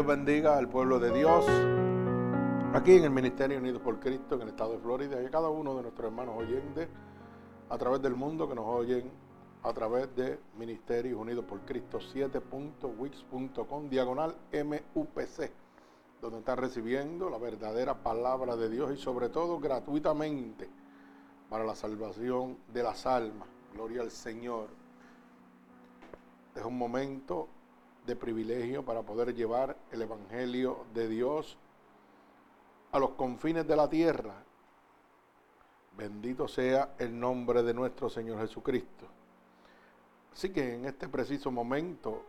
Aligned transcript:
Dios 0.00 0.16
bendiga 0.16 0.56
al 0.56 0.66
pueblo 0.66 0.98
de 0.98 1.12
Dios 1.12 1.44
aquí 2.72 2.96
en 2.96 3.04
el 3.04 3.10
Ministerio 3.10 3.58
Unidos 3.58 3.82
por 3.82 4.00
Cristo 4.00 4.34
en 4.34 4.40
el 4.40 4.48
estado 4.48 4.72
de 4.72 4.78
Florida 4.78 5.20
y 5.22 5.26
a 5.26 5.30
cada 5.30 5.50
uno 5.50 5.76
de 5.76 5.82
nuestros 5.82 6.06
hermanos 6.06 6.38
oyentes 6.38 6.88
a 7.68 7.76
través 7.76 8.00
del 8.00 8.14
mundo 8.14 8.48
que 8.48 8.54
nos 8.54 8.64
oyen 8.64 9.10
a 9.62 9.74
través 9.74 10.16
de 10.16 10.40
Ministerios 10.58 11.20
Unidos 11.20 11.44
por 11.44 11.60
Cristo 11.66 11.98
7.wix.com 11.98 13.90
diagonal 13.90 14.36
MUPC 14.54 15.50
donde 16.22 16.38
están 16.38 16.56
recibiendo 16.56 17.28
la 17.28 17.36
verdadera 17.36 18.02
palabra 18.02 18.56
de 18.56 18.70
Dios 18.70 18.94
y 18.94 18.96
sobre 18.96 19.28
todo 19.28 19.60
gratuitamente 19.60 20.70
para 21.50 21.62
la 21.62 21.74
salvación 21.74 22.56
de 22.72 22.82
las 22.82 23.04
almas. 23.04 23.48
Gloria 23.74 24.00
al 24.00 24.10
Señor. 24.10 24.68
Es 26.54 26.64
un 26.64 26.78
momento 26.78 27.48
de 28.06 28.16
privilegio 28.16 28.84
para 28.84 29.02
poder 29.02 29.34
llevar 29.34 29.76
el 29.90 30.02
Evangelio 30.02 30.86
de 30.94 31.08
Dios 31.08 31.56
a 32.92 32.98
los 32.98 33.10
confines 33.10 33.66
de 33.66 33.76
la 33.76 33.88
tierra. 33.88 34.34
Bendito 35.96 36.48
sea 36.48 36.94
el 36.98 37.18
nombre 37.18 37.62
de 37.62 37.74
nuestro 37.74 38.08
Señor 38.08 38.40
Jesucristo. 38.40 39.06
Así 40.32 40.50
que 40.50 40.74
en 40.74 40.86
este 40.86 41.08
preciso 41.08 41.50
momento 41.50 42.24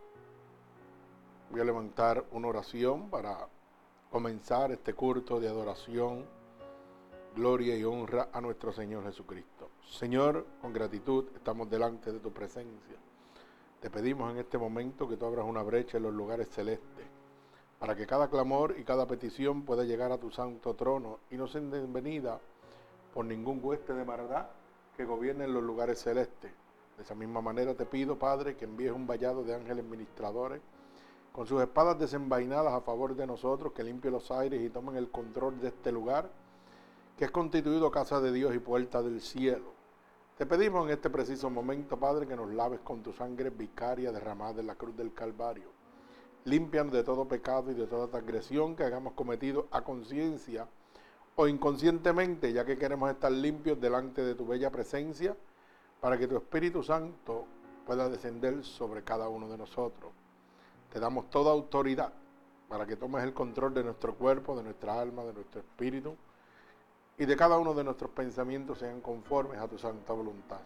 voy 1.50 1.60
a 1.60 1.64
levantar 1.64 2.24
una 2.32 2.48
oración 2.48 3.08
para 3.08 3.48
comenzar 4.10 4.72
este 4.72 4.94
culto 4.94 5.40
de 5.40 5.48
adoración, 5.48 6.26
gloria 7.34 7.76
y 7.76 7.84
honra 7.84 8.28
a 8.32 8.40
nuestro 8.40 8.72
Señor 8.72 9.04
Jesucristo. 9.04 9.70
Señor, 9.88 10.46
con 10.60 10.72
gratitud 10.72 11.26
estamos 11.34 11.70
delante 11.70 12.12
de 12.12 12.20
tu 12.20 12.30
presencia. 12.32 12.96
Te 13.82 13.90
pedimos 13.90 14.30
en 14.30 14.38
este 14.38 14.58
momento 14.58 15.08
que 15.08 15.16
tú 15.16 15.26
abras 15.26 15.44
una 15.44 15.64
brecha 15.64 15.96
en 15.96 16.04
los 16.04 16.14
lugares 16.14 16.48
celestes, 16.50 17.04
para 17.80 17.96
que 17.96 18.06
cada 18.06 18.30
clamor 18.30 18.76
y 18.78 18.84
cada 18.84 19.08
petición 19.08 19.64
pueda 19.64 19.82
llegar 19.82 20.12
a 20.12 20.18
tu 20.18 20.30
santo 20.30 20.74
trono 20.74 21.18
y 21.32 21.36
no 21.36 21.48
sea 21.48 21.60
bienvenida 21.62 22.38
por 23.12 23.24
ningún 23.24 23.58
hueste 23.60 23.92
de 23.92 24.04
maldad 24.04 24.46
que 24.96 25.04
gobierne 25.04 25.46
en 25.46 25.54
los 25.54 25.64
lugares 25.64 25.98
celestes. 26.00 26.52
De 26.96 27.02
esa 27.02 27.16
misma 27.16 27.40
manera 27.40 27.74
te 27.74 27.84
pido, 27.84 28.16
Padre, 28.16 28.54
que 28.54 28.66
envíes 28.66 28.92
un 28.92 29.04
vallado 29.04 29.42
de 29.42 29.56
ángeles 29.56 29.84
ministradores 29.84 30.60
con 31.32 31.48
sus 31.48 31.60
espadas 31.60 31.98
desenvainadas 31.98 32.74
a 32.74 32.82
favor 32.82 33.16
de 33.16 33.26
nosotros, 33.26 33.72
que 33.72 33.82
limpie 33.82 34.12
los 34.12 34.30
aires 34.30 34.62
y 34.62 34.70
tomen 34.70 34.94
el 34.94 35.10
control 35.10 35.60
de 35.60 35.68
este 35.68 35.90
lugar, 35.90 36.30
que 37.18 37.24
es 37.24 37.32
constituido 37.32 37.90
casa 37.90 38.20
de 38.20 38.30
Dios 38.30 38.54
y 38.54 38.60
puerta 38.60 39.02
del 39.02 39.20
cielo. 39.20 39.81
Te 40.38 40.46
pedimos 40.46 40.86
en 40.86 40.92
este 40.92 41.10
preciso 41.10 41.50
momento, 41.50 41.98
Padre, 41.98 42.26
que 42.26 42.34
nos 42.34 42.50
laves 42.54 42.80
con 42.80 43.02
tu 43.02 43.12
sangre 43.12 43.50
vicaria 43.50 44.10
derramada 44.10 44.60
en 44.60 44.66
la 44.66 44.76
cruz 44.76 44.96
del 44.96 45.12
Calvario. 45.12 45.68
Límpianos 46.46 46.94
de 46.94 47.04
todo 47.04 47.28
pecado 47.28 47.70
y 47.70 47.74
de 47.74 47.86
toda 47.86 48.08
transgresión 48.08 48.74
que 48.74 48.82
hayamos 48.82 49.12
cometido 49.12 49.68
a 49.70 49.82
conciencia 49.82 50.66
o 51.36 51.46
inconscientemente, 51.46 52.50
ya 52.50 52.64
que 52.64 52.78
queremos 52.78 53.10
estar 53.10 53.30
limpios 53.30 53.78
delante 53.78 54.22
de 54.22 54.34
tu 54.34 54.46
bella 54.46 54.70
presencia, 54.70 55.36
para 56.00 56.16
que 56.16 56.26
tu 56.26 56.36
Espíritu 56.36 56.82
Santo 56.82 57.44
pueda 57.86 58.08
descender 58.08 58.64
sobre 58.64 59.04
cada 59.04 59.28
uno 59.28 59.50
de 59.50 59.58
nosotros. 59.58 60.12
Te 60.90 60.98
damos 60.98 61.28
toda 61.28 61.52
autoridad 61.52 62.12
para 62.68 62.86
que 62.86 62.96
tomes 62.96 63.22
el 63.22 63.34
control 63.34 63.74
de 63.74 63.84
nuestro 63.84 64.14
cuerpo, 64.14 64.56
de 64.56 64.62
nuestra 64.62 64.98
alma, 64.98 65.24
de 65.24 65.34
nuestro 65.34 65.60
espíritu 65.60 66.16
y 67.22 67.24
de 67.24 67.36
cada 67.36 67.56
uno 67.56 67.72
de 67.72 67.84
nuestros 67.84 68.10
pensamientos 68.10 68.80
sean 68.80 69.00
conformes 69.00 69.60
a 69.60 69.68
tu 69.68 69.78
santa 69.78 70.12
voluntad. 70.12 70.58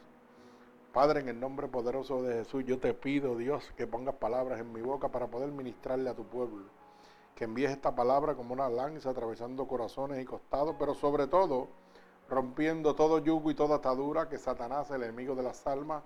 Padre, 0.91 1.21
en 1.21 1.29
el 1.29 1.39
nombre 1.39 1.69
poderoso 1.69 2.23
de 2.23 2.37
Jesús, 2.37 2.65
yo 2.65 2.79
te 2.79 2.95
pido, 2.95 3.37
Dios, 3.37 3.75
que 3.77 3.87
pongas 3.87 4.15
palabras 4.15 4.59
en 4.59 4.73
mi 4.73 4.81
boca 4.81 5.11
para 5.11 5.27
poder 5.27 5.51
ministrarle 5.51 6.09
a 6.09 6.15
tu 6.15 6.25
pueblo. 6.25 6.65
Que 7.35 7.45
envíes 7.45 7.73
esta 7.73 7.95
palabra 7.95 8.35
como 8.35 8.55
una 8.55 8.71
lanza 8.71 9.11
atravesando 9.11 9.69
corazones 9.69 10.19
y 10.23 10.25
costados, 10.25 10.75
pero 10.79 10.95
sobre 10.95 11.27
todo 11.27 11.69
rompiendo 12.27 12.95
todo 12.95 13.19
yugo 13.19 13.51
y 13.51 13.55
toda 13.55 13.77
atadura 13.77 14.31
que 14.31 14.39
Satanás, 14.39 14.91
el 14.91 15.03
enemigo 15.03 15.35
de 15.35 15.43
las 15.43 15.67
almas, 15.67 16.05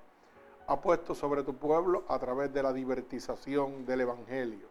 ha 0.66 0.80
puesto 0.80 1.14
sobre 1.14 1.44
tu 1.44 1.54
pueblo 1.54 2.02
a 2.08 2.18
través 2.18 2.52
de 2.52 2.64
la 2.64 2.72
divertización 2.72 3.86
del 3.86 4.00
Evangelio. 4.00 4.66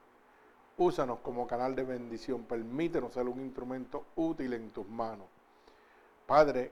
Úsanos 0.75 1.19
como 1.19 1.47
canal 1.47 1.73
de 1.73 1.85
bendición, 1.85 2.44
permítenos 2.44 3.13
ser 3.13 3.29
un 3.29 3.39
instrumento 3.39 4.07
útil 4.18 4.51
en 4.51 4.72
tus 4.72 4.85
manos. 4.85 5.38
Padre, 6.29 6.72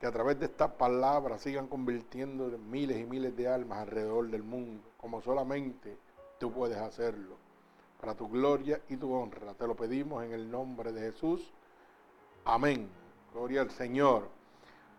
que 0.00 0.06
a 0.06 0.10
través 0.10 0.40
de 0.40 0.46
estas 0.46 0.70
palabras 0.70 1.42
sigan 1.42 1.66
convirtiendo 1.66 2.48
miles 2.56 2.98
y 2.98 3.04
miles 3.04 3.36
de 3.36 3.46
almas 3.46 3.80
alrededor 3.80 4.30
del 4.30 4.42
mundo, 4.42 4.82
como 4.96 5.20
solamente 5.20 5.98
tú 6.38 6.50
puedes 6.50 6.78
hacerlo, 6.78 7.36
para 8.00 8.14
tu 8.14 8.26
gloria 8.26 8.80
y 8.88 8.96
tu 8.96 9.12
honra. 9.12 9.52
Te 9.52 9.66
lo 9.66 9.76
pedimos 9.76 10.24
en 10.24 10.32
el 10.32 10.50
nombre 10.50 10.92
de 10.92 11.12
Jesús. 11.12 11.52
Amén. 12.46 12.88
Gloria 13.34 13.60
al 13.60 13.70
Señor. 13.70 14.30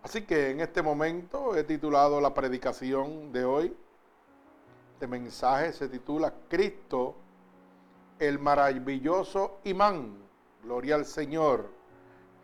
Así 0.03 0.27
que 0.27 0.51
en 0.51 0.59
este 0.59 0.83
momento 0.83 1.55
he 1.55 1.63
titulado 1.63 2.21
la 2.21 2.35
predicación 2.35 3.33
de 3.33 3.45
hoy. 3.45 3.75
Este 4.93 5.07
mensaje 5.07 5.73
se 5.73 5.89
titula 5.89 6.31
Cristo, 6.47 7.15
el 8.19 8.37
maravilloso 8.37 9.57
imán. 9.63 10.19
Gloria 10.61 10.93
al 10.93 11.05
Señor. 11.05 11.67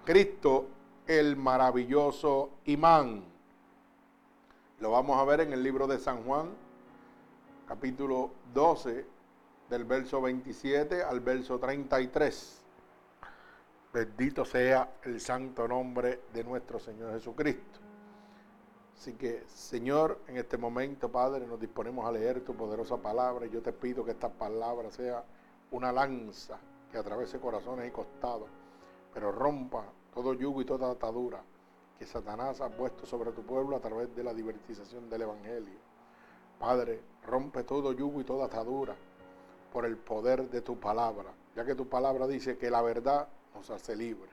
Cristo, 0.03 0.69
el 1.07 1.37
maravilloso 1.37 2.49
imán. 2.65 3.23
Lo 4.79 4.91
vamos 4.91 5.17
a 5.17 5.23
ver 5.23 5.41
en 5.41 5.53
el 5.53 5.63
libro 5.63 5.87
de 5.87 5.97
San 5.97 6.23
Juan, 6.23 6.49
capítulo 7.65 8.31
12, 8.53 9.05
del 9.69 9.85
verso 9.85 10.21
27 10.21 11.03
al 11.03 11.21
verso 11.21 11.57
33. 11.59 12.61
Bendito 13.93 14.43
sea 14.43 14.95
el 15.03 15.21
santo 15.21 15.67
nombre 15.67 16.21
de 16.33 16.43
nuestro 16.43 16.77
Señor 16.77 17.13
Jesucristo. 17.13 17.79
Así 18.97 19.13
que, 19.13 19.43
Señor, 19.47 20.19
en 20.27 20.37
este 20.37 20.57
momento, 20.57 21.09
Padre, 21.09 21.47
nos 21.47 21.59
disponemos 21.59 22.05
a 22.05 22.11
leer 22.11 22.41
tu 22.41 22.53
poderosa 22.53 22.97
palabra 22.97 23.45
y 23.45 23.49
yo 23.49 23.61
te 23.61 23.71
pido 23.71 24.03
que 24.03 24.11
esta 24.11 24.29
palabra 24.29 24.91
sea 24.91 25.23
una 25.71 25.91
lanza 25.91 26.57
que 26.91 26.97
atravese 26.97 27.39
corazones 27.39 27.87
y 27.87 27.91
costados, 27.91 28.49
pero 29.13 29.31
rompa 29.31 29.85
todo 30.17 30.33
yugo 30.33 30.61
y 30.61 30.65
toda 30.65 30.89
atadura 30.89 31.43
que 31.99 32.05
Satanás 32.07 32.59
ha 32.61 32.69
puesto 32.69 33.05
sobre 33.05 33.31
tu 33.33 33.43
pueblo 33.43 33.75
a 33.75 33.79
través 33.79 34.15
de 34.15 34.23
la 34.23 34.33
divertización 34.33 35.11
del 35.11 35.21
Evangelio. 35.21 35.77
Padre, 36.57 37.01
rompe 37.23 37.63
todo 37.63 37.93
yugo 37.93 38.19
y 38.21 38.23
toda 38.23 38.47
atadura 38.47 38.95
por 39.71 39.85
el 39.85 39.95
poder 39.95 40.49
de 40.49 40.61
tu 40.61 40.79
palabra, 40.79 41.31
ya 41.55 41.63
que 41.63 41.75
tu 41.75 41.87
palabra 41.87 42.25
dice 42.25 42.57
que 42.57 42.71
la 42.71 42.81
verdad 42.81 43.27
nos 43.53 43.69
hace 43.69 43.95
libre. 43.95 44.31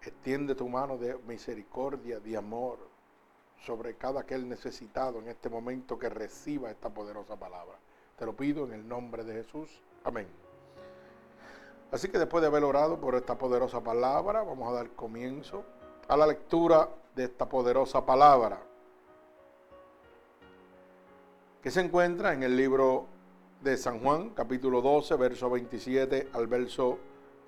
Extiende 0.00 0.54
tu 0.54 0.66
mano 0.70 0.96
de 0.96 1.18
misericordia, 1.18 2.18
de 2.18 2.34
amor 2.34 2.78
sobre 3.66 3.96
cada 3.96 4.20
aquel 4.20 4.48
necesitado 4.48 5.18
en 5.18 5.28
este 5.28 5.50
momento 5.50 5.98
que 5.98 6.08
reciba 6.08 6.70
esta 6.70 6.88
poderosa 6.88 7.36
palabra. 7.38 7.76
Te 8.18 8.24
lo 8.24 8.34
pido 8.34 8.64
en 8.64 8.72
el 8.72 8.88
nombre 8.88 9.22
de 9.22 9.34
Jesús. 9.34 9.82
Amén. 10.02 10.26
Así 11.92 12.08
que 12.08 12.18
después 12.18 12.40
de 12.40 12.46
haber 12.46 12.64
orado 12.64 12.98
por 12.98 13.14
esta 13.14 13.36
poderosa 13.36 13.82
palabra, 13.82 14.42
vamos 14.42 14.66
a 14.70 14.72
dar 14.72 14.90
comienzo 14.92 15.62
a 16.08 16.16
la 16.16 16.26
lectura 16.26 16.88
de 17.14 17.24
esta 17.24 17.46
poderosa 17.46 18.06
palabra, 18.06 18.58
que 21.62 21.70
se 21.70 21.82
encuentra 21.82 22.32
en 22.32 22.44
el 22.44 22.56
libro 22.56 23.04
de 23.60 23.76
San 23.76 24.00
Juan, 24.00 24.30
capítulo 24.30 24.80
12, 24.80 25.16
verso 25.16 25.50
27 25.50 26.30
al 26.32 26.46
verso 26.46 26.98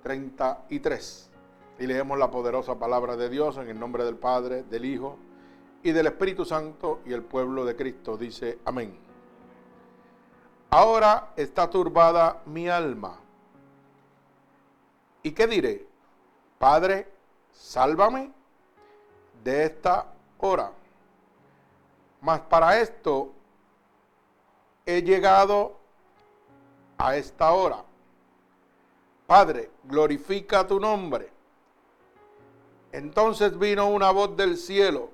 33. 0.03 1.31
Y 1.79 1.87
leemos 1.87 2.17
la 2.19 2.29
poderosa 2.29 2.75
palabra 2.75 3.17
de 3.17 3.29
Dios 3.29 3.57
en 3.57 3.67
el 3.67 3.79
nombre 3.79 4.05
del 4.05 4.15
Padre, 4.15 4.61
del 4.61 4.85
Hijo 4.85 5.17
y 5.81 5.91
del 5.91 6.05
Espíritu 6.05 6.45
Santo 6.45 6.99
y 7.03 7.13
el 7.13 7.23
pueblo 7.23 7.65
de 7.65 7.75
Cristo. 7.75 8.15
Dice, 8.15 8.59
amén. 8.63 8.95
Ahora 10.69 11.33
está 11.35 11.67
turbada 11.67 12.43
mi 12.45 12.69
alma 12.69 13.24
¿Y 15.25 15.31
qué 15.31 15.47
diré? 15.47 15.87
Padre, 16.59 17.11
sálvame 17.51 18.31
de 19.43 19.65
esta 19.65 20.13
hora. 20.37 20.71
Mas 22.21 22.41
para 22.41 22.79
esto 22.79 23.33
he 24.85 25.01
llegado 25.01 25.79
a 26.99 27.17
esta 27.17 27.51
hora. 27.53 27.83
Padre, 29.25 29.71
glorifica 29.85 30.67
tu 30.67 30.79
nombre. 30.79 31.31
Entonces 32.91 33.57
vino 33.57 33.87
una 33.87 34.11
voz 34.11 34.37
del 34.37 34.57
cielo. 34.57 35.09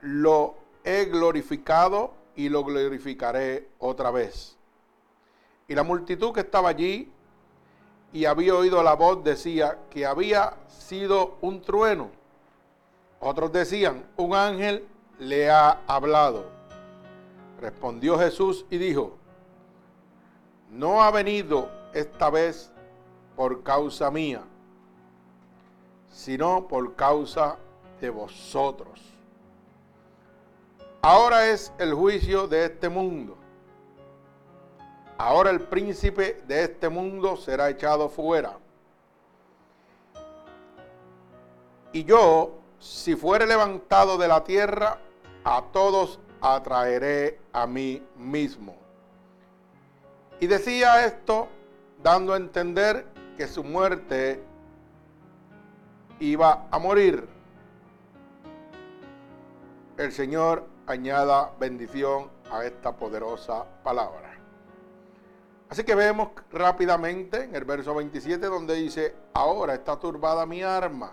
Lo 0.00 0.56
he 0.82 1.04
glorificado 1.04 2.14
y 2.34 2.48
lo 2.48 2.64
glorificaré 2.64 3.68
otra 3.78 4.10
vez. 4.10 4.56
Y 5.68 5.76
la 5.76 5.84
multitud 5.84 6.32
que 6.32 6.40
estaba 6.40 6.70
allí 6.70 7.13
y 8.14 8.26
había 8.26 8.54
oído 8.54 8.80
la 8.84 8.94
voz 8.94 9.24
decía 9.24 9.76
que 9.90 10.06
había 10.06 10.54
sido 10.68 11.36
un 11.40 11.60
trueno. 11.60 12.10
Otros 13.18 13.50
decían, 13.50 14.04
un 14.16 14.36
ángel 14.36 14.86
le 15.18 15.50
ha 15.50 15.80
hablado. 15.88 16.46
Respondió 17.60 18.16
Jesús 18.16 18.66
y 18.70 18.78
dijo, 18.78 19.16
no 20.70 21.02
ha 21.02 21.10
venido 21.10 21.68
esta 21.92 22.30
vez 22.30 22.70
por 23.34 23.64
causa 23.64 24.12
mía, 24.12 24.42
sino 26.12 26.68
por 26.68 26.94
causa 26.94 27.56
de 28.00 28.10
vosotros. 28.10 29.00
Ahora 31.02 31.48
es 31.48 31.72
el 31.78 31.92
juicio 31.94 32.46
de 32.46 32.66
este 32.66 32.88
mundo. 32.88 33.36
Ahora 35.16 35.50
el 35.50 35.60
príncipe 35.60 36.42
de 36.46 36.64
este 36.64 36.88
mundo 36.88 37.36
será 37.36 37.70
echado 37.70 38.08
fuera. 38.08 38.58
Y 41.92 42.04
yo, 42.04 42.58
si 42.80 43.14
fuere 43.14 43.46
levantado 43.46 44.18
de 44.18 44.26
la 44.26 44.42
tierra, 44.42 44.98
a 45.44 45.62
todos 45.72 46.18
atraeré 46.40 47.38
a 47.52 47.66
mí 47.66 48.02
mismo. 48.16 48.74
Y 50.40 50.46
decía 50.48 51.06
esto 51.06 51.48
dando 52.02 52.32
a 52.32 52.36
entender 52.36 53.06
que 53.36 53.46
su 53.46 53.62
muerte 53.62 54.42
iba 56.18 56.66
a 56.70 56.78
morir. 56.78 57.28
El 59.96 60.10
Señor 60.10 60.66
añada 60.86 61.52
bendición 61.60 62.28
a 62.50 62.64
esta 62.64 62.96
poderosa 62.96 63.64
palabra. 63.84 64.33
Así 65.68 65.82
que 65.84 65.94
vemos 65.94 66.28
rápidamente 66.52 67.44
en 67.44 67.54
el 67.54 67.64
verso 67.64 67.94
27 67.94 68.46
donde 68.46 68.74
dice, 68.74 69.14
ahora 69.32 69.74
está 69.74 69.98
turbada 69.98 70.46
mi 70.46 70.62
arma. 70.62 71.12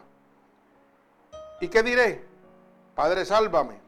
¿Y 1.59 1.67
qué 1.67 1.83
diré? 1.83 2.25
Padre, 2.95 3.25
sálvame 3.25 3.79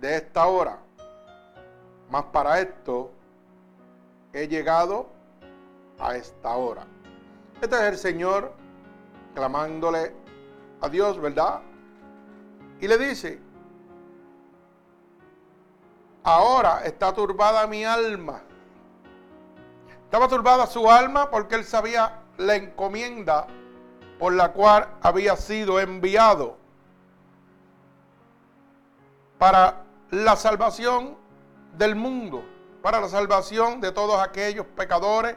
de 0.00 0.16
esta 0.16 0.46
hora. 0.46 0.78
Mas 2.10 2.24
para 2.24 2.60
esto 2.60 3.10
he 4.32 4.48
llegado 4.48 5.08
a 5.98 6.16
esta 6.16 6.56
hora. 6.56 6.86
Este 7.60 7.76
es 7.76 7.82
el 7.82 7.98
Señor 7.98 8.52
clamándole 9.34 10.14
a 10.80 10.88
Dios, 10.88 11.20
¿verdad? 11.20 11.60
Y 12.80 12.88
le 12.88 12.96
dice, 12.96 13.40
ahora 16.22 16.82
está 16.84 17.12
turbada 17.12 17.66
mi 17.66 17.84
alma. 17.84 18.42
Estaba 20.08 20.26
turbada 20.26 20.66
su 20.66 20.90
alma 20.90 21.28
porque 21.28 21.54
él 21.54 21.66
sabía 21.66 22.22
la 22.38 22.56
encomienda 22.56 23.46
por 24.18 24.32
la 24.32 24.52
cual 24.52 24.88
había 25.02 25.36
sido 25.36 25.78
enviado 25.78 26.56
para 29.36 29.84
la 30.10 30.34
salvación 30.34 31.14
del 31.76 31.94
mundo, 31.94 32.42
para 32.80 33.02
la 33.02 33.08
salvación 33.10 33.82
de 33.82 33.92
todos 33.92 34.18
aquellos 34.18 34.64
pecadores 34.64 35.36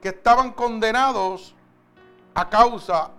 que 0.00 0.08
estaban 0.08 0.52
condenados 0.52 1.54
a 2.32 2.48
causa 2.48 3.10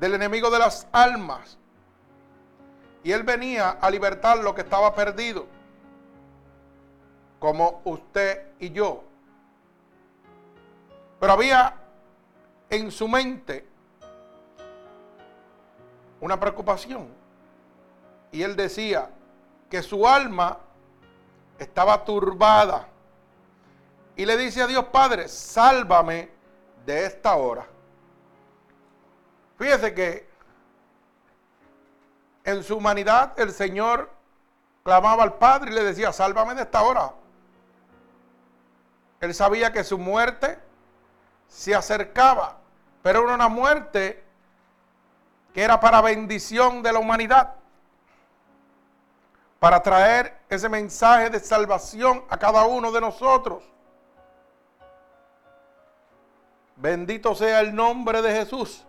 del 0.00 0.14
enemigo 0.14 0.50
de 0.50 0.58
las 0.58 0.88
almas. 0.90 1.58
Y 3.04 3.12
él 3.12 3.22
venía 3.22 3.70
a 3.70 3.88
libertar 3.88 4.38
lo 4.38 4.52
que 4.52 4.62
estaba 4.62 4.96
perdido, 4.96 5.46
como 7.38 7.82
usted 7.84 8.48
y 8.58 8.70
yo. 8.70 9.07
Pero 11.20 11.32
había 11.32 11.74
en 12.70 12.90
su 12.90 13.08
mente 13.08 13.66
una 16.20 16.38
preocupación. 16.38 17.08
Y 18.30 18.42
él 18.42 18.56
decía 18.56 19.10
que 19.70 19.82
su 19.82 20.06
alma 20.06 20.58
estaba 21.58 22.04
turbada. 22.04 22.88
Y 24.16 24.26
le 24.26 24.36
dice 24.36 24.62
a 24.62 24.66
Dios 24.66 24.84
Padre, 24.86 25.28
sálvame 25.28 26.30
de 26.84 27.06
esta 27.06 27.36
hora. 27.36 27.66
Fíjese 29.58 29.94
que 29.94 30.28
en 32.44 32.62
su 32.62 32.76
humanidad 32.76 33.38
el 33.38 33.52
Señor 33.52 34.10
clamaba 34.84 35.22
al 35.22 35.34
Padre 35.34 35.70
y 35.70 35.74
le 35.74 35.84
decía, 35.84 36.12
sálvame 36.12 36.54
de 36.54 36.62
esta 36.62 36.82
hora. 36.82 37.12
Él 39.20 39.34
sabía 39.34 39.72
que 39.72 39.84
su 39.84 39.98
muerte 39.98 40.58
se 41.48 41.74
acercaba, 41.74 42.58
pero 43.02 43.24
era 43.24 43.34
una 43.34 43.48
muerte 43.48 44.24
que 45.52 45.62
era 45.62 45.80
para 45.80 46.00
bendición 46.02 46.82
de 46.82 46.92
la 46.92 46.98
humanidad, 46.98 47.54
para 49.58 49.82
traer 49.82 50.38
ese 50.48 50.68
mensaje 50.68 51.30
de 51.30 51.40
salvación 51.40 52.24
a 52.28 52.38
cada 52.38 52.64
uno 52.64 52.92
de 52.92 53.00
nosotros. 53.00 53.64
Bendito 56.76 57.34
sea 57.34 57.58
el 57.60 57.74
nombre 57.74 58.22
de 58.22 58.32
Jesús. 58.32 58.84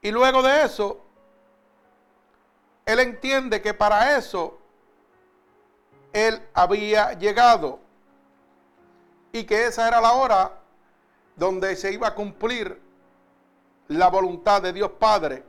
Y 0.00 0.10
luego 0.10 0.42
de 0.42 0.64
eso, 0.64 1.04
él 2.86 3.00
entiende 3.00 3.60
que 3.60 3.74
para 3.74 4.16
eso 4.16 4.58
él 6.12 6.46
había 6.54 7.12
llegado 7.14 7.83
y 9.34 9.42
que 9.42 9.66
esa 9.66 9.88
era 9.88 10.00
la 10.00 10.12
hora 10.12 10.52
donde 11.34 11.74
se 11.74 11.92
iba 11.92 12.06
a 12.06 12.14
cumplir 12.14 12.80
la 13.88 14.06
voluntad 14.08 14.62
de 14.62 14.72
Dios 14.72 14.92
Padre, 14.92 15.42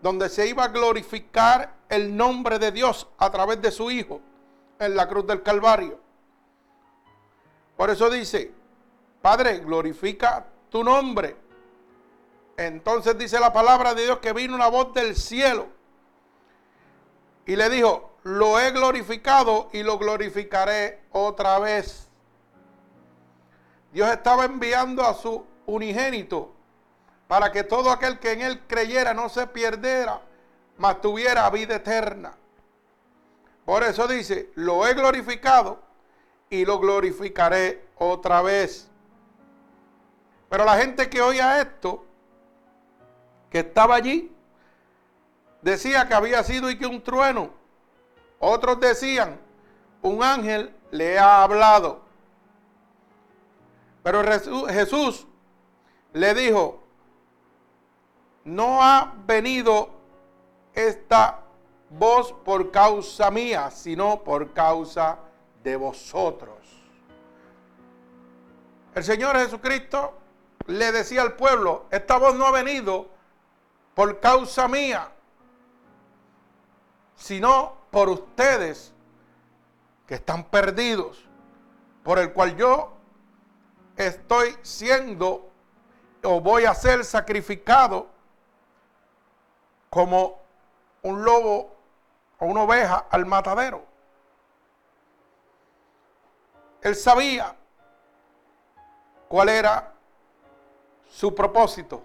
donde 0.00 0.30
se 0.30 0.46
iba 0.46 0.64
a 0.64 0.68
glorificar 0.68 1.74
el 1.90 2.16
nombre 2.16 2.58
de 2.58 2.72
Dios 2.72 3.06
a 3.18 3.30
través 3.30 3.60
de 3.60 3.70
su 3.70 3.90
Hijo 3.90 4.22
en 4.78 4.96
la 4.96 5.06
cruz 5.06 5.26
del 5.26 5.42
Calvario. 5.42 6.00
Por 7.76 7.90
eso 7.90 8.08
dice, 8.08 8.54
Padre, 9.20 9.58
glorifica 9.58 10.46
tu 10.70 10.82
nombre. 10.82 11.36
Entonces 12.56 13.18
dice 13.18 13.38
la 13.38 13.52
palabra 13.52 13.92
de 13.92 14.04
Dios 14.04 14.18
que 14.20 14.32
vino 14.32 14.54
una 14.54 14.68
voz 14.68 14.94
del 14.94 15.14
cielo 15.14 15.66
y 17.44 17.54
le 17.54 17.68
dijo, 17.68 18.16
lo 18.22 18.58
he 18.58 18.70
glorificado 18.70 19.68
y 19.74 19.82
lo 19.82 19.98
glorificaré 19.98 21.02
otra 21.12 21.58
vez. 21.58 22.05
Dios 23.96 24.10
estaba 24.10 24.44
enviando 24.44 25.02
a 25.06 25.14
su 25.14 25.42
unigénito 25.64 26.52
para 27.28 27.50
que 27.50 27.64
todo 27.64 27.90
aquel 27.90 28.18
que 28.18 28.32
en 28.32 28.42
él 28.42 28.60
creyera 28.66 29.14
no 29.14 29.30
se 29.30 29.46
perdiera, 29.46 30.20
mas 30.76 31.00
tuviera 31.00 31.48
vida 31.48 31.76
eterna. 31.76 32.34
Por 33.64 33.82
eso 33.82 34.06
dice, 34.06 34.50
lo 34.54 34.86
he 34.86 34.92
glorificado 34.92 35.80
y 36.50 36.66
lo 36.66 36.78
glorificaré 36.78 37.86
otra 37.96 38.42
vez. 38.42 38.90
Pero 40.50 40.66
la 40.66 40.76
gente 40.76 41.08
que 41.08 41.22
oía 41.22 41.62
esto, 41.62 42.04
que 43.48 43.60
estaba 43.60 43.94
allí, 43.94 44.30
decía 45.62 46.06
que 46.06 46.12
había 46.12 46.44
sido 46.44 46.68
y 46.68 46.76
que 46.76 46.84
un 46.84 47.02
trueno. 47.02 47.48
Otros 48.40 48.78
decían, 48.78 49.40
un 50.02 50.22
ángel 50.22 50.76
le 50.90 51.18
ha 51.18 51.42
hablado. 51.42 52.05
Pero 54.06 54.22
Jesús 54.22 55.26
le 56.12 56.32
dijo, 56.32 56.80
no 58.44 58.80
ha 58.80 59.12
venido 59.26 59.90
esta 60.72 61.40
voz 61.90 62.32
por 62.32 62.70
causa 62.70 63.32
mía, 63.32 63.68
sino 63.72 64.22
por 64.22 64.52
causa 64.52 65.18
de 65.64 65.74
vosotros. 65.74 66.56
El 68.94 69.02
Señor 69.02 69.38
Jesucristo 69.38 70.14
le 70.68 70.92
decía 70.92 71.22
al 71.22 71.34
pueblo, 71.34 71.86
esta 71.90 72.16
voz 72.16 72.36
no 72.36 72.46
ha 72.46 72.52
venido 72.52 73.08
por 73.92 74.20
causa 74.20 74.68
mía, 74.68 75.10
sino 77.16 77.76
por 77.90 78.08
ustedes 78.08 78.94
que 80.06 80.14
están 80.14 80.44
perdidos, 80.44 81.28
por 82.04 82.20
el 82.20 82.32
cual 82.32 82.56
yo 82.56 82.95
estoy 83.96 84.56
siendo 84.62 85.50
o 86.22 86.40
voy 86.40 86.64
a 86.64 86.74
ser 86.74 87.04
sacrificado 87.04 88.08
como 89.90 90.40
un 91.02 91.24
lobo 91.24 91.74
o 92.38 92.46
una 92.46 92.62
oveja 92.62 93.06
al 93.10 93.26
matadero. 93.26 93.84
Él 96.82 96.94
sabía 96.94 97.56
cuál 99.28 99.48
era 99.48 99.92
su 101.08 101.34
propósito 101.34 102.02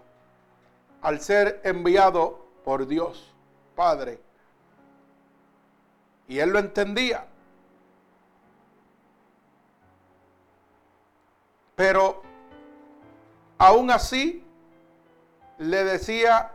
al 1.01 1.19
ser 1.19 1.61
enviado 1.63 2.45
por 2.63 2.87
Dios 2.87 3.33
Padre. 3.75 4.21
Y 6.27 6.39
él 6.39 6.51
lo 6.51 6.59
entendía. 6.59 7.25
Pero 11.81 12.21
aún 13.57 13.89
así 13.89 14.45
le 15.57 15.83
decía 15.83 16.51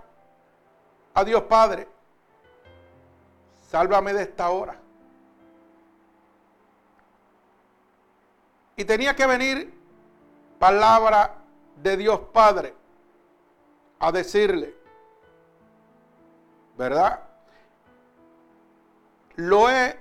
a 1.13 1.25
Dios 1.25 1.43
Padre, 1.43 1.89
sálvame 3.69 4.13
de 4.13 4.23
esta 4.23 4.49
hora. 4.51 4.79
Y 8.77 8.85
tenía 8.85 9.17
que 9.17 9.27
venir 9.27 9.75
palabra 10.61 11.35
de 11.83 11.97
Dios 11.97 12.21
Padre 12.33 12.73
a 13.99 14.13
decirle, 14.13 14.77
¿verdad? 16.79 17.21
Lo 19.35 19.69
he 19.69 19.99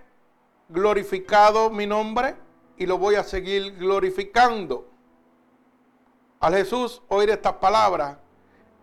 glorificado 0.69 1.71
mi 1.71 1.87
nombre 1.87 2.35
y 2.77 2.85
lo 2.85 2.99
voy 2.99 3.15
a 3.15 3.23
seguir 3.23 3.75
glorificando. 3.75 4.91
Al 6.45 6.53
Jesús 6.53 7.01
oír 7.07 7.31
estas 7.31 7.53
palabras, 7.53 8.17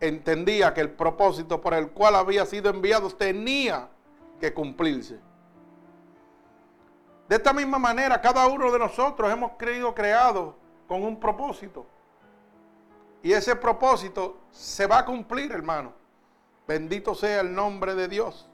entendía 0.00 0.74
que 0.74 0.80
el 0.80 0.90
propósito 0.90 1.60
por 1.60 1.74
el 1.74 1.90
cual 1.92 2.16
había 2.16 2.44
sido 2.44 2.68
enviado 2.68 3.08
tenía 3.10 3.88
que 4.40 4.52
cumplirse. 4.52 5.20
De 7.28 7.36
esta 7.36 7.52
misma 7.52 7.78
manera, 7.78 8.20
cada 8.20 8.48
uno 8.48 8.72
de 8.72 8.80
nosotros 8.80 9.32
hemos 9.32 9.52
creído 9.56 9.94
creado 9.94 10.56
con 10.88 11.04
un 11.04 11.20
propósito. 11.20 11.86
Y 13.22 13.32
ese 13.32 13.54
propósito 13.54 14.38
se 14.50 14.88
va 14.88 14.98
a 14.98 15.04
cumplir, 15.04 15.52
hermano. 15.52 15.92
Bendito 16.66 17.14
sea 17.14 17.42
el 17.42 17.54
nombre 17.54 17.94
de 17.94 18.08
Dios. 18.08 18.50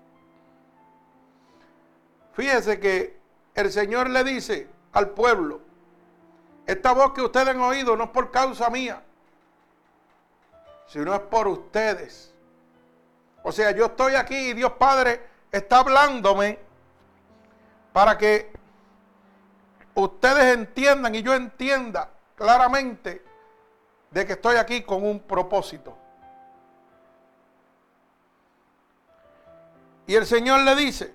Fíjese 2.35 2.79
que 2.79 3.19
el 3.55 3.73
Señor 3.73 4.11
le 4.11 4.23
dice 4.23 4.69
al 4.93 5.09
pueblo, 5.13 5.63
esta 6.69 6.93
voz 6.93 7.15
que 7.15 7.23
ustedes 7.23 7.49
han 7.49 7.61
oído 7.63 7.97
no 7.97 8.05
es 8.05 8.11
por 8.11 8.31
causa 8.31 8.69
mía, 8.69 9.03
sino 10.87 11.15
es 11.15 11.21
por 11.21 11.49
ustedes. 11.49 12.35
O 13.43 13.51
sea, 13.51 13.71
yo 13.71 13.87
estoy 13.87 14.17
aquí 14.17 14.37
y 14.37 14.53
Dios 14.53 14.73
Padre 14.73 15.19
está 15.51 15.79
hablándome 15.79 16.59
para 17.95 18.19
que 18.19 18.53
ustedes 19.95 20.55
entiendan 20.55 21.15
y 21.15 21.23
yo 21.23 21.35
entienda 21.35 22.11
claramente 22.35 23.25
de 24.11 24.27
que 24.27 24.35
estoy 24.35 24.57
aquí 24.57 24.83
con 24.83 25.03
un 25.07 25.21
propósito. 25.21 25.97
Y 30.07 30.15
el 30.15 30.27
Señor 30.27 30.61
le 30.61 30.77
dice, 30.77 31.15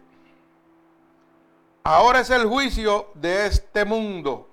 ahora 1.84 2.22
es 2.22 2.32
el 2.32 2.48
juicio 2.48 3.12
de 3.14 3.46
este 3.46 3.86
mundo. 3.86 4.50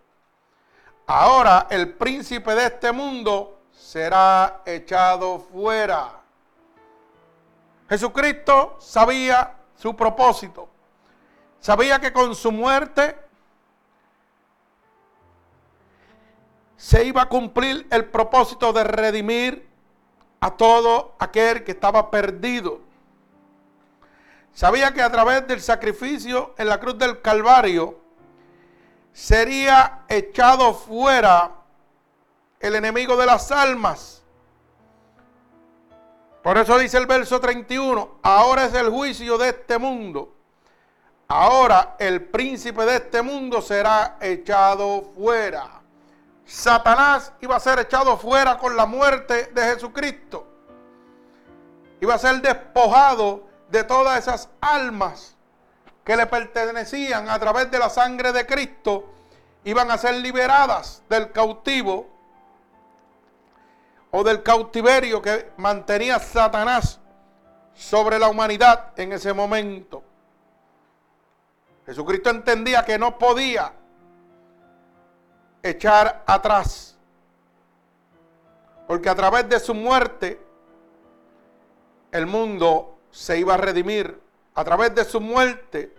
Ahora 1.13 1.67
el 1.71 1.93
príncipe 1.95 2.55
de 2.55 2.67
este 2.67 2.93
mundo 2.93 3.63
será 3.73 4.63
echado 4.65 5.41
fuera. 5.41 6.21
Jesucristo 7.89 8.77
sabía 8.79 9.57
su 9.75 9.97
propósito. 9.97 10.69
Sabía 11.59 11.99
que 11.99 12.13
con 12.13 12.33
su 12.37 12.53
muerte 12.53 13.17
se 16.77 17.05
iba 17.05 17.23
a 17.23 17.29
cumplir 17.29 17.89
el 17.91 18.05
propósito 18.05 18.73
de 18.73 18.85
redimir 18.85 19.69
a 20.39 20.53
todo 20.53 21.17
aquel 21.19 21.65
que 21.65 21.73
estaba 21.73 22.09
perdido. 22.09 22.83
Sabía 24.55 24.95
que 24.95 25.03
a 25.03 25.11
través 25.11 25.45
del 25.49 25.61
sacrificio 25.61 26.55
en 26.57 26.69
la 26.69 26.79
cruz 26.79 26.97
del 26.97 27.21
Calvario 27.21 28.00
sería 29.13 30.03
echado 30.09 30.75
fuera 30.75 31.53
el 32.59 32.77
enemigo 32.77 33.17
de 33.17 33.27
las 33.27 33.51
almas. 33.51 34.23
Por 36.43 36.57
eso 36.57 36.79
dice 36.79 36.97
el 36.99 37.07
verso 37.07 37.39
31, 37.41 38.19
ahora 38.23 38.65
es 38.67 38.75
el 38.75 38.89
juicio 38.89 39.37
de 39.37 39.51
este 39.51 39.79
mundo. 39.79 40.35
Ahora 41.29 41.97
el 41.99 42.25
príncipe 42.25 42.85
de 42.85 42.97
este 42.97 43.23
mundo 43.23 43.61
será 43.61 44.17
echado 44.21 45.13
fuera. 45.15 45.81
Satanás 46.45 47.33
iba 47.41 47.57
a 47.57 47.61
ser 47.61 47.79
echado 47.79 48.17
fuera 48.17 48.59
con 48.59 48.77
la 48.77 48.87
muerte 48.87 49.51
de 49.53 49.63
Jesucristo. 49.63 50.47
Iba 52.01 52.15
a 52.15 52.19
ser 52.19 52.41
despojado 52.41 53.47
de 53.69 53.85
todas 53.85 54.19
esas 54.19 54.49
almas 54.61 55.37
que 56.05 56.17
le 56.17 56.27
pertenecían 56.27 57.29
a 57.29 57.39
través 57.39 57.71
de 57.71 57.79
la 57.79 57.91
sangre 57.91 58.33
de 58.33 58.47
Cristo. 58.47 59.15
Iban 59.65 59.91
a 59.91 59.99
ser 59.99 60.15
liberadas 60.15 61.03
del 61.09 61.31
cautivo 61.33 62.09
o 64.11 64.25
del 64.25 64.43
cautiverio 64.43 65.21
que 65.21 65.53
mantenía 65.59 66.19
Satanás 66.19 66.99
sobre 67.75 68.19
la 68.19 68.29
humanidad 68.29 68.99
en 68.99 69.13
ese 69.13 69.33
momento. 69.33 70.03
Jesucristo 71.87 72.31
entendía 72.31 72.85
que 72.85 72.99
no 72.99 73.19
podía 73.19 73.73
echar 75.63 76.23
atrás. 76.27 76.97
Porque 78.87 79.09
a 79.09 79.15
través 79.15 79.49
de 79.49 79.61
su 79.61 79.75
muerte 79.75 80.41
el 82.13 82.27
mundo 82.27 82.99
se 83.11 83.39
iba 83.39 83.55
a 83.55 83.57
redimir. 83.57 84.21
A 84.61 84.65
través 84.65 84.95
de 84.95 85.07
su 85.07 85.23
muerte 85.23 85.91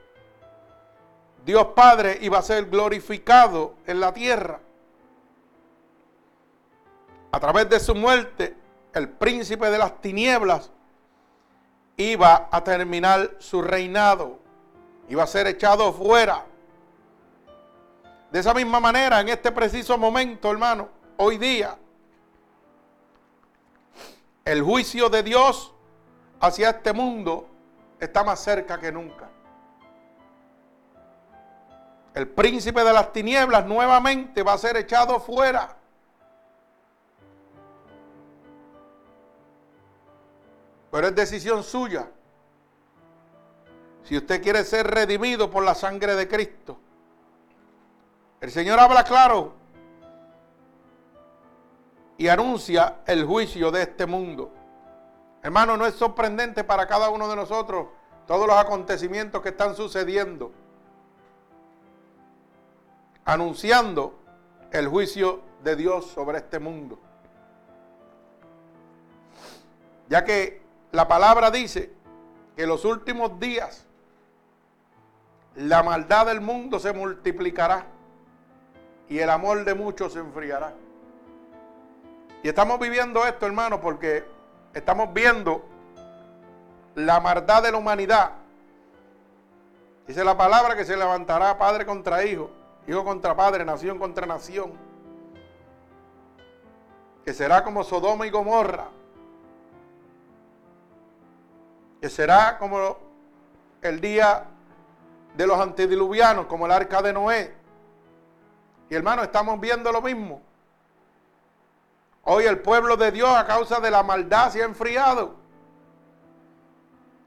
Dios 1.44 1.66
Padre 1.76 2.20
iba 2.22 2.38
a 2.38 2.44
ser 2.44 2.68
glorificado 2.70 3.74
en 3.88 4.00
la 4.00 4.14
tierra. 4.14 4.60
A 7.32 7.40
través 7.40 7.68
de 7.70 7.80
su 7.80 7.96
muerte 7.96 8.56
el 8.94 9.10
príncipe 9.10 9.72
de 9.72 9.80
las 9.80 10.00
tinieblas 10.00 10.70
iba 11.98 12.50
a 12.52 12.64
terminar 12.64 13.32
su 13.40 13.64
reinado. 13.64 14.38
Iba 15.10 15.24
a 15.24 15.28
ser 15.28 15.48
echado 15.48 15.92
fuera. 15.92 16.46
De 18.32 18.40
esa 18.42 18.54
misma 18.54 18.80
manera, 18.80 19.22
en 19.22 19.30
este 19.30 19.52
preciso 19.52 19.98
momento, 19.98 20.52
hermano, 20.52 20.88
hoy 21.18 21.40
día, 21.40 21.80
el 24.46 24.62
juicio 24.62 25.10
de 25.10 25.24
Dios 25.24 25.74
hacia 26.40 26.70
este 26.70 26.94
mundo 26.94 27.51
está 28.02 28.26
más 28.26 28.42
cerca 28.42 28.78
que 28.78 28.92
nunca. 28.92 29.30
El 32.14 32.28
príncipe 32.28 32.84
de 32.84 32.92
las 32.92 33.14
tinieblas 33.14 33.66
nuevamente 33.66 34.44
va 34.44 34.54
a 34.54 34.58
ser 34.58 34.76
echado 34.76 35.22
fuera. 35.22 35.78
Pero 40.92 41.08
es 41.08 41.16
decisión 41.16 41.64
suya. 41.64 42.10
Si 44.04 44.18
usted 44.18 44.44
quiere 44.44 44.66
ser 44.66 44.88
redimido 44.88 45.50
por 45.50 45.64
la 45.64 45.74
sangre 45.74 46.16
de 46.16 46.28
Cristo 46.28 46.78
el 48.42 48.50
Señor 48.50 48.80
habla 48.80 49.04
claro 49.04 49.54
y 52.18 52.28
anuncia 52.28 53.02
el 53.06 53.24
juicio 53.24 53.70
de 53.70 53.84
este 53.84 54.08
mundo. 54.08 54.52
Hermano, 55.44 55.76
no 55.76 55.86
es 55.86 55.96
sorprendente 55.96 56.64
para 56.64 56.88
cada 56.88 57.10
uno 57.10 57.28
de 57.28 57.36
nosotros 57.36 57.88
todos 58.28 58.48
los 58.48 58.56
acontecimientos 58.56 59.42
que 59.42 59.50
están 59.50 59.76
sucediendo, 59.76 60.52
anunciando 63.26 64.20
el 64.72 64.88
juicio 64.88 65.42
de 65.64 65.76
Dios 65.76 66.06
sobre 66.08 66.38
este 66.38 66.60
mundo. 66.60 67.00
Ya 70.10 70.24
que 70.24 70.62
la 70.92 71.08
palabra 71.08 71.50
dice 71.50 71.92
que 72.56 72.64
en 72.64 72.70
los 72.70 72.86
últimos 72.86 73.40
días 73.40 73.86
la 75.56 75.84
maldad 75.84 76.28
del 76.28 76.42
mundo 76.42 76.80
se 76.80 76.94
multiplicará 76.94 77.86
y 79.10 79.20
el 79.20 79.30
amor 79.30 79.66
de 79.66 79.74
muchos 79.74 80.14
se 80.14 80.20
enfriará. 80.20 80.74
Y 82.44 82.48
estamos 82.48 82.80
viviendo 82.80 83.26
esto, 83.26 83.46
hermano, 83.46 83.82
porque 83.82 84.24
estamos 84.74 85.14
viendo 85.14 85.64
la 86.96 87.20
maldad 87.20 87.64
de 87.64 87.72
la 87.72 87.78
humanidad. 87.78 88.32
Dice 90.08 90.24
la 90.24 90.38
palabra 90.38 90.76
que 90.76 90.86
se 90.86 90.98
levantará 90.98 91.58
padre 91.58 91.86
contra 91.86 92.24
hijo, 92.26 92.50
hijo 92.88 93.04
contra 93.04 93.36
padre, 93.36 93.64
nación 93.64 93.98
contra 93.98 94.26
nación. 94.26 94.74
Que 97.24 97.34
será 97.34 97.64
como 97.64 97.84
Sodoma 97.84 98.26
y 98.26 98.30
Gomorra. 98.30 98.88
Que 102.02 102.10
será 102.10 102.58
como 102.58 102.98
el 103.82 104.02
día 104.02 104.46
de 105.36 105.48
los 105.48 105.60
antediluvianos, 105.60 106.48
como 106.48 106.66
el 106.66 106.72
arca 106.72 107.02
de 107.02 107.14
Noé. 107.14 107.56
Y 108.90 108.96
hermano, 108.96 109.24
estamos 109.24 109.60
viendo 109.60 109.92
lo 109.92 110.02
mismo. 110.02 110.42
Hoy 112.34 112.46
el 112.46 112.60
pueblo 112.60 112.96
de 112.96 113.12
Dios 113.12 113.30
a 113.30 113.46
causa 113.46 113.82
de 113.82 113.92
la 113.92 114.04
maldad 114.04 114.54
se 114.54 114.62
ha 114.62 114.66
enfriado. 114.66 115.36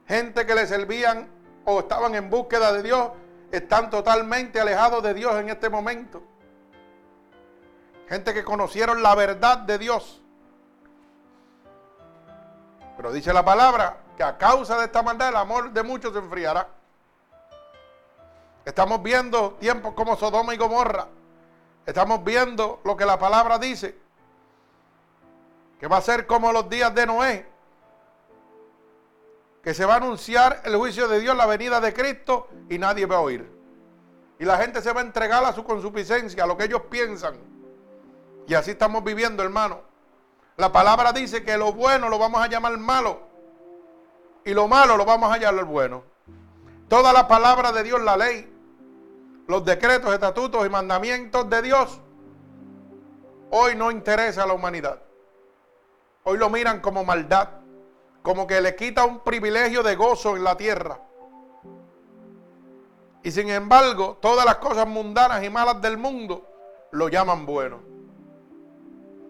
Gente 0.07 0.47
que 0.47 0.55
le 0.55 0.65
servían 0.65 1.29
o 1.63 1.81
estaban 1.81 2.15
en 2.15 2.27
búsqueda 2.27 2.73
de 2.73 2.81
Dios 2.81 3.11
están 3.51 3.91
totalmente 3.91 4.59
alejados 4.59 5.03
de 5.03 5.13
Dios 5.13 5.35
en 5.35 5.49
este 5.49 5.69
momento. 5.69 6.23
Gente 8.09 8.33
que 8.33 8.43
conocieron 8.43 9.03
la 9.03 9.13
verdad 9.13 9.59
de 9.59 9.77
Dios. 9.77 10.23
Pero 12.97 13.11
dice 13.11 13.31
la 13.31 13.45
palabra 13.45 13.97
que 14.17 14.23
a 14.23 14.39
causa 14.39 14.75
de 14.79 14.85
esta 14.85 15.03
maldad 15.03 15.29
el 15.29 15.35
amor 15.35 15.71
de 15.71 15.83
muchos 15.83 16.13
se 16.13 16.17
enfriará. 16.17 16.67
Estamos 18.65 19.03
viendo 19.03 19.51
tiempos 19.59 19.93
como 19.93 20.15
Sodoma 20.15 20.55
y 20.55 20.57
Gomorra 20.57 21.05
Estamos 21.85 22.23
viendo 22.23 22.81
lo 22.83 22.97
que 22.97 23.05
la 23.05 23.19
palabra 23.19 23.59
dice, 23.59 23.95
que 25.79 25.87
va 25.87 25.97
a 25.97 26.01
ser 26.01 26.25
como 26.25 26.51
los 26.51 26.69
días 26.69 26.93
de 26.93 27.05
Noé, 27.05 27.45
que 29.63 29.73
se 29.73 29.85
va 29.85 29.95
a 29.95 29.97
anunciar 29.97 30.61
el 30.63 30.75
juicio 30.75 31.07
de 31.07 31.19
Dios, 31.19 31.35
la 31.35 31.45
venida 31.45 31.81
de 31.81 31.93
Cristo, 31.93 32.47
y 32.69 32.77
nadie 32.77 33.05
va 33.05 33.17
a 33.17 33.21
oír. 33.21 33.49
Y 34.37 34.45
la 34.45 34.57
gente 34.57 34.81
se 34.81 34.91
va 34.93 35.01
a 35.01 35.03
entregar 35.03 35.43
a 35.43 35.53
su 35.53 35.63
consuficiencia, 35.63 36.43
a 36.43 36.47
lo 36.47 36.55
que 36.55 36.65
ellos 36.65 36.83
piensan. 36.89 37.35
Y 38.47 38.53
así 38.53 38.71
estamos 38.71 39.03
viviendo, 39.03 39.41
hermano. 39.41 39.81
La 40.57 40.71
palabra 40.71 41.11
dice 41.11 41.43
que 41.43 41.57
lo 41.57 41.73
bueno 41.73 42.09
lo 42.09 42.17
vamos 42.19 42.41
a 42.41 42.47
llamar 42.47 42.77
malo 42.77 43.19
y 44.45 44.53
lo 44.53 44.67
malo 44.67 44.95
lo 44.95 45.03
vamos 45.03 45.33
a 45.33 45.37
llamar 45.37 45.65
bueno. 45.65 46.03
Toda 46.87 47.11
la 47.11 47.27
palabra 47.27 47.71
de 47.71 47.83
Dios, 47.83 48.01
la 48.01 48.15
ley, 48.15 48.53
los 49.47 49.65
decretos, 49.65 50.13
estatutos 50.13 50.65
y 50.65 50.69
mandamientos 50.69 51.49
de 51.49 51.61
Dios, 51.63 51.99
hoy 53.49 53.75
no 53.75 53.89
interesa 53.89 54.43
a 54.43 54.47
la 54.47 54.53
humanidad. 54.53 55.01
Hoy 56.27 56.39
lo 56.39 56.49
miran 56.49 56.79
como 56.79 57.03
maldad, 57.03 57.49
como 58.23 58.47
que 58.47 58.59
le 58.59 58.75
quita 58.75 59.05
un 59.05 59.19
privilegio 59.19 59.83
de 59.83 59.95
gozo 59.95 60.35
en 60.35 60.43
la 60.43 60.57
tierra. 60.57 60.99
Y 63.21 63.29
sin 63.29 63.47
embargo, 63.49 64.17
todas 64.19 64.43
las 64.43 64.55
cosas 64.55 64.87
mundanas 64.87 65.43
y 65.43 65.51
malas 65.51 65.79
del 65.83 65.99
mundo 65.99 66.43
lo 66.93 67.09
llaman 67.09 67.45
bueno. 67.45 67.79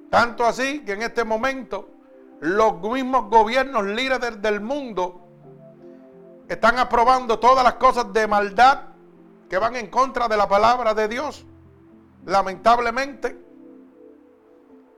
Tanto 0.10 0.46
así 0.46 0.86
que 0.86 0.94
en 0.94 1.02
este 1.02 1.26
momento 1.26 1.90
los 2.40 2.80
mismos 2.80 3.30
gobiernos 3.30 3.84
líderes 3.88 4.42
del 4.42 4.62
mundo 4.62 5.28
están 6.48 6.80
aprobando 6.80 7.40
todas 7.40 7.66
las 7.66 7.74
cosas 7.74 8.14
de 8.14 8.26
maldad 8.26 8.84
que 9.50 9.58
van 9.58 9.76
en 9.76 9.88
contra 9.88 10.30
de 10.30 10.38
la 10.38 10.48
palabra 10.48 10.94
de 10.94 11.10
Dios, 11.10 11.46
lamentablemente, 12.26 13.38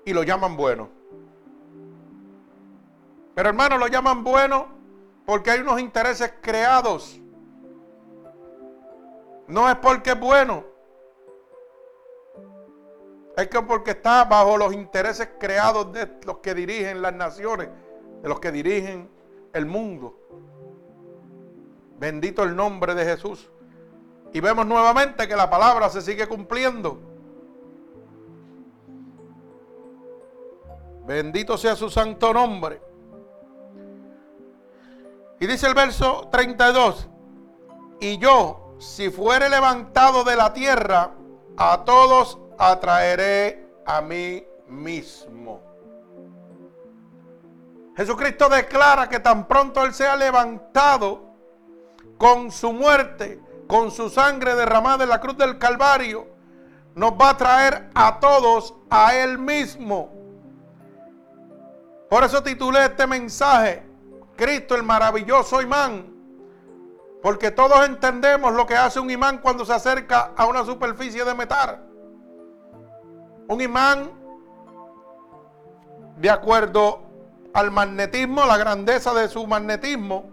y 0.05 0.13
lo 0.13 0.21
llaman 0.21 0.55
bueno. 0.55 0.96
Pero 3.37 3.49
hermanos, 3.49 3.79
lo 3.79 3.85
llaman 3.85 4.23
bueno 4.23 4.65
porque 5.23 5.51
hay 5.51 5.59
unos 5.59 5.79
intereses 5.79 6.33
creados. 6.41 7.21
No 9.47 9.69
es 9.69 9.75
porque 9.75 10.09
es 10.09 10.19
bueno, 10.19 10.63
es 13.37 13.47
que 13.47 13.61
porque 13.61 13.91
está 13.91 14.23
bajo 14.23 14.57
los 14.57 14.73
intereses 14.73 15.29
creados 15.39 15.93
de 15.93 16.09
los 16.25 16.39
que 16.39 16.55
dirigen 16.55 17.03
las 17.03 17.13
naciones, 17.13 17.69
de 18.23 18.27
los 18.27 18.39
que 18.39 18.51
dirigen 18.51 19.07
el 19.53 19.67
mundo. 19.67 20.17
Bendito 21.99 22.41
el 22.41 22.55
nombre 22.55 22.95
de 22.95 23.05
Jesús. 23.05 23.51
Y 24.33 24.39
vemos 24.39 24.65
nuevamente 24.65 25.27
que 25.27 25.35
la 25.35 25.47
palabra 25.47 25.91
se 25.91 26.01
sigue 26.01 26.25
cumpliendo. 26.25 26.99
Bendito 31.05 31.55
sea 31.55 31.75
su 31.75 31.91
santo 31.91 32.33
nombre. 32.33 32.87
Y 35.39 35.47
dice 35.47 35.67
el 35.67 35.73
verso 35.73 36.29
32, 36.31 37.07
y 37.99 38.17
yo, 38.17 38.75
si 38.79 39.09
fuere 39.09 39.49
levantado 39.49 40.23
de 40.23 40.35
la 40.35 40.53
tierra, 40.53 41.11
a 41.57 41.83
todos 41.83 42.39
atraeré 42.57 43.67
a 43.85 44.01
mí 44.01 44.43
mismo. 44.67 45.61
Jesucristo 47.95 48.49
declara 48.49 49.09
que 49.09 49.19
tan 49.19 49.47
pronto 49.47 49.83
Él 49.83 49.93
sea 49.93 50.15
levantado 50.15 51.33
con 52.17 52.51
su 52.51 52.71
muerte, 52.71 53.41
con 53.67 53.91
su 53.91 54.09
sangre 54.09 54.55
derramada 54.55 55.03
en 55.03 55.09
la 55.09 55.19
cruz 55.19 55.37
del 55.37 55.57
Calvario, 55.57 56.27
nos 56.93 57.13
va 57.13 57.31
a 57.31 57.37
traer 57.37 57.89
a 57.93 58.19
todos 58.19 58.75
a 58.89 59.15
Él 59.15 59.37
mismo. 59.37 60.11
Por 62.09 62.23
eso 62.23 62.41
titulé 62.41 62.85
este 62.85 63.05
mensaje, 63.05 63.86
Cristo 64.37 64.75
el 64.75 64.83
maravilloso 64.83 65.61
imán. 65.61 66.13
Porque 67.21 67.51
todos 67.51 67.85
entendemos 67.85 68.53
lo 68.53 68.65
que 68.65 68.75
hace 68.75 68.99
un 68.99 69.09
imán 69.09 69.39
cuando 69.39 69.65
se 69.65 69.73
acerca 69.73 70.31
a 70.37 70.45
una 70.45 70.63
superficie 70.63 71.25
de 71.25 71.33
metal. 71.33 71.83
Un 73.49 73.59
imán, 73.59 74.11
de 76.17 76.29
acuerdo 76.29 77.01
al 77.53 77.71
magnetismo, 77.71 78.45
la 78.45 78.57
grandeza 78.57 79.13
de 79.13 79.27
su 79.27 79.45
magnetismo, 79.47 80.29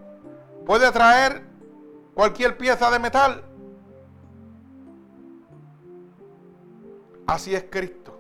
puede 0.67 0.87
atraer 0.87 1.43
cualquier 2.15 2.57
pieza 2.57 2.91
de 2.91 2.99
metal. 2.99 3.43
Así 7.27 7.55
es 7.55 7.65
Cristo. 7.71 8.19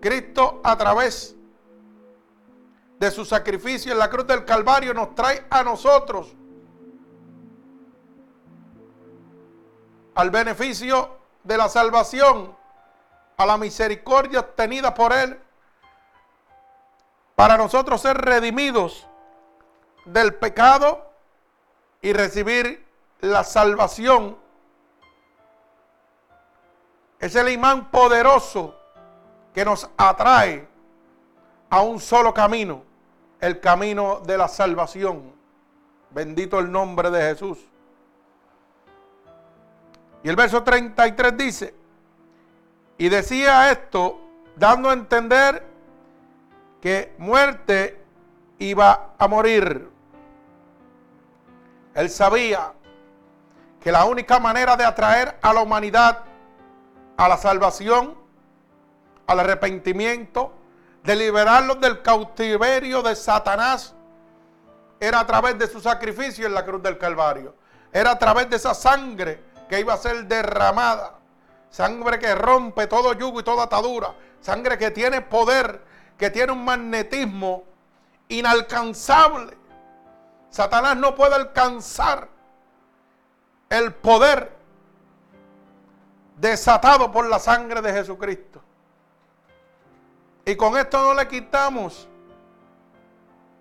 Cristo 0.00 0.60
a 0.64 0.76
través 0.76 1.36
de 3.02 3.10
su 3.10 3.24
sacrificio 3.24 3.90
en 3.90 3.98
la 3.98 4.08
cruz 4.08 4.28
del 4.28 4.44
Calvario 4.44 4.94
nos 4.94 5.12
trae 5.16 5.44
a 5.50 5.64
nosotros 5.64 6.32
al 10.14 10.30
beneficio 10.30 11.10
de 11.42 11.56
la 11.56 11.68
salvación 11.68 12.56
a 13.36 13.44
la 13.44 13.58
misericordia 13.58 14.38
obtenida 14.38 14.94
por 14.94 15.12
Él, 15.12 15.36
para 17.34 17.56
nosotros 17.56 18.00
ser 18.00 18.18
redimidos 18.18 19.08
del 20.04 20.34
pecado 20.34 21.04
y 22.02 22.12
recibir 22.12 22.86
la 23.18 23.42
salvación. 23.42 24.38
Es 27.18 27.34
el 27.34 27.48
imán 27.48 27.90
poderoso 27.90 28.78
que 29.52 29.64
nos 29.64 29.90
atrae 29.96 30.68
a 31.68 31.80
un 31.80 31.98
solo 31.98 32.32
camino, 32.32 32.91
el 33.42 33.60
camino 33.60 34.20
de 34.24 34.38
la 34.38 34.48
salvación. 34.48 35.34
Bendito 36.10 36.58
el 36.58 36.72
nombre 36.72 37.10
de 37.10 37.20
Jesús. 37.20 37.58
Y 40.22 40.28
el 40.28 40.36
verso 40.36 40.62
33 40.62 41.36
dice, 41.36 41.74
y 42.96 43.08
decía 43.08 43.72
esto 43.72 44.20
dando 44.56 44.88
a 44.88 44.92
entender 44.92 45.66
que 46.80 47.14
muerte 47.18 48.00
iba 48.58 49.14
a 49.18 49.26
morir. 49.26 49.90
Él 51.94 52.10
sabía 52.10 52.72
que 53.80 53.90
la 53.90 54.04
única 54.04 54.38
manera 54.38 54.76
de 54.76 54.84
atraer 54.84 55.36
a 55.42 55.52
la 55.52 55.62
humanidad 55.62 56.20
a 57.16 57.28
la 57.28 57.36
salvación, 57.36 58.14
al 59.26 59.40
arrepentimiento, 59.40 60.52
de 61.02 61.16
liberarlos 61.16 61.80
del 61.80 62.02
cautiverio 62.02 63.02
de 63.02 63.16
Satanás, 63.16 63.94
era 65.00 65.20
a 65.20 65.26
través 65.26 65.58
de 65.58 65.66
su 65.66 65.80
sacrificio 65.80 66.46
en 66.46 66.54
la 66.54 66.64
cruz 66.64 66.82
del 66.82 66.96
Calvario. 66.96 67.54
Era 67.92 68.12
a 68.12 68.18
través 68.18 68.48
de 68.48 68.56
esa 68.56 68.74
sangre 68.74 69.42
que 69.68 69.80
iba 69.80 69.92
a 69.94 69.96
ser 69.96 70.24
derramada 70.26 71.22
Sangre 71.72 72.18
que 72.18 72.34
rompe 72.34 72.86
todo 72.86 73.14
yugo 73.14 73.40
y 73.40 73.42
toda 73.42 73.64
atadura. 73.64 74.14
Sangre 74.42 74.76
que 74.76 74.90
tiene 74.90 75.22
poder, 75.22 75.82
que 76.18 76.28
tiene 76.28 76.52
un 76.52 76.62
magnetismo 76.66 77.64
inalcanzable. 78.28 79.56
Satanás 80.50 80.98
no 80.98 81.14
puede 81.14 81.34
alcanzar 81.34 82.28
el 83.70 83.94
poder 83.94 84.54
desatado 86.36 87.10
por 87.10 87.26
la 87.26 87.38
sangre 87.38 87.80
de 87.80 87.90
Jesucristo. 87.90 88.62
Y 90.44 90.56
con 90.56 90.76
esto 90.76 91.00
no 91.02 91.14
le 91.14 91.28
quitamos 91.28 92.08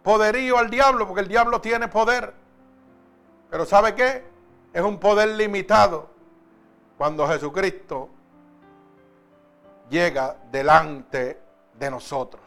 poderío 0.04 0.58
al 0.58 0.70
diablo, 0.70 1.08
porque 1.08 1.22
el 1.22 1.28
diablo 1.28 1.62
tiene 1.62 1.88
poder. 1.88 2.34
Pero 3.50 3.65
¿sabe 3.65 3.94
qué? 3.94 4.26
Es 4.74 4.82
un 4.82 5.00
poder 5.00 5.30
limitado 5.30 6.10
cuando 6.98 7.28
Jesucristo 7.28 8.10
llega 9.89 10.38
delante 10.52 11.39
de 11.78 11.91
nosotros. 11.91 12.41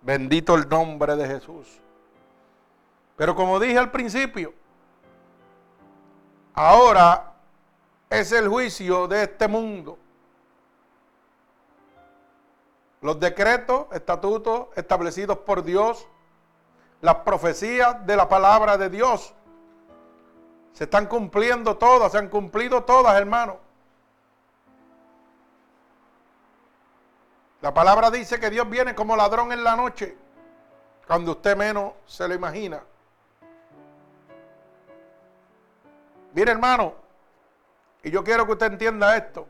Bendito 0.00 0.54
el 0.54 0.68
nombre 0.68 1.16
de 1.16 1.26
Jesús. 1.26 1.80
Pero 3.16 3.34
como 3.34 3.60
dije 3.60 3.78
al 3.78 3.90
principio, 3.90 4.54
ahora 6.54 7.34
es 8.08 8.32
el 8.32 8.48
juicio 8.48 9.08
de 9.08 9.24
este 9.24 9.48
mundo. 9.48 9.98
Los 13.02 13.18
decretos, 13.18 13.86
estatutos 13.92 14.68
establecidos 14.76 15.38
por 15.38 15.64
Dios, 15.64 16.06
las 17.00 17.16
profecías 17.16 18.06
de 18.06 18.16
la 18.16 18.28
palabra 18.28 18.78
de 18.78 18.88
Dios 18.88 19.34
se 20.72 20.84
están 20.84 21.06
cumpliendo 21.06 21.76
todas, 21.76 22.12
se 22.12 22.18
han 22.18 22.28
cumplido 22.28 22.84
todas, 22.84 23.16
hermano. 23.16 23.58
La 27.60 27.74
palabra 27.74 28.10
dice 28.10 28.38
que 28.38 28.50
Dios 28.50 28.70
viene 28.70 28.94
como 28.94 29.16
ladrón 29.16 29.50
en 29.50 29.64
la 29.64 29.74
noche, 29.74 30.16
cuando 31.06 31.32
usted 31.32 31.56
menos 31.56 31.92
se 32.06 32.26
lo 32.28 32.34
imagina. 32.34 32.82
Mire, 36.34 36.52
hermano, 36.52 36.94
y 38.04 38.12
yo 38.12 38.22
quiero 38.22 38.46
que 38.46 38.52
usted 38.52 38.66
entienda 38.72 39.16
esto. 39.16 39.46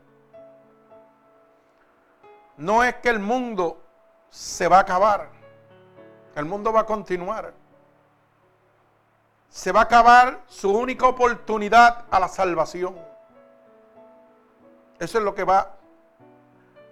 No 2.57 2.83
es 2.83 2.95
que 2.95 3.09
el 3.09 3.19
mundo 3.19 3.81
se 4.29 4.67
va 4.67 4.77
a 4.77 4.81
acabar. 4.81 5.29
El 6.35 6.45
mundo 6.45 6.73
va 6.73 6.81
a 6.81 6.85
continuar. 6.85 7.53
Se 9.49 9.71
va 9.71 9.81
a 9.81 9.83
acabar 9.83 10.41
su 10.47 10.71
única 10.71 11.07
oportunidad 11.07 12.05
a 12.09 12.19
la 12.19 12.27
salvación. 12.27 12.95
Eso 14.99 15.17
es 15.17 15.23
lo 15.23 15.35
que 15.35 15.43
va 15.43 15.75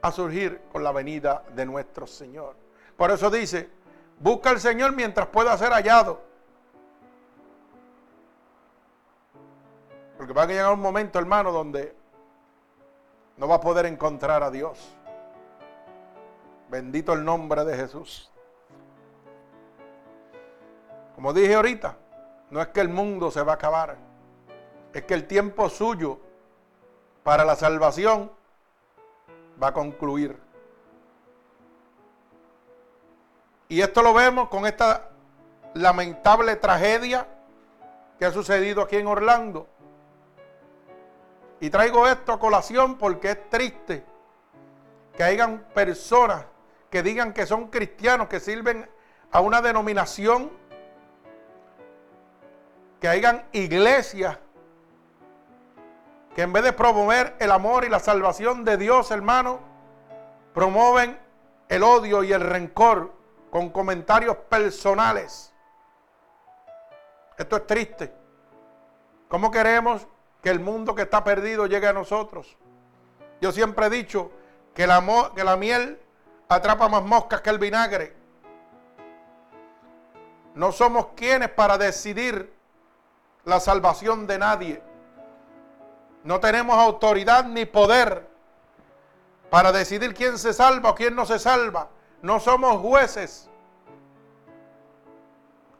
a 0.01 0.11
surgir 0.11 0.61
con 0.71 0.83
la 0.83 0.91
venida 0.91 1.43
de 1.53 1.65
nuestro 1.65 2.05
Señor. 2.05 2.55
Por 2.97 3.09
eso 3.11 3.29
dice, 3.29 3.69
busca 4.19 4.49
al 4.49 4.59
Señor 4.59 4.93
mientras 4.93 5.27
pueda 5.27 5.57
ser 5.57 5.71
hallado. 5.71 6.21
Porque 10.17 10.33
va 10.33 10.43
a 10.43 10.45
llegar 10.45 10.71
un 10.73 10.81
momento, 10.81 11.17
hermano, 11.17 11.51
donde 11.51 11.95
no 13.37 13.47
va 13.47 13.55
a 13.55 13.59
poder 13.59 13.87
encontrar 13.87 14.43
a 14.43 14.51
Dios. 14.51 14.77
Bendito 16.71 17.11
el 17.11 17.25
nombre 17.25 17.65
de 17.65 17.75
Jesús. 17.75 18.31
Como 21.15 21.33
dije 21.33 21.53
ahorita, 21.53 21.97
no 22.49 22.61
es 22.61 22.69
que 22.69 22.79
el 22.79 22.87
mundo 22.87 23.29
se 23.29 23.41
va 23.43 23.51
a 23.51 23.55
acabar, 23.55 23.97
es 24.93 25.03
que 25.03 25.13
el 25.13 25.27
tiempo 25.27 25.67
suyo 25.67 26.17
para 27.23 27.43
la 27.43 27.57
salvación 27.57 28.31
va 29.61 29.67
a 29.67 29.73
concluir. 29.73 30.39
Y 33.67 33.81
esto 33.81 34.01
lo 34.01 34.13
vemos 34.13 34.47
con 34.47 34.65
esta 34.65 35.09
lamentable 35.73 36.55
tragedia 36.55 37.27
que 38.17 38.23
ha 38.23 38.31
sucedido 38.31 38.83
aquí 38.83 38.95
en 38.95 39.07
Orlando. 39.07 39.67
Y 41.59 41.69
traigo 41.69 42.07
esto 42.07 42.31
a 42.31 42.39
colación 42.39 42.97
porque 42.97 43.31
es 43.31 43.49
triste 43.49 44.05
que 45.17 45.23
hayan 45.23 45.65
personas 45.73 46.45
que 46.91 47.01
digan 47.01 47.33
que 47.33 47.45
son 47.45 47.69
cristianos, 47.69 48.27
que 48.27 48.39
sirven 48.39 48.87
a 49.31 49.39
una 49.39 49.61
denominación, 49.61 50.51
que 52.99 53.07
hayan 53.07 53.45
iglesias 53.53 54.37
que 56.35 56.43
en 56.43 56.53
vez 56.53 56.63
de 56.63 56.73
promover 56.73 57.35
el 57.39 57.51
amor 57.51 57.83
y 57.83 57.89
la 57.89 57.99
salvación 57.99 58.63
de 58.63 58.77
Dios, 58.77 59.11
hermano, 59.11 59.59
promueven 60.53 61.19
el 61.67 61.83
odio 61.83 62.23
y 62.23 62.31
el 62.31 62.41
rencor 62.41 63.11
con 63.49 63.69
comentarios 63.69 64.37
personales. 64.37 65.53
Esto 67.37 67.57
es 67.57 67.67
triste. 67.67 68.13
¿Cómo 69.27 69.51
queremos 69.51 70.07
que 70.41 70.49
el 70.49 70.59
mundo 70.59 70.95
que 70.95 71.03
está 71.03 71.23
perdido 71.23 71.65
llegue 71.65 71.87
a 71.87 71.93
nosotros? 71.93 72.57
Yo 73.41 73.51
siempre 73.51 73.87
he 73.87 73.89
dicho 73.89 74.31
que 74.73 74.87
la, 74.87 75.31
que 75.35 75.43
la 75.43 75.57
miel 75.57 75.99
atrapa 76.55 76.89
más 76.89 77.03
moscas 77.03 77.41
que 77.41 77.49
el 77.49 77.59
vinagre. 77.59 78.13
No 80.53 80.73
somos 80.73 81.07
quienes 81.15 81.49
para 81.49 81.77
decidir 81.77 82.53
la 83.45 83.59
salvación 83.61 84.27
de 84.27 84.37
nadie. 84.37 84.83
No 86.25 86.41
tenemos 86.41 86.77
autoridad 86.77 87.45
ni 87.45 87.65
poder 87.65 88.27
para 89.49 89.71
decidir 89.71 90.13
quién 90.13 90.37
se 90.37 90.51
salva 90.53 90.89
o 90.89 90.95
quién 90.95 91.15
no 91.15 91.25
se 91.25 91.39
salva. 91.39 91.87
No 92.21 92.39
somos 92.41 92.81
jueces. 92.81 93.49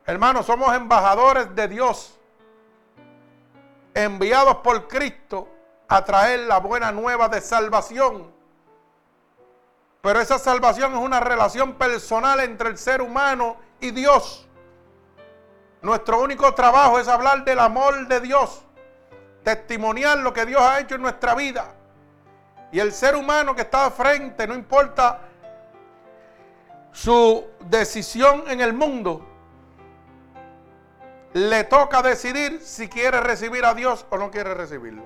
Hermanos, 0.05 0.45
somos 0.45 0.73
embajadores 0.73 1.53
de 1.53 1.67
Dios, 1.67 2.17
enviados 3.93 4.57
por 4.57 4.87
Cristo 4.87 5.49
a 5.89 6.03
traer 6.05 6.39
la 6.41 6.59
buena 6.59 6.93
nueva 6.93 7.27
de 7.27 7.41
salvación. 7.41 8.40
Pero 10.01 10.19
esa 10.19 10.39
salvación 10.39 10.93
es 10.93 10.99
una 10.99 11.19
relación 11.19 11.73
personal 11.73 12.39
entre 12.39 12.69
el 12.69 12.77
ser 12.77 13.01
humano 13.01 13.57
y 13.79 13.91
Dios. 13.91 14.47
Nuestro 15.81 16.21
único 16.21 16.53
trabajo 16.53 16.99
es 16.99 17.07
hablar 17.07 17.43
del 17.43 17.59
amor 17.59 18.07
de 18.07 18.19
Dios, 18.19 18.63
testimoniar 19.43 20.17
lo 20.19 20.33
que 20.33 20.45
Dios 20.45 20.61
ha 20.61 20.79
hecho 20.79 20.95
en 20.95 21.01
nuestra 21.01 21.35
vida. 21.35 21.75
Y 22.71 22.79
el 22.79 22.91
ser 22.93 23.15
humano 23.15 23.55
que 23.55 23.61
está 23.61 23.91
frente, 23.91 24.47
no 24.47 24.55
importa 24.55 25.19
su 26.91 27.45
decisión 27.59 28.43
en 28.47 28.61
el 28.61 28.73
mundo, 28.73 29.27
le 31.33 31.63
toca 31.65 32.01
decidir 32.01 32.61
si 32.61 32.89
quiere 32.89 33.19
recibir 33.21 33.65
a 33.65 33.73
Dios 33.73 34.05
o 34.09 34.17
no 34.17 34.31
quiere 34.31 34.53
recibirlo. 34.53 35.03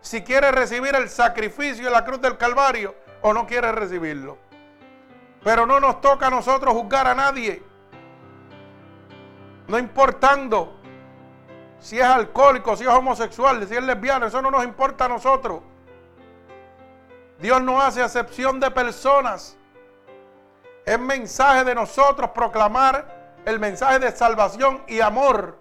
Si 0.00 0.22
quiere 0.22 0.50
recibir 0.50 0.94
el 0.94 1.10
sacrificio 1.10 1.84
de 1.84 1.90
la 1.90 2.04
cruz 2.04 2.20
del 2.20 2.38
Calvario 2.38 2.94
o 3.22 3.32
no 3.32 3.46
quiere 3.46 3.72
recibirlo. 3.72 4.38
Pero 5.42 5.66
no 5.66 5.80
nos 5.80 6.00
toca 6.00 6.26
a 6.26 6.30
nosotros 6.30 6.74
juzgar 6.74 7.06
a 7.06 7.14
nadie. 7.14 7.62
No 9.68 9.78
importando 9.78 10.74
si 11.78 11.98
es 11.98 12.04
alcohólico, 12.04 12.76
si 12.76 12.84
es 12.84 12.90
homosexual, 12.90 13.66
si 13.66 13.74
es 13.74 13.82
lesbiano, 13.82 14.26
eso 14.26 14.42
no 14.42 14.50
nos 14.50 14.64
importa 14.64 15.06
a 15.06 15.08
nosotros. 15.08 15.62
Dios 17.38 17.62
no 17.62 17.80
hace 17.80 18.02
acepción 18.02 18.60
de 18.60 18.70
personas. 18.70 19.56
Es 20.84 20.98
mensaje 20.98 21.64
de 21.64 21.74
nosotros 21.74 22.30
proclamar 22.30 23.38
el 23.46 23.58
mensaje 23.58 23.98
de 23.98 24.12
salvación 24.12 24.82
y 24.86 25.00
amor 25.00 25.58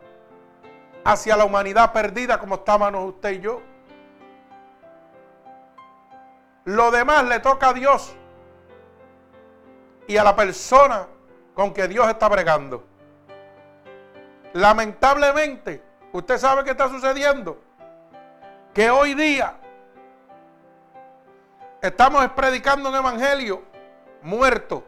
hacia 1.06 1.38
la 1.38 1.45
humanidad 1.45 1.93
perdida 1.93 2.38
como 2.38 2.56
estábamos 2.56 3.13
usted 3.13 3.32
y 3.32 3.39
yo. 3.39 3.62
Lo 6.70 6.92
demás 6.92 7.24
le 7.24 7.40
toca 7.40 7.70
a 7.70 7.74
Dios 7.74 8.16
y 10.08 10.18
a 10.18 10.24
la 10.24 10.36
persona 10.36 11.08
con 11.56 11.74
que 11.74 11.88
Dios 11.88 12.08
está 12.08 12.30
bregando. 12.30 12.84
Lamentablemente, 14.54 15.82
usted 16.12 16.38
sabe 16.38 16.64
qué 16.64 16.70
está 16.70 16.88
sucediendo. 16.88 17.60
Que 18.72 18.92
hoy 18.92 19.16
día 19.16 19.56
estamos 21.82 22.28
predicando 22.34 22.90
un 22.90 22.96
evangelio 22.98 23.64
muerto. 24.22 24.84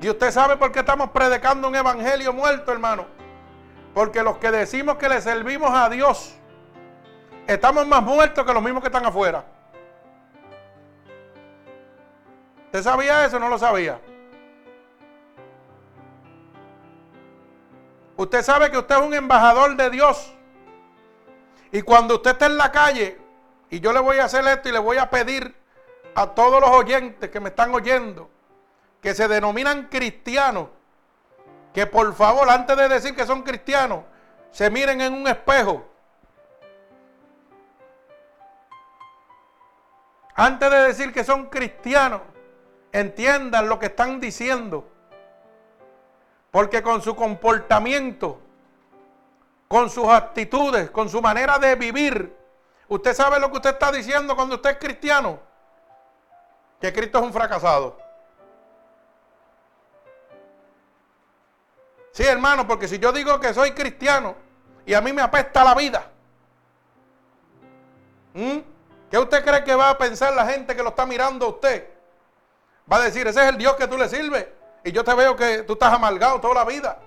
Y 0.00 0.10
usted 0.10 0.32
sabe 0.32 0.56
por 0.56 0.72
qué 0.72 0.80
estamos 0.80 1.10
predicando 1.10 1.68
un 1.68 1.76
evangelio 1.76 2.32
muerto, 2.32 2.72
hermano. 2.72 3.06
Porque 3.94 4.24
los 4.24 4.38
que 4.38 4.50
decimos 4.50 4.96
que 4.96 5.08
le 5.08 5.20
servimos 5.20 5.70
a 5.70 5.88
Dios 5.88 6.39
Estamos 7.46 7.86
más 7.86 8.02
muertos 8.02 8.44
que 8.44 8.52
los 8.52 8.62
mismos 8.62 8.82
que 8.82 8.88
están 8.88 9.04
afuera. 9.04 9.44
¿Usted 12.66 12.82
sabía 12.82 13.24
eso 13.24 13.36
o 13.36 13.40
no 13.40 13.48
lo 13.48 13.58
sabía? 13.58 14.00
Usted 18.16 18.42
sabe 18.42 18.70
que 18.70 18.78
usted 18.78 18.96
es 18.96 19.02
un 19.02 19.14
embajador 19.14 19.76
de 19.76 19.90
Dios. 19.90 20.32
Y 21.72 21.82
cuando 21.82 22.16
usted 22.16 22.30
está 22.32 22.46
en 22.46 22.58
la 22.58 22.70
calle, 22.70 23.18
y 23.70 23.80
yo 23.80 23.92
le 23.92 24.00
voy 24.00 24.18
a 24.18 24.24
hacer 24.24 24.46
esto 24.46 24.68
y 24.68 24.72
le 24.72 24.78
voy 24.78 24.98
a 24.98 25.10
pedir 25.10 25.54
a 26.14 26.28
todos 26.28 26.60
los 26.60 26.70
oyentes 26.70 27.30
que 27.30 27.40
me 27.40 27.48
están 27.48 27.74
oyendo, 27.74 28.30
que 29.00 29.14
se 29.14 29.26
denominan 29.26 29.88
cristianos, 29.88 30.68
que 31.72 31.86
por 31.86 32.14
favor, 32.14 32.48
antes 32.50 32.76
de 32.76 32.88
decir 32.88 33.16
que 33.16 33.26
son 33.26 33.42
cristianos, 33.42 34.04
se 34.52 34.70
miren 34.70 35.00
en 35.00 35.12
un 35.14 35.26
espejo 35.26 35.89
Antes 40.34 40.70
de 40.70 40.78
decir 40.78 41.12
que 41.12 41.24
son 41.24 41.46
cristianos, 41.46 42.22
entiendan 42.92 43.68
lo 43.68 43.78
que 43.78 43.86
están 43.86 44.20
diciendo. 44.20 44.88
Porque 46.50 46.82
con 46.82 47.02
su 47.02 47.14
comportamiento, 47.14 48.40
con 49.68 49.88
sus 49.90 50.08
actitudes, 50.08 50.90
con 50.90 51.08
su 51.08 51.22
manera 51.22 51.58
de 51.58 51.74
vivir, 51.76 52.36
usted 52.88 53.14
sabe 53.14 53.38
lo 53.38 53.50
que 53.50 53.56
usted 53.56 53.70
está 53.70 53.92
diciendo 53.92 54.34
cuando 54.34 54.56
usted 54.56 54.70
es 54.70 54.78
cristiano. 54.78 55.38
Que 56.80 56.92
Cristo 56.92 57.18
es 57.18 57.24
un 57.24 57.32
fracasado. 57.32 57.98
Sí, 62.12 62.24
hermano, 62.24 62.66
porque 62.66 62.88
si 62.88 62.98
yo 62.98 63.12
digo 63.12 63.38
que 63.38 63.54
soy 63.54 63.72
cristiano 63.72 64.34
y 64.84 64.94
a 64.94 65.00
mí 65.00 65.12
me 65.12 65.22
apesta 65.22 65.62
la 65.62 65.74
vida, 65.74 66.10
¿Qué 69.10 69.18
usted 69.18 69.44
cree 69.44 69.64
que 69.64 69.74
va 69.74 69.90
a 69.90 69.98
pensar 69.98 70.32
la 70.34 70.46
gente 70.46 70.76
que 70.76 70.82
lo 70.82 70.90
está 70.90 71.04
mirando 71.04 71.46
a 71.46 71.48
usted? 71.48 71.88
Va 72.90 72.98
a 72.98 73.00
decir, 73.00 73.26
ese 73.26 73.40
es 73.42 73.48
el 73.48 73.58
Dios 73.58 73.74
que 73.74 73.88
tú 73.88 73.98
le 73.98 74.08
sirves. 74.08 74.46
Y 74.84 74.92
yo 74.92 75.02
te 75.02 75.12
veo 75.14 75.34
que 75.34 75.64
tú 75.64 75.72
estás 75.72 75.92
amargado 75.92 76.40
toda 76.40 76.54
la 76.54 76.64
vida. 76.64 76.98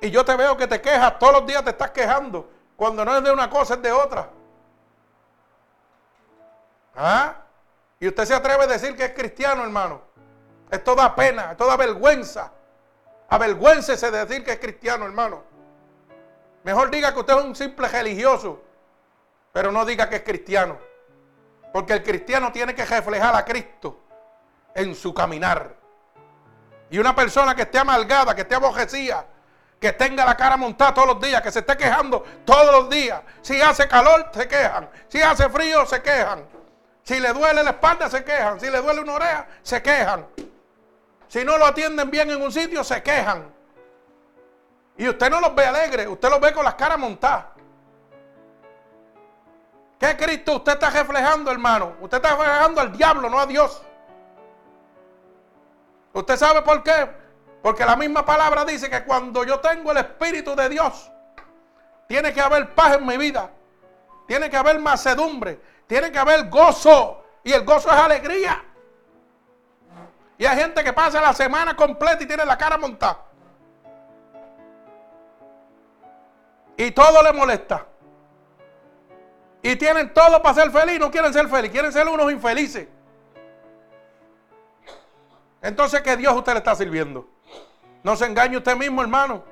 Y 0.00 0.10
yo 0.10 0.24
te 0.24 0.36
veo 0.36 0.56
que 0.56 0.68
te 0.68 0.80
quejas, 0.80 1.18
todos 1.18 1.32
los 1.32 1.46
días 1.46 1.64
te 1.64 1.70
estás 1.70 1.90
quejando. 1.90 2.48
Cuando 2.76 3.04
no 3.04 3.16
es 3.16 3.24
de 3.24 3.32
una 3.32 3.50
cosa, 3.50 3.74
es 3.74 3.82
de 3.82 3.90
otra. 3.90 4.28
¿Ah? 6.94 7.34
Y 7.98 8.06
usted 8.06 8.24
se 8.24 8.34
atreve 8.34 8.64
a 8.64 8.66
decir 8.68 8.96
que 8.96 9.06
es 9.06 9.14
cristiano, 9.14 9.64
hermano. 9.64 10.00
Esto 10.70 10.94
da 10.94 11.14
pena, 11.14 11.52
esto 11.52 11.66
da 11.66 11.76
vergüenza. 11.76 12.52
Avergüéncese 13.28 14.10
de 14.12 14.24
decir 14.24 14.44
que 14.44 14.52
es 14.52 14.58
cristiano, 14.60 15.06
hermano. 15.06 15.42
Mejor 16.62 16.90
diga 16.90 17.12
que 17.12 17.20
usted 17.20 17.36
es 17.36 17.44
un 17.44 17.56
simple 17.56 17.88
religioso 17.88 18.60
pero 19.54 19.70
no 19.70 19.84
diga 19.84 20.08
que 20.08 20.16
es 20.16 20.22
cristiano. 20.22 20.76
Porque 21.72 21.92
el 21.92 22.02
cristiano 22.02 22.50
tiene 22.50 22.74
que 22.74 22.84
reflejar 22.84 23.36
a 23.36 23.44
Cristo 23.44 24.00
en 24.74 24.96
su 24.96 25.14
caminar. 25.14 25.76
Y 26.90 26.98
una 26.98 27.14
persona 27.14 27.54
que 27.54 27.62
esté 27.62 27.78
amargada, 27.78 28.34
que 28.34 28.40
esté 28.40 28.56
abojecida, 28.56 29.24
que 29.78 29.92
tenga 29.92 30.24
la 30.24 30.36
cara 30.36 30.56
montada 30.56 30.92
todos 30.92 31.06
los 31.06 31.20
días, 31.20 31.40
que 31.40 31.52
se 31.52 31.60
esté 31.60 31.76
quejando 31.76 32.24
todos 32.44 32.72
los 32.72 32.90
días. 32.90 33.22
Si 33.42 33.60
hace 33.60 33.86
calor, 33.86 34.28
se 34.34 34.48
quejan. 34.48 34.90
Si 35.06 35.22
hace 35.22 35.48
frío, 35.48 35.86
se 35.86 36.02
quejan. 36.02 36.44
Si 37.04 37.20
le 37.20 37.32
duele 37.32 37.62
la 37.62 37.70
espalda, 37.70 38.10
se 38.10 38.24
quejan. 38.24 38.58
Si 38.58 38.68
le 38.68 38.80
duele 38.82 39.02
una 39.02 39.12
oreja, 39.12 39.46
se 39.62 39.80
quejan. 39.80 40.26
Si 41.28 41.44
no 41.44 41.58
lo 41.58 41.66
atienden 41.66 42.10
bien 42.10 42.28
en 42.28 42.42
un 42.42 42.50
sitio, 42.50 42.82
se 42.82 43.00
quejan. 43.04 43.54
Y 44.96 45.08
usted 45.08 45.30
no 45.30 45.40
los 45.40 45.54
ve 45.54 45.64
alegres, 45.64 46.08
usted 46.08 46.28
los 46.28 46.40
ve 46.40 46.52
con 46.52 46.64
las 46.64 46.74
caras 46.74 46.98
montadas. 46.98 47.53
¿Qué 50.04 50.18
Cristo 50.18 50.56
usted 50.56 50.72
está 50.72 50.90
reflejando, 50.90 51.50
hermano? 51.50 51.94
Usted 51.98 52.18
está 52.18 52.36
reflejando 52.36 52.78
al 52.78 52.94
diablo, 52.94 53.30
no 53.30 53.38
a 53.38 53.46
Dios. 53.46 53.80
¿Usted 56.12 56.36
sabe 56.36 56.60
por 56.60 56.82
qué? 56.82 57.08
Porque 57.62 57.86
la 57.86 57.96
misma 57.96 58.22
palabra 58.22 58.66
dice 58.66 58.90
que 58.90 59.02
cuando 59.04 59.44
yo 59.44 59.60
tengo 59.60 59.92
el 59.92 59.96
Espíritu 59.96 60.54
de 60.54 60.68
Dios, 60.68 61.10
tiene 62.06 62.34
que 62.34 62.40
haber 62.42 62.74
paz 62.74 62.98
en 62.98 63.06
mi 63.06 63.16
vida. 63.16 63.48
Tiene 64.26 64.50
que 64.50 64.58
haber 64.58 64.78
macedumbre. 64.78 65.58
Tiene 65.86 66.12
que 66.12 66.18
haber 66.18 66.50
gozo. 66.50 67.24
Y 67.42 67.52
el 67.52 67.64
gozo 67.64 67.88
es 67.88 67.96
alegría. 67.96 68.62
Y 70.36 70.44
hay 70.44 70.58
gente 70.58 70.84
que 70.84 70.92
pasa 70.92 71.18
la 71.18 71.32
semana 71.32 71.74
completa 71.74 72.22
y 72.22 72.26
tiene 72.26 72.44
la 72.44 72.58
cara 72.58 72.76
montada. 72.76 73.24
Y 76.76 76.90
todo 76.90 77.22
le 77.22 77.32
molesta. 77.32 77.86
Y 79.64 79.76
tienen 79.76 80.12
todo 80.12 80.42
para 80.42 80.54
ser 80.54 80.70
feliz, 80.70 81.00
no 81.00 81.10
quieren 81.10 81.32
ser 81.32 81.48
felices, 81.48 81.70
quieren 81.70 81.90
ser 81.90 82.06
unos 82.06 82.30
infelices. 82.30 82.86
Entonces, 85.62 86.02
¿qué 86.02 86.18
Dios 86.18 86.36
usted 86.36 86.52
le 86.52 86.58
está 86.58 86.74
sirviendo? 86.74 87.26
No 88.02 88.14
se 88.14 88.26
engañe 88.26 88.58
usted 88.58 88.76
mismo, 88.76 89.00
hermano. 89.00 89.42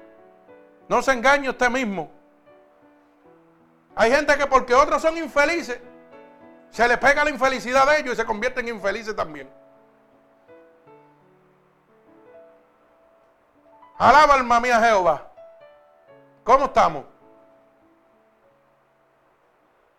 No 0.87 1.01
se 1.01 1.13
engañe 1.13 1.49
usted 1.49 1.71
mismo. 1.71 2.11
Hay 3.97 4.11
gente 4.11 4.37
que 4.37 4.47
porque 4.47 4.75
otros 4.75 5.01
son 5.01 5.17
infelices, 5.17 5.81
se 6.71 6.87
les 6.87 6.99
pega 6.99 7.25
la 7.25 7.31
infelicidad 7.31 7.87
de 7.87 8.01
ellos 8.01 8.13
y 8.13 8.17
se 8.17 8.27
convierten 8.27 8.69
en 8.69 8.75
infelices 8.75 9.17
también. 9.17 9.49
Alaba 13.97 14.35
alma 14.35 14.61
mía 14.61 14.79
Jehová. 14.79 15.27
¿Cómo 16.45 16.67
estamos? 16.67 17.12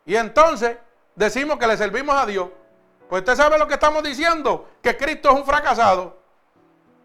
Y 0.06 0.16
entonces 0.16 0.78
decimos 1.16 1.58
que 1.58 1.68
le 1.68 1.78
servimos 1.78 2.16
a 2.16 2.26
Dios. 2.26 2.50
Pues 3.10 3.22
usted 3.22 3.36
sabe 3.36 3.58
lo 3.58 3.68
que 3.68 3.76
estamos 3.76 4.04
diciendo, 4.04 4.70
que 4.82 4.98
Cristo 4.98 5.30
es 5.30 5.36
un 5.36 5.46
fracasado. 5.46 6.18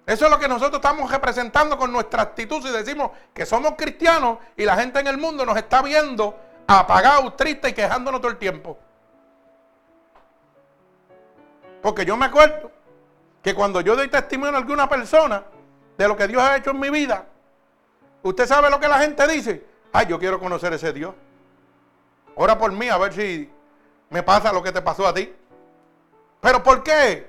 Eso 0.06 0.24
es 0.24 0.30
lo 0.30 0.38
que 0.38 0.48
nosotros 0.48 0.76
estamos 0.76 1.10
representando 1.10 1.76
con 1.76 1.92
nuestra 1.92 2.22
actitud 2.22 2.62
si 2.62 2.72
decimos 2.72 3.10
que 3.34 3.44
somos 3.44 3.74
cristianos 3.76 4.38
y 4.56 4.64
la 4.64 4.74
gente 4.74 5.00
en 5.00 5.06
el 5.06 5.18
mundo 5.18 5.44
nos 5.44 5.56
está 5.58 5.82
viendo 5.82 6.34
apagados, 6.66 7.36
tristes 7.36 7.72
y 7.72 7.74
quejándonos 7.74 8.20
todo 8.20 8.30
el 8.30 8.38
tiempo. 8.38 8.78
Porque 11.82 12.06
yo 12.06 12.16
me 12.16 12.26
acuerdo 12.26 12.72
que 13.42 13.54
cuando 13.54 13.82
yo 13.82 13.96
doy 13.96 14.08
testimonio 14.08 14.54
a 14.54 14.58
alguna 14.58 14.88
persona 14.88 15.44
de 15.96 16.08
lo 16.08 16.16
que 16.16 16.26
Dios 16.26 16.42
ha 16.42 16.56
hecho 16.56 16.70
en 16.70 16.80
mi 16.80 16.88
vida, 16.90 17.26
usted 18.22 18.46
sabe 18.46 18.70
lo 18.70 18.80
que 18.80 18.88
la 18.88 18.98
gente 18.98 19.26
dice. 19.28 19.66
Ay, 19.92 20.06
yo 20.06 20.18
quiero 20.18 20.40
conocer 20.40 20.72
ese 20.72 20.92
Dios. 20.92 21.14
Ora 22.40 22.56
por 22.56 22.70
mí 22.70 22.88
a 22.88 22.96
ver 22.96 23.12
si 23.12 23.50
me 24.10 24.22
pasa 24.22 24.52
lo 24.52 24.62
que 24.62 24.70
te 24.70 24.80
pasó 24.80 25.08
a 25.08 25.12
ti. 25.12 25.34
¿Pero 26.40 26.62
por 26.62 26.84
qué? 26.84 27.28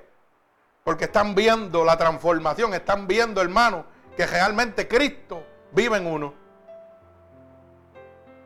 Porque 0.83 1.05
están 1.05 1.33
viendo 1.33 1.83
la 1.83 1.97
transformación, 1.97 2.75
están 2.75 3.07
viendo, 3.07 3.41
hermano, 3.41 3.85
que 4.15 4.27
realmente 4.27 4.87
Cristo 4.87 5.43
vive 5.71 5.97
en 5.97 6.05
uno. 6.05 6.33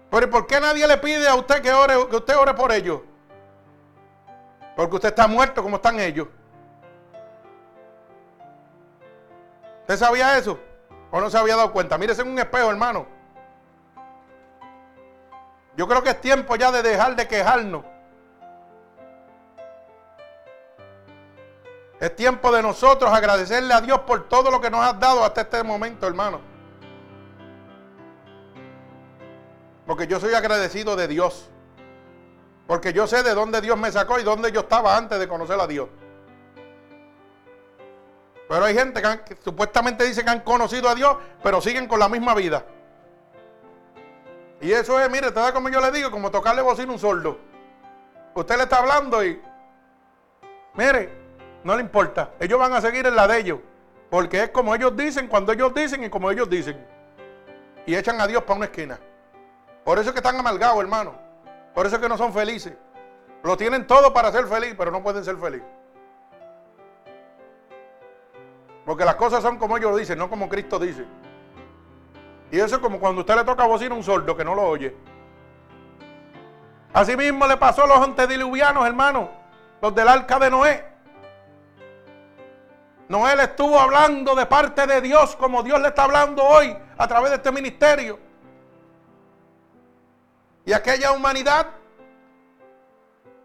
Pero 0.09 0.29
¿por 0.29 0.47
qué 0.47 0.61
nadie 0.61 0.87
le 0.87 0.97
pide 0.99 1.27
a 1.27 1.35
usted 1.35 1.61
que, 1.61 1.73
ore, 1.73 1.95
que 2.09 2.15
usted 2.15 2.37
ore 2.37 2.53
por 2.53 2.71
ellos? 2.71 3.01
Porque 4.77 4.95
usted 4.95 5.09
está 5.09 5.27
muerto 5.27 5.61
como 5.61 5.75
están 5.75 5.99
ellos. 5.99 6.29
¿Usted 9.81 9.97
sabía 9.97 10.37
eso? 10.37 10.57
¿O 11.11 11.19
no 11.19 11.29
se 11.29 11.37
había 11.37 11.57
dado 11.57 11.73
cuenta? 11.73 11.97
Mírese 11.97 12.21
en 12.21 12.29
un 12.29 12.39
espejo, 12.39 12.69
hermano. 12.69 13.12
Yo 15.75 15.87
creo 15.87 16.03
que 16.03 16.11
es 16.11 16.21
tiempo 16.21 16.55
ya 16.55 16.71
de 16.71 16.83
dejar 16.83 17.15
de 17.15 17.27
quejarnos. 17.27 17.83
Es 21.99 22.15
tiempo 22.15 22.51
de 22.51 22.61
nosotros 22.61 23.11
agradecerle 23.11 23.73
a 23.73 23.81
Dios 23.81 23.99
por 24.01 24.27
todo 24.27 24.51
lo 24.51 24.59
que 24.59 24.69
nos 24.69 24.85
ha 24.85 24.93
dado 24.93 25.23
hasta 25.23 25.41
este 25.41 25.63
momento, 25.63 26.05
hermano. 26.05 26.41
Porque 29.87 30.05
yo 30.05 30.19
soy 30.19 30.33
agradecido 30.33 30.95
de 30.95 31.07
Dios. 31.07 31.49
Porque 32.67 32.93
yo 32.93 33.07
sé 33.07 33.23
de 33.23 33.33
dónde 33.33 33.61
Dios 33.61 33.77
me 33.77 33.91
sacó 33.91 34.19
y 34.19 34.23
dónde 34.23 34.51
yo 34.51 34.61
estaba 34.61 34.95
antes 34.97 35.19
de 35.19 35.27
conocer 35.27 35.59
a 35.59 35.67
Dios. 35.67 35.89
Pero 38.47 38.65
hay 38.65 38.73
gente 38.73 39.01
que, 39.01 39.37
supuestamente 39.43 40.05
dice 40.05 40.23
que 40.23 40.29
han 40.29 40.41
conocido 40.41 40.89
a 40.89 40.95
Dios, 40.95 41.15
pero 41.41 41.61
siguen 41.61 41.87
con 41.87 41.99
la 41.99 42.09
misma 42.09 42.35
vida. 42.35 42.65
Y 44.63 44.71
eso 44.71 44.97
es, 44.97 45.11
mire, 45.11 45.29
te 45.29 45.53
como 45.53 45.67
yo 45.67 45.81
le 45.81 45.91
digo, 45.91 46.09
como 46.09 46.31
tocarle 46.31 46.61
bocina 46.61 46.89
a 46.89 46.93
un 46.93 46.99
sordo. 46.99 47.37
Usted 48.33 48.55
le 48.55 48.63
está 48.63 48.77
hablando 48.77 49.23
y, 49.23 49.39
mire, 50.73 51.09
no 51.65 51.75
le 51.75 51.81
importa. 51.81 52.31
Ellos 52.39 52.57
van 52.57 52.71
a 52.71 52.79
seguir 52.79 53.05
en 53.05 53.13
la 53.13 53.27
de 53.27 53.39
ellos. 53.39 53.59
Porque 54.09 54.43
es 54.43 54.49
como 54.51 54.73
ellos 54.73 54.95
dicen, 54.95 55.27
cuando 55.27 55.51
ellos 55.51 55.73
dicen 55.73 56.05
y 56.05 56.09
como 56.09 56.31
ellos 56.31 56.49
dicen. 56.49 56.87
Y 57.85 57.93
echan 57.93 58.21
a 58.21 58.25
Dios 58.25 58.43
para 58.43 58.55
una 58.55 58.65
esquina. 58.67 58.97
Por 59.83 59.99
eso 59.99 60.09
es 60.09 60.13
que 60.13 60.19
están 60.19 60.39
amargados, 60.39 60.79
hermano. 60.79 61.13
Por 61.75 61.85
eso 61.85 61.97
es 61.97 62.01
que 62.01 62.07
no 62.07 62.17
son 62.17 62.31
felices. 62.31 62.73
Lo 63.43 63.57
tienen 63.57 63.85
todo 63.85 64.13
para 64.13 64.31
ser 64.31 64.47
feliz, 64.47 64.75
pero 64.77 64.91
no 64.91 65.03
pueden 65.03 65.25
ser 65.25 65.35
felices. 65.35 65.67
Porque 68.85 69.03
las 69.03 69.15
cosas 69.15 69.43
son 69.43 69.57
como 69.57 69.75
ellos 69.75 69.97
dicen, 69.99 70.17
no 70.17 70.29
como 70.29 70.47
Cristo 70.47 70.79
dice. 70.79 71.05
Y 72.53 72.59
eso 72.59 72.75
es 72.75 72.81
como 72.83 72.99
cuando 72.99 73.21
usted 73.21 73.35
le 73.35 73.43
toca 73.43 73.65
bocina 73.65 73.95
a 73.95 73.97
un 73.97 74.03
sordo 74.03 74.37
que 74.37 74.45
no 74.45 74.53
lo 74.53 74.61
oye. 74.61 74.95
Así 76.93 77.17
mismo 77.17 77.47
le 77.47 77.57
pasó 77.57 77.85
a 77.85 77.87
los 77.87 77.97
antediluvianos, 77.97 78.85
hermano, 78.85 79.27
los 79.81 79.95
del 79.95 80.07
arca 80.07 80.37
de 80.37 80.51
Noé. 80.51 80.85
Noé 83.09 83.35
le 83.35 83.43
estuvo 83.45 83.79
hablando 83.79 84.35
de 84.35 84.45
parte 84.45 84.85
de 84.85 85.01
Dios 85.01 85.35
como 85.35 85.63
Dios 85.63 85.81
le 85.81 85.87
está 85.87 86.03
hablando 86.03 86.43
hoy 86.43 86.77
a 86.95 87.07
través 87.07 87.31
de 87.31 87.37
este 87.37 87.51
ministerio. 87.51 88.19
Y 90.63 90.73
aquella 90.73 91.11
humanidad 91.11 91.65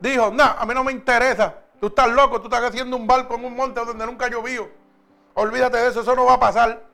dijo, 0.00 0.30
no, 0.30 0.44
a 0.44 0.66
mí 0.66 0.74
no 0.74 0.84
me 0.84 0.92
interesa. 0.92 1.54
Tú 1.80 1.86
estás 1.86 2.10
loco, 2.10 2.42
tú 2.42 2.48
estás 2.48 2.62
haciendo 2.62 2.94
un 2.94 3.06
barco 3.06 3.36
en 3.36 3.46
un 3.46 3.56
monte 3.56 3.82
donde 3.82 4.04
nunca 4.04 4.28
llovió. 4.28 4.68
Olvídate 5.32 5.78
de 5.78 5.88
eso, 5.88 6.02
eso 6.02 6.14
no 6.14 6.26
va 6.26 6.34
a 6.34 6.40
pasar. 6.40 6.87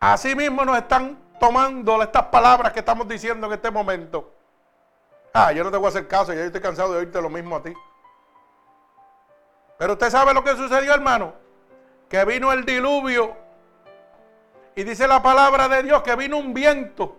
Así 0.00 0.34
mismo 0.34 0.64
nos 0.64 0.76
están 0.76 1.18
tomando 1.40 2.02
estas 2.02 2.26
palabras 2.26 2.72
que 2.72 2.80
estamos 2.80 3.08
diciendo 3.08 3.46
en 3.46 3.52
este 3.54 3.70
momento. 3.70 4.32
Ah, 5.32 5.52
yo 5.52 5.64
no 5.64 5.70
te 5.70 5.76
voy 5.76 5.86
a 5.86 5.88
hacer 5.90 6.08
caso, 6.08 6.32
ya 6.32 6.40
estoy 6.40 6.60
cansado 6.60 6.92
de 6.92 6.98
oírte 6.98 7.20
lo 7.20 7.28
mismo 7.28 7.56
a 7.56 7.62
ti. 7.62 7.74
Pero 9.78 9.94
usted 9.94 10.10
sabe 10.10 10.32
lo 10.32 10.42
que 10.42 10.56
sucedió, 10.56 10.94
hermano. 10.94 11.34
Que 12.08 12.24
vino 12.24 12.52
el 12.52 12.64
diluvio. 12.64 13.36
Y 14.74 14.84
dice 14.84 15.06
la 15.06 15.22
palabra 15.22 15.68
de 15.68 15.82
Dios 15.82 16.02
que 16.02 16.16
vino 16.16 16.38
un 16.38 16.54
viento. 16.54 17.16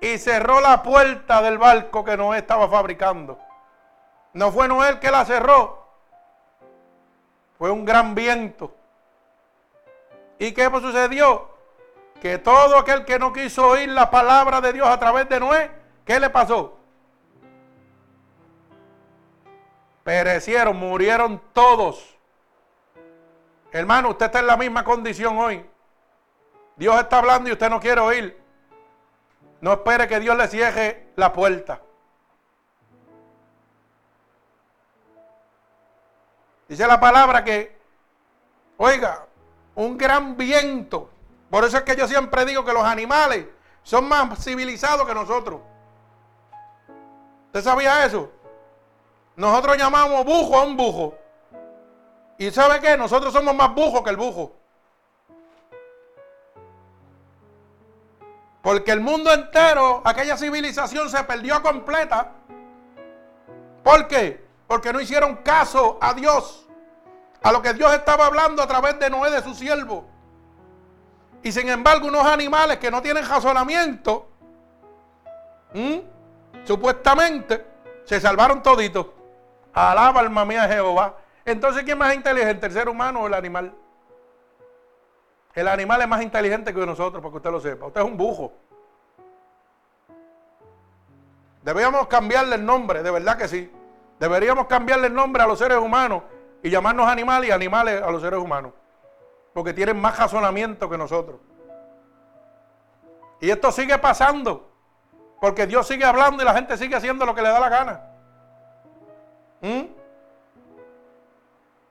Y 0.00 0.18
cerró 0.18 0.60
la 0.60 0.82
puerta 0.82 1.42
del 1.42 1.58
barco 1.58 2.04
que 2.04 2.16
Noé 2.16 2.38
estaba 2.38 2.68
fabricando. 2.68 3.38
No 4.32 4.50
fue 4.50 4.66
Noé 4.66 4.88
el 4.90 4.98
que 4.98 5.10
la 5.10 5.24
cerró. 5.24 5.86
Fue 7.58 7.70
un 7.70 7.84
gran 7.84 8.14
viento. 8.14 8.74
¿Y 10.42 10.50
qué 10.50 10.68
sucedió? 10.68 11.48
Que 12.20 12.36
todo 12.36 12.76
aquel 12.76 13.04
que 13.04 13.16
no 13.16 13.32
quiso 13.32 13.64
oír 13.64 13.88
la 13.88 14.10
palabra 14.10 14.60
de 14.60 14.72
Dios 14.72 14.88
a 14.88 14.98
través 14.98 15.28
de 15.28 15.38
Noé, 15.38 15.70
¿qué 16.04 16.18
le 16.18 16.30
pasó? 16.30 16.80
Perecieron, 20.02 20.76
murieron 20.76 21.40
todos. 21.52 22.18
Hermano, 23.70 24.08
usted 24.08 24.26
está 24.26 24.40
en 24.40 24.48
la 24.48 24.56
misma 24.56 24.82
condición 24.82 25.38
hoy. 25.38 25.64
Dios 26.74 26.98
está 26.98 27.18
hablando 27.18 27.48
y 27.48 27.52
usted 27.52 27.70
no 27.70 27.78
quiere 27.78 28.00
oír. 28.00 28.42
No 29.60 29.74
espere 29.74 30.08
que 30.08 30.18
Dios 30.18 30.36
le 30.36 30.48
cierre 30.48 31.12
la 31.14 31.32
puerta. 31.32 31.80
Dice 36.66 36.84
la 36.84 36.98
palabra 36.98 37.44
que, 37.44 37.78
oiga, 38.76 39.28
un 39.74 39.96
gran 39.96 40.36
viento. 40.36 41.10
Por 41.50 41.64
eso 41.64 41.76
es 41.76 41.82
que 41.82 41.96
yo 41.96 42.08
siempre 42.08 42.44
digo 42.44 42.64
que 42.64 42.72
los 42.72 42.84
animales 42.84 43.46
son 43.82 44.08
más 44.08 44.42
civilizados 44.42 45.06
que 45.06 45.14
nosotros. 45.14 45.60
¿Usted 47.46 47.62
sabía 47.62 48.04
eso? 48.06 48.30
Nosotros 49.36 49.76
llamamos 49.76 50.24
bujo 50.24 50.58
a 50.58 50.64
un 50.64 50.76
bujo. 50.76 51.14
¿Y 52.38 52.50
sabe 52.50 52.80
qué? 52.80 52.96
Nosotros 52.96 53.32
somos 53.32 53.54
más 53.54 53.74
bujos 53.74 54.02
que 54.02 54.10
el 54.10 54.16
bujo. 54.16 54.56
Porque 58.62 58.92
el 58.92 59.00
mundo 59.00 59.32
entero, 59.32 60.02
aquella 60.04 60.36
civilización 60.36 61.10
se 61.10 61.22
perdió 61.24 61.60
completa. 61.62 62.32
¿Por 63.82 64.06
qué? 64.06 64.44
Porque 64.68 64.92
no 64.92 65.00
hicieron 65.00 65.36
caso 65.36 65.98
a 66.00 66.14
Dios, 66.14 66.61
a 67.42 67.52
lo 67.52 67.60
que 67.60 67.74
Dios 67.74 67.92
estaba 67.92 68.26
hablando 68.26 68.62
a 68.62 68.66
través 68.66 68.98
de 68.98 69.10
Noé, 69.10 69.30
de 69.30 69.42
su 69.42 69.54
siervo. 69.54 70.04
Y 71.42 71.50
sin 71.50 71.68
embargo, 71.68 72.06
unos 72.06 72.24
animales 72.24 72.78
que 72.78 72.90
no 72.90 73.02
tienen 73.02 73.26
razonamiento, 73.26 74.28
supuestamente, 76.64 77.66
se 78.04 78.20
salvaron 78.20 78.62
toditos. 78.62 79.06
Alaba 79.72 80.20
alma 80.20 80.44
mía 80.44 80.68
Jehová. 80.68 81.16
Entonces, 81.44 81.82
¿quién 81.82 81.96
es 81.96 81.98
más 81.98 82.14
inteligente, 82.14 82.66
el 82.66 82.72
ser 82.72 82.88
humano 82.88 83.22
o 83.22 83.26
el 83.26 83.34
animal? 83.34 83.74
El 85.54 85.66
animal 85.66 86.00
es 86.02 86.08
más 86.08 86.22
inteligente 86.22 86.72
que 86.72 86.86
nosotros, 86.86 87.20
para 87.20 87.32
que 87.32 87.36
usted 87.38 87.50
lo 87.50 87.60
sepa. 87.60 87.86
Usted 87.86 88.00
es 88.00 88.06
un 88.06 88.16
bujo. 88.16 88.52
Deberíamos 91.62 92.06
cambiarle 92.06 92.56
el 92.56 92.64
nombre, 92.64 93.02
de 93.02 93.10
verdad 93.10 93.36
que 93.36 93.48
sí. 93.48 93.70
Deberíamos 94.20 94.66
cambiarle 94.66 95.08
el 95.08 95.14
nombre 95.14 95.42
a 95.42 95.46
los 95.46 95.58
seres 95.58 95.78
humanos 95.78 96.22
y 96.62 96.70
llamarnos 96.70 97.08
animales 97.08 97.50
y 97.50 97.52
animales 97.52 98.02
a 98.02 98.10
los 98.10 98.22
seres 98.22 98.38
humanos. 98.38 98.72
Porque 99.52 99.72
tienen 99.72 100.00
más 100.00 100.18
razonamiento 100.18 100.88
que 100.88 100.96
nosotros. 100.96 101.40
Y 103.40 103.50
esto 103.50 103.72
sigue 103.72 103.98
pasando. 103.98 104.70
Porque 105.40 105.66
Dios 105.66 105.86
sigue 105.86 106.04
hablando 106.04 106.42
y 106.42 106.46
la 106.46 106.54
gente 106.54 106.76
sigue 106.76 106.94
haciendo 106.94 107.26
lo 107.26 107.34
que 107.34 107.42
le 107.42 107.48
da 107.48 107.58
la 107.58 107.68
gana. 107.68 108.00
¿Mm? 109.60 109.84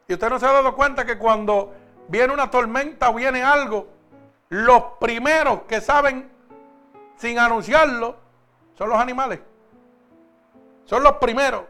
Y 0.07 0.13
usted 0.13 0.29
no 0.29 0.39
se 0.39 0.45
ha 0.45 0.51
dado 0.51 0.75
cuenta 0.75 1.05
que 1.05 1.17
cuando 1.17 1.73
viene 2.07 2.33
una 2.33 2.49
tormenta 2.49 3.09
o 3.09 3.13
viene 3.13 3.43
algo, 3.43 3.87
los 4.49 4.83
primeros 4.99 5.63
que 5.63 5.81
saben 5.81 6.31
sin 7.17 7.39
anunciarlo 7.39 8.15
son 8.77 8.89
los 8.89 8.99
animales. 8.99 9.39
Son 10.85 11.03
los 11.03 11.13
primeros. 11.13 11.63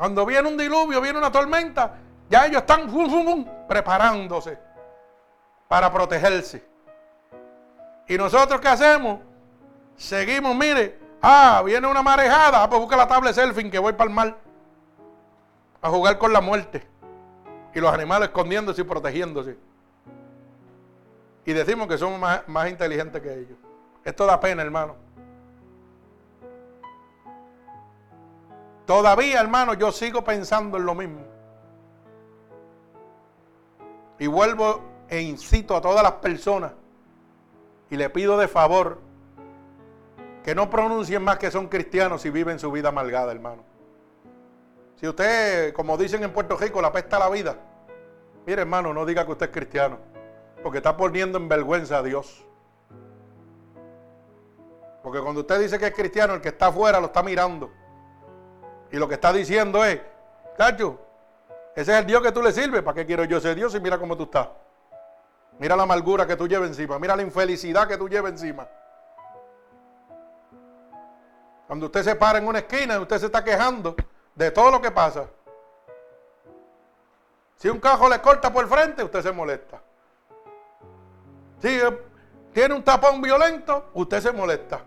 Cuando 0.00 0.24
viene 0.24 0.48
un 0.48 0.56
diluvio, 0.56 0.98
viene 1.02 1.18
una 1.18 1.30
tormenta, 1.30 1.98
ya 2.30 2.46
ellos 2.46 2.62
están 2.62 2.88
preparándose 3.68 4.58
para 5.68 5.92
protegerse. 5.92 6.66
¿Y 8.08 8.16
nosotros 8.16 8.62
qué 8.62 8.68
hacemos? 8.68 9.20
Seguimos, 9.98 10.56
mire, 10.56 10.98
ah, 11.20 11.60
viene 11.66 11.86
una 11.86 12.00
marejada, 12.00 12.62
ah, 12.62 12.70
pues 12.70 12.80
busca 12.80 12.96
la 12.96 13.06
tabla 13.06 13.28
de 13.28 13.34
que 13.70 13.78
voy 13.78 13.92
para 13.92 14.08
el 14.08 14.16
mar 14.16 14.38
a 15.82 15.90
jugar 15.90 16.16
con 16.16 16.32
la 16.32 16.40
muerte. 16.40 16.82
Y 17.74 17.80
los 17.80 17.92
animales 17.92 18.30
escondiéndose 18.30 18.80
y 18.80 18.84
protegiéndose. 18.84 19.58
Y 21.44 21.52
decimos 21.52 21.88
que 21.88 21.98
somos 21.98 22.18
más, 22.18 22.48
más 22.48 22.70
inteligentes 22.70 23.20
que 23.20 23.34
ellos. 23.34 23.58
Esto 24.02 24.24
da 24.24 24.40
pena, 24.40 24.62
hermano. 24.62 24.96
Todavía, 28.90 29.40
hermano, 29.40 29.74
yo 29.74 29.92
sigo 29.92 30.24
pensando 30.24 30.76
en 30.76 30.84
lo 30.84 30.96
mismo. 30.96 31.20
Y 34.18 34.26
vuelvo 34.26 34.80
e 35.08 35.20
incito 35.20 35.76
a 35.76 35.80
todas 35.80 36.02
las 36.02 36.14
personas 36.14 36.72
y 37.88 37.96
le 37.96 38.10
pido 38.10 38.36
de 38.36 38.48
favor 38.48 38.98
que 40.42 40.56
no 40.56 40.68
pronuncien 40.68 41.22
más 41.22 41.38
que 41.38 41.52
son 41.52 41.68
cristianos 41.68 42.26
y 42.26 42.30
viven 42.30 42.58
su 42.58 42.72
vida 42.72 42.88
amargada, 42.88 43.30
hermano. 43.30 43.62
Si 44.96 45.06
usted, 45.06 45.72
como 45.72 45.96
dicen 45.96 46.24
en 46.24 46.32
Puerto 46.32 46.56
Rico, 46.56 46.82
la 46.82 46.92
pesta 46.92 47.16
la 47.20 47.30
vida, 47.30 47.58
mire 48.44 48.62
hermano, 48.62 48.92
no 48.92 49.06
diga 49.06 49.24
que 49.24 49.30
usted 49.30 49.46
es 49.46 49.52
cristiano, 49.52 49.98
porque 50.64 50.78
está 50.78 50.96
poniendo 50.96 51.38
en 51.38 51.48
vergüenza 51.48 51.98
a 51.98 52.02
Dios. 52.02 52.44
Porque 55.04 55.20
cuando 55.20 55.42
usted 55.42 55.60
dice 55.60 55.78
que 55.78 55.86
es 55.86 55.94
cristiano, 55.94 56.34
el 56.34 56.40
que 56.40 56.48
está 56.48 56.66
afuera 56.66 56.98
lo 56.98 57.06
está 57.06 57.22
mirando. 57.22 57.70
Y 58.92 58.96
lo 58.96 59.08
que 59.08 59.14
está 59.14 59.32
diciendo 59.32 59.84
es, 59.84 60.00
Cacho, 60.56 60.98
ese 61.74 61.92
es 61.92 61.98
el 61.98 62.06
Dios 62.06 62.22
que 62.22 62.32
tú 62.32 62.42
le 62.42 62.52
sirves. 62.52 62.82
¿Para 62.82 62.94
qué 62.94 63.06
quiero 63.06 63.24
yo 63.24 63.38
ese 63.38 63.54
Dios 63.54 63.74
y 63.74 63.80
mira 63.80 63.98
cómo 63.98 64.16
tú 64.16 64.24
estás? 64.24 64.48
Mira 65.58 65.76
la 65.76 65.84
amargura 65.84 66.26
que 66.26 66.36
tú 66.36 66.48
llevas 66.48 66.68
encima. 66.68 66.98
Mira 66.98 67.14
la 67.14 67.22
infelicidad 67.22 67.86
que 67.86 67.96
tú 67.96 68.08
llevas 68.08 68.32
encima. 68.32 68.66
Cuando 71.66 71.86
usted 71.86 72.02
se 72.02 72.16
para 72.16 72.38
en 72.38 72.48
una 72.48 72.58
esquina, 72.58 72.98
usted 72.98 73.18
se 73.18 73.26
está 73.26 73.44
quejando 73.44 73.94
de 74.34 74.50
todo 74.50 74.70
lo 74.70 74.80
que 74.80 74.90
pasa. 74.90 75.26
Si 77.56 77.68
un 77.68 77.78
cajo 77.78 78.08
le 78.08 78.20
corta 78.20 78.52
por 78.52 78.66
frente, 78.68 79.04
usted 79.04 79.22
se 79.22 79.30
molesta. 79.30 79.80
Si 81.60 81.68
eh, 81.68 82.02
tiene 82.52 82.74
un 82.74 82.82
tapón 82.82 83.20
violento, 83.20 83.90
usted 83.94 84.20
se 84.20 84.32
molesta. 84.32 84.80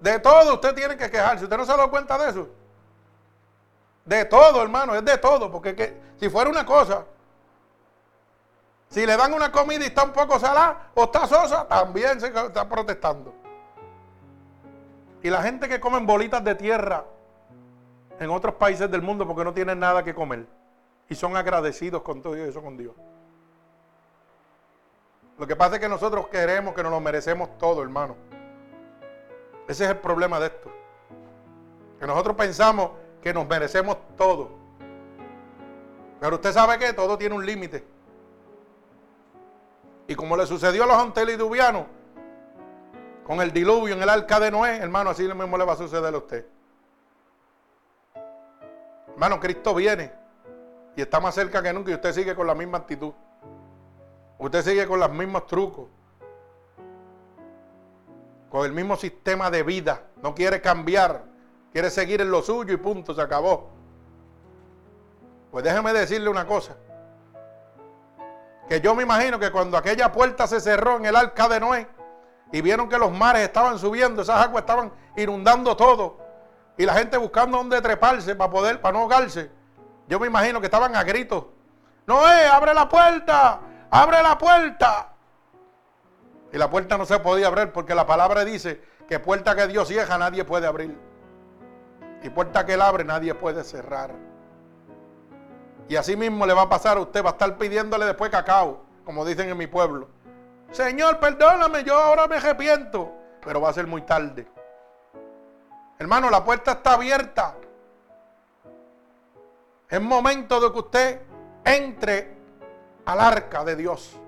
De 0.00 0.18
todo 0.20 0.54
usted 0.54 0.74
tiene 0.74 0.96
que 0.96 1.10
quejarse. 1.10 1.44
¿Usted 1.44 1.56
no 1.56 1.64
se 1.64 1.72
ha 1.72 1.76
dado 1.76 1.90
cuenta 1.90 2.16
de 2.18 2.30
eso? 2.30 2.48
De 4.04 4.24
todo, 4.24 4.62
hermano, 4.62 4.94
es 4.94 5.04
de 5.04 5.18
todo. 5.18 5.50
Porque 5.50 6.00
si 6.18 6.28
fuera 6.28 6.48
una 6.48 6.64
cosa, 6.64 7.04
si 8.88 9.04
le 9.04 9.16
dan 9.16 9.34
una 9.34 9.52
comida 9.52 9.84
y 9.84 9.88
está 9.88 10.04
un 10.04 10.12
poco 10.12 10.38
salada 10.38 10.90
o 10.94 11.04
está 11.04 11.26
sosa, 11.26 11.66
también 11.66 12.20
se 12.20 12.28
está 12.28 12.68
protestando. 12.68 13.34
Y 15.22 15.30
la 15.30 15.42
gente 15.42 15.68
que 15.68 15.80
come 15.80 15.98
bolitas 16.00 16.42
de 16.44 16.54
tierra 16.54 17.04
en 18.20 18.30
otros 18.30 18.54
países 18.54 18.90
del 18.90 19.02
mundo 19.02 19.26
porque 19.26 19.44
no 19.44 19.52
tienen 19.52 19.78
nada 19.78 20.02
que 20.02 20.14
comer. 20.14 20.46
Y 21.08 21.14
son 21.14 21.36
agradecidos 21.36 22.02
con 22.02 22.22
todo 22.22 22.36
eso 22.36 22.62
con 22.62 22.76
Dios. 22.76 22.94
Lo 25.38 25.46
que 25.46 25.56
pasa 25.56 25.76
es 25.76 25.80
que 25.80 25.88
nosotros 25.88 26.28
queremos 26.28 26.74
que 26.74 26.82
nos 26.82 26.92
lo 26.92 27.00
merecemos 27.00 27.56
todo, 27.58 27.82
hermano. 27.82 28.16
Ese 29.68 29.84
es 29.84 29.90
el 29.90 29.98
problema 29.98 30.40
de 30.40 30.46
esto. 30.46 30.72
Que 32.00 32.06
nosotros 32.06 32.34
pensamos 32.36 32.92
que 33.22 33.34
nos 33.34 33.46
merecemos 33.46 33.98
todo. 34.16 34.50
Pero 36.18 36.36
usted 36.36 36.52
sabe 36.52 36.78
que 36.78 36.92
todo 36.94 37.18
tiene 37.18 37.34
un 37.34 37.44
límite. 37.44 37.84
Y 40.06 40.14
como 40.14 40.36
le 40.36 40.46
sucedió 40.46 40.84
a 40.84 40.86
los 40.86 40.96
antediluvianos, 40.96 41.84
con 43.26 43.42
el 43.42 43.52
diluvio 43.52 43.94
en 43.94 44.02
el 44.02 44.08
arca 44.08 44.40
de 44.40 44.50
Noé, 44.50 44.78
hermano, 44.78 45.10
así 45.10 45.22
mismo 45.24 45.58
le 45.58 45.64
va 45.64 45.74
a 45.74 45.76
suceder 45.76 46.14
a 46.14 46.16
usted. 46.16 46.46
Hermano, 49.12 49.38
Cristo 49.38 49.74
viene 49.74 50.10
y 50.96 51.02
está 51.02 51.20
más 51.20 51.34
cerca 51.34 51.62
que 51.62 51.72
nunca 51.74 51.90
y 51.90 51.94
usted 51.94 52.12
sigue 52.12 52.34
con 52.34 52.46
la 52.46 52.54
misma 52.54 52.78
actitud. 52.78 53.12
Usted 54.38 54.62
sigue 54.62 54.86
con 54.86 54.98
los 54.98 55.10
mismos 55.10 55.46
trucos. 55.46 55.88
Con 58.50 58.64
el 58.64 58.72
mismo 58.72 58.96
sistema 58.96 59.50
de 59.50 59.62
vida. 59.62 60.02
No 60.22 60.34
quiere 60.34 60.60
cambiar. 60.60 61.24
Quiere 61.72 61.90
seguir 61.90 62.20
en 62.20 62.30
lo 62.30 62.42
suyo 62.42 62.72
y 62.72 62.76
punto, 62.76 63.14
se 63.14 63.20
acabó. 63.20 63.70
Pues 65.50 65.64
déjeme 65.64 65.92
decirle 65.92 66.28
una 66.28 66.46
cosa. 66.46 66.76
Que 68.68 68.80
yo 68.80 68.94
me 68.94 69.02
imagino 69.02 69.38
que 69.38 69.50
cuando 69.50 69.76
aquella 69.76 70.12
puerta 70.12 70.46
se 70.46 70.60
cerró 70.60 70.96
en 70.96 71.06
el 71.06 71.16
arca 71.16 71.48
de 71.48 71.60
Noé 71.60 71.88
y 72.52 72.60
vieron 72.60 72.88
que 72.88 72.98
los 72.98 73.10
mares 73.12 73.42
estaban 73.42 73.78
subiendo, 73.78 74.22
esas 74.22 74.42
aguas 74.42 74.62
estaban 74.62 74.92
inundando 75.16 75.76
todo 75.76 76.18
y 76.78 76.86
la 76.86 76.94
gente 76.94 77.16
buscando 77.16 77.58
dónde 77.58 77.80
treparse 77.82 78.34
para 78.36 78.50
poder, 78.50 78.80
para 78.80 78.92
no 78.92 79.00
ahogarse. 79.00 79.50
Yo 80.06 80.20
me 80.20 80.28
imagino 80.28 80.60
que 80.60 80.66
estaban 80.66 80.94
a 80.94 81.02
gritos. 81.02 81.44
Noé, 82.06 82.46
abre 82.46 82.72
la 82.72 82.88
puerta, 82.88 83.60
abre 83.90 84.22
la 84.22 84.38
puerta. 84.38 85.12
Y 86.52 86.58
la 86.58 86.70
puerta 86.70 86.96
no 86.96 87.04
se 87.04 87.18
podía 87.20 87.48
abrir 87.48 87.72
porque 87.72 87.94
la 87.94 88.06
palabra 88.06 88.44
dice 88.44 88.80
que 89.08 89.18
puerta 89.18 89.54
que 89.54 89.66
Dios 89.66 89.88
cierra 89.88 90.18
nadie 90.18 90.44
puede 90.44 90.66
abrir. 90.66 90.96
Y 92.22 92.30
puerta 92.30 92.64
que 92.64 92.74
él 92.74 92.82
abre 92.82 93.04
nadie 93.04 93.34
puede 93.34 93.64
cerrar. 93.64 94.12
Y 95.88 95.96
así 95.96 96.16
mismo 96.16 96.46
le 96.46 96.54
va 96.54 96.62
a 96.62 96.68
pasar 96.68 96.96
a 96.96 97.00
usted, 97.00 97.24
va 97.24 97.30
a 97.30 97.32
estar 97.32 97.56
pidiéndole 97.56 98.04
después 98.04 98.30
cacao, 98.30 98.84
como 99.04 99.24
dicen 99.24 99.48
en 99.48 99.56
mi 99.56 99.66
pueblo. 99.66 100.08
Señor, 100.70 101.18
perdóname, 101.18 101.84
yo 101.84 101.96
ahora 101.96 102.26
me 102.26 102.36
arrepiento. 102.36 103.12
Pero 103.42 103.60
va 103.60 103.70
a 103.70 103.72
ser 103.72 103.86
muy 103.86 104.02
tarde. 104.02 104.46
Hermano, 105.98 106.28
la 106.28 106.44
puerta 106.44 106.72
está 106.72 106.94
abierta. 106.94 107.54
Es 109.88 110.00
momento 110.00 110.60
de 110.60 110.72
que 110.72 110.78
usted 110.78 111.22
entre 111.64 112.36
al 113.06 113.20
arca 113.20 113.64
de 113.64 113.76
Dios 113.76 114.18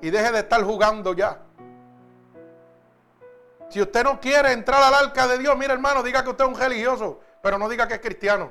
y 0.00 0.10
deje 0.10 0.32
de 0.32 0.38
estar 0.40 0.62
jugando 0.62 1.12
ya. 1.14 1.40
Si 3.68 3.82
usted 3.82 4.02
no 4.02 4.18
quiere 4.20 4.52
entrar 4.52 4.82
al 4.82 4.94
arca 4.94 5.26
de 5.28 5.38
Dios, 5.38 5.56
mire 5.56 5.72
hermano, 5.72 6.02
diga 6.02 6.22
que 6.22 6.30
usted 6.30 6.44
es 6.44 6.50
un 6.50 6.58
religioso, 6.58 7.20
pero 7.42 7.58
no 7.58 7.68
diga 7.68 7.86
que 7.86 7.94
es 7.94 8.00
cristiano. 8.00 8.50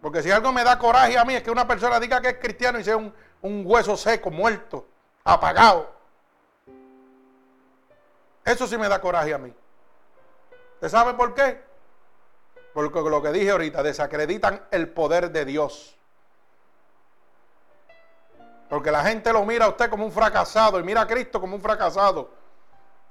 Porque 0.00 0.22
si 0.22 0.30
algo 0.30 0.52
me 0.52 0.64
da 0.64 0.78
coraje 0.78 1.16
a 1.16 1.24
mí 1.24 1.34
es 1.34 1.42
que 1.42 1.50
una 1.50 1.66
persona 1.66 2.00
diga 2.00 2.20
que 2.20 2.30
es 2.30 2.38
cristiano 2.38 2.78
y 2.78 2.84
sea 2.84 2.96
un, 2.96 3.12
hueso 3.64 3.96
seco, 3.96 4.30
muerto, 4.30 4.86
apagado. 5.22 5.92
Eso 8.44 8.66
sí 8.66 8.76
me 8.76 8.88
da 8.88 9.00
coraje 9.00 9.32
a 9.32 9.38
mí. 9.38 9.54
¿Usted 10.74 10.88
sabe 10.88 11.14
por 11.14 11.34
qué? 11.34 11.62
Porque 12.72 13.00
lo 13.00 13.22
que 13.22 13.30
dije 13.30 13.50
ahorita, 13.50 13.82
desacreditan 13.82 14.64
el 14.70 14.88
poder 14.88 15.30
de 15.30 15.44
Dios. 15.44 15.96
Porque 18.72 18.90
la 18.90 19.04
gente 19.04 19.30
lo 19.34 19.44
mira 19.44 19.66
a 19.66 19.68
usted 19.68 19.90
como 19.90 20.06
un 20.06 20.10
fracasado 20.10 20.80
y 20.80 20.82
mira 20.82 21.02
a 21.02 21.06
Cristo 21.06 21.38
como 21.38 21.54
un 21.54 21.60
fracasado. 21.60 22.30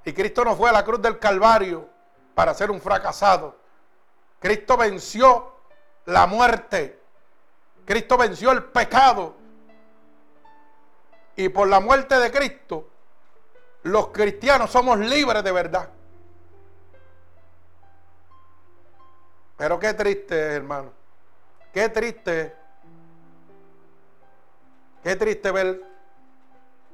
Y 0.04 0.12
Cristo 0.12 0.44
no 0.44 0.56
fue 0.56 0.68
a 0.68 0.72
la 0.72 0.84
cruz 0.84 1.00
del 1.00 1.20
Calvario 1.20 1.88
para 2.34 2.52
ser 2.52 2.68
un 2.72 2.80
fracasado. 2.80 3.54
Cristo 4.40 4.76
venció 4.76 5.52
la 6.06 6.26
muerte. 6.26 7.00
Cristo 7.84 8.16
venció 8.16 8.50
el 8.50 8.64
pecado. 8.64 9.36
Y 11.36 11.48
por 11.48 11.68
la 11.68 11.78
muerte 11.78 12.18
de 12.18 12.32
Cristo, 12.32 12.88
los 13.84 14.08
cristianos 14.08 14.68
somos 14.68 14.98
libres 14.98 15.44
de 15.44 15.52
verdad. 15.52 15.90
Pero 19.56 19.78
qué 19.78 19.94
triste, 19.94 20.34
hermano. 20.34 20.90
Qué 21.72 21.88
triste. 21.88 22.61
Qué 25.02 25.16
triste 25.16 25.50
ver 25.50 25.82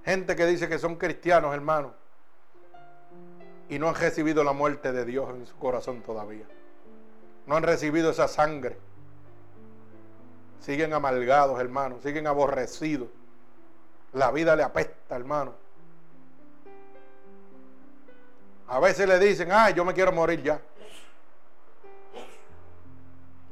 gente 0.04 0.34
que 0.34 0.46
dice 0.46 0.68
que 0.68 0.78
son 0.78 0.96
cristianos, 0.96 1.54
hermano. 1.54 1.92
Y 3.68 3.78
no 3.78 3.88
han 3.88 3.94
recibido 3.94 4.42
la 4.42 4.52
muerte 4.52 4.92
de 4.92 5.04
Dios 5.04 5.28
en 5.30 5.44
su 5.44 5.56
corazón 5.56 6.02
todavía. 6.02 6.46
No 7.46 7.56
han 7.56 7.62
recibido 7.62 8.10
esa 8.10 8.26
sangre. 8.28 8.78
Siguen 10.60 10.94
amargados, 10.94 11.60
hermano. 11.60 12.00
Siguen 12.02 12.26
aborrecidos. 12.26 13.08
La 14.14 14.30
vida 14.30 14.56
le 14.56 14.62
apesta, 14.62 15.14
hermano. 15.16 15.52
A 18.68 18.80
veces 18.80 19.06
le 19.06 19.18
dicen, 19.18 19.50
ay, 19.52 19.74
yo 19.74 19.84
me 19.84 19.92
quiero 19.92 20.12
morir 20.12 20.42
ya. 20.42 20.60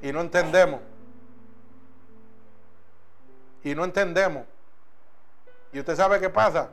Y 0.00 0.12
no 0.12 0.20
entendemos. 0.22 0.80
Y 3.66 3.74
no 3.74 3.82
entendemos. 3.82 4.44
¿Y 5.72 5.80
usted 5.80 5.96
sabe 5.96 6.20
qué 6.20 6.30
pasa? 6.30 6.70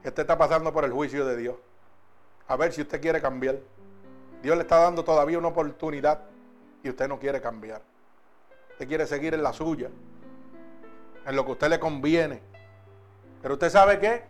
Que 0.00 0.10
usted 0.10 0.22
está 0.22 0.38
pasando 0.38 0.72
por 0.72 0.84
el 0.84 0.92
juicio 0.92 1.26
de 1.26 1.36
Dios. 1.36 1.56
A 2.46 2.54
ver 2.54 2.72
si 2.72 2.82
usted 2.82 3.00
quiere 3.00 3.20
cambiar. 3.20 3.58
Dios 4.44 4.56
le 4.56 4.62
está 4.62 4.76
dando 4.76 5.02
todavía 5.02 5.36
una 5.36 5.48
oportunidad 5.48 6.20
y 6.84 6.88
usted 6.88 7.08
no 7.08 7.18
quiere 7.18 7.40
cambiar. 7.40 7.82
Usted 8.70 8.86
quiere 8.86 9.08
seguir 9.08 9.34
en 9.34 9.42
la 9.42 9.52
suya, 9.52 9.90
en 11.26 11.34
lo 11.34 11.44
que 11.44 11.50
a 11.50 11.52
usted 11.54 11.68
le 11.68 11.80
conviene. 11.80 12.40
Pero 13.42 13.54
usted 13.54 13.70
sabe 13.70 13.98
qué? 13.98 14.22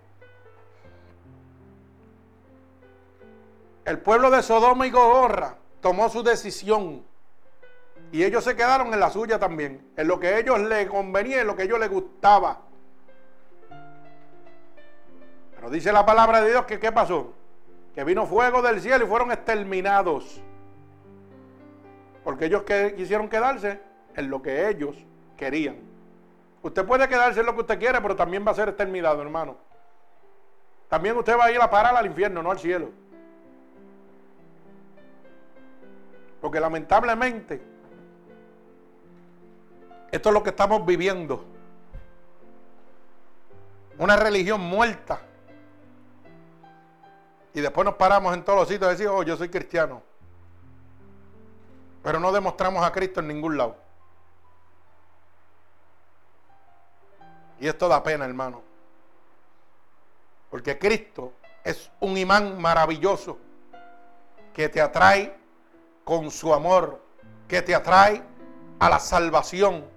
El 3.84 3.98
pueblo 3.98 4.30
de 4.30 4.42
Sodoma 4.42 4.86
y 4.86 4.90
Gomorra 4.90 5.58
tomó 5.82 6.08
su 6.08 6.22
decisión 6.22 7.04
y 8.14 8.22
ellos 8.22 8.44
se 8.44 8.54
quedaron 8.54 8.94
en 8.94 9.00
la 9.00 9.10
suya 9.10 9.40
también, 9.40 9.90
en 9.96 10.06
lo 10.06 10.20
que 10.20 10.28
a 10.28 10.38
ellos 10.38 10.60
les 10.60 10.88
convenía, 10.88 11.40
en 11.40 11.48
lo 11.48 11.56
que 11.56 11.62
a 11.62 11.64
ellos 11.64 11.80
les 11.80 11.90
gustaba. 11.90 12.60
Pero 15.56 15.68
dice 15.68 15.92
la 15.92 16.06
palabra 16.06 16.40
de 16.40 16.50
Dios 16.50 16.64
que 16.64 16.78
¿qué 16.78 16.92
pasó? 16.92 17.34
Que 17.92 18.04
vino 18.04 18.24
fuego 18.24 18.62
del 18.62 18.80
cielo 18.80 19.04
y 19.04 19.08
fueron 19.08 19.32
exterminados. 19.32 20.40
Porque 22.22 22.44
ellos 22.44 22.62
quisieron 22.96 23.28
quedarse 23.28 23.80
en 24.14 24.30
lo 24.30 24.40
que 24.40 24.68
ellos 24.68 24.94
querían. 25.36 25.78
Usted 26.62 26.84
puede 26.84 27.08
quedarse 27.08 27.40
en 27.40 27.46
lo 27.46 27.54
que 27.56 27.62
usted 27.62 27.80
quiere, 27.80 28.00
pero 28.00 28.14
también 28.14 28.46
va 28.46 28.52
a 28.52 28.54
ser 28.54 28.68
exterminado, 28.68 29.22
hermano. 29.22 29.56
También 30.88 31.16
usted 31.16 31.36
va 31.36 31.46
a 31.46 31.50
ir 31.50 31.60
a 31.60 31.68
parar 31.68 31.96
al 31.96 32.06
infierno, 32.06 32.44
no 32.44 32.52
al 32.52 32.60
cielo. 32.60 32.92
Porque 36.40 36.60
lamentablemente, 36.60 37.73
esto 40.14 40.28
es 40.28 40.32
lo 40.32 40.44
que 40.44 40.50
estamos 40.50 40.86
viviendo. 40.86 41.44
Una 43.98 44.14
religión 44.14 44.60
muerta. 44.60 45.20
Y 47.52 47.60
después 47.60 47.84
nos 47.84 47.96
paramos 47.96 48.32
en 48.32 48.44
todos 48.44 48.60
los 48.60 48.68
sitios 48.68 48.90
y 48.90 48.92
decimos, 48.92 49.14
oh, 49.16 49.22
yo 49.24 49.36
soy 49.36 49.48
cristiano. 49.48 50.04
Pero 52.04 52.20
no 52.20 52.30
demostramos 52.30 52.84
a 52.84 52.92
Cristo 52.92 53.18
en 53.18 53.26
ningún 53.26 53.56
lado. 53.56 53.76
Y 57.58 57.66
esto 57.66 57.88
da 57.88 58.00
pena, 58.00 58.24
hermano. 58.24 58.62
Porque 60.48 60.78
Cristo 60.78 61.32
es 61.64 61.90
un 61.98 62.16
imán 62.16 62.60
maravilloso 62.62 63.36
que 64.52 64.68
te 64.68 64.80
atrae 64.80 65.36
con 66.04 66.30
su 66.30 66.54
amor, 66.54 67.02
que 67.48 67.62
te 67.62 67.74
atrae 67.74 68.22
a 68.78 68.88
la 68.88 69.00
salvación. 69.00 69.92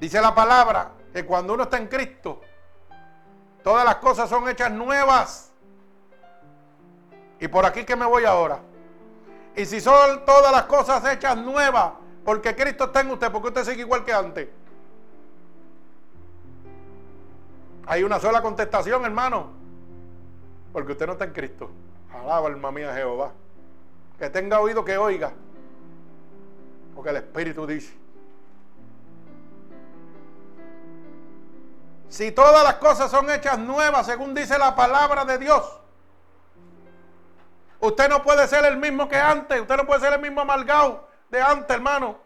Dice 0.00 0.20
la 0.20 0.34
palabra 0.34 0.92
que 1.12 1.24
cuando 1.24 1.54
uno 1.54 1.64
está 1.64 1.78
en 1.78 1.88
Cristo, 1.88 2.40
todas 3.62 3.84
las 3.84 3.96
cosas 3.96 4.28
son 4.28 4.48
hechas 4.48 4.70
nuevas. 4.70 5.50
Y 7.40 7.48
por 7.48 7.64
aquí 7.66 7.84
que 7.84 7.96
me 7.96 8.06
voy 8.06 8.24
ahora. 8.24 8.60
Y 9.56 9.66
si 9.66 9.80
son 9.80 10.24
todas 10.24 10.52
las 10.52 10.64
cosas 10.64 11.04
hechas 11.12 11.36
nuevas, 11.36 11.92
porque 12.24 12.54
Cristo 12.54 12.84
está 12.84 13.00
en 13.00 13.10
usted, 13.10 13.32
porque 13.32 13.48
usted 13.48 13.64
sigue 13.64 13.80
igual 13.80 14.04
que 14.04 14.12
antes. 14.12 14.48
Hay 17.86 18.04
una 18.04 18.20
sola 18.20 18.42
contestación, 18.42 19.04
hermano. 19.04 19.48
Porque 20.72 20.92
usted 20.92 21.06
no 21.06 21.12
está 21.12 21.24
en 21.24 21.32
Cristo. 21.32 21.70
Alaba 22.12 22.48
alma 22.48 22.70
mía 22.70 22.94
Jehová. 22.94 23.32
Que 24.18 24.28
tenga 24.28 24.60
oído 24.60 24.84
que 24.84 24.98
oiga. 24.98 25.32
Porque 26.94 27.10
el 27.10 27.16
Espíritu 27.16 27.66
dice. 27.66 27.96
Si 32.08 32.32
todas 32.32 32.64
las 32.64 32.74
cosas 32.74 33.10
son 33.10 33.30
hechas 33.30 33.58
nuevas, 33.58 34.06
según 34.06 34.34
dice 34.34 34.58
la 34.58 34.74
palabra 34.74 35.24
de 35.24 35.38
Dios, 35.38 35.78
usted 37.80 38.08
no 38.08 38.22
puede 38.22 38.48
ser 38.48 38.64
el 38.64 38.78
mismo 38.78 39.08
que 39.08 39.16
antes. 39.16 39.60
Usted 39.60 39.76
no 39.76 39.86
puede 39.86 40.00
ser 40.00 40.14
el 40.14 40.20
mismo 40.20 40.40
amargado 40.40 41.08
de 41.28 41.40
antes, 41.40 41.70
hermano. 41.70 42.18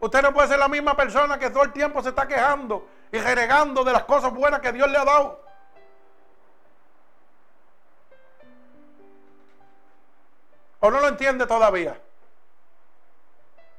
Usted 0.00 0.20
no 0.20 0.34
puede 0.34 0.48
ser 0.48 0.58
la 0.58 0.68
misma 0.68 0.96
persona 0.96 1.38
que 1.38 1.50
todo 1.50 1.62
el 1.62 1.72
tiempo 1.72 2.02
se 2.02 2.10
está 2.10 2.26
quejando 2.26 2.86
y 3.12 3.18
renegando 3.18 3.84
de 3.84 3.92
las 3.92 4.04
cosas 4.04 4.32
buenas 4.32 4.60
que 4.60 4.72
Dios 4.72 4.90
le 4.90 4.98
ha 4.98 5.04
dado. 5.04 5.42
¿O 10.80 10.90
no 10.90 11.00
lo 11.00 11.08
entiende 11.08 11.46
todavía? 11.46 11.98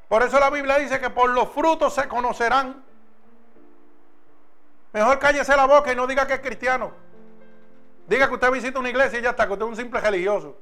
Por 0.08 0.24
eso 0.24 0.40
la 0.40 0.50
Biblia 0.50 0.78
dice 0.78 1.00
que 1.00 1.10
por 1.10 1.30
los 1.30 1.50
frutos 1.50 1.94
se 1.94 2.08
conocerán. 2.08 2.84
Mejor 4.96 5.20
cállese 5.20 5.54
la 5.58 5.66
boca 5.66 5.92
y 5.92 5.96
no 5.98 6.08
diga 6.08 6.26
que 6.26 6.36
es 6.36 6.40
cristiano. 6.40 6.90
Diga 8.08 8.30
que 8.30 8.36
usted 8.36 8.50
visita 8.50 8.80
una 8.80 8.90
iglesia 8.90 9.20
y 9.20 9.22
ya 9.22 9.32
está, 9.32 9.46
que 9.46 9.52
usted 9.52 9.66
es 9.66 9.70
un 9.72 9.76
simple 9.76 10.00
religioso. 10.00 10.56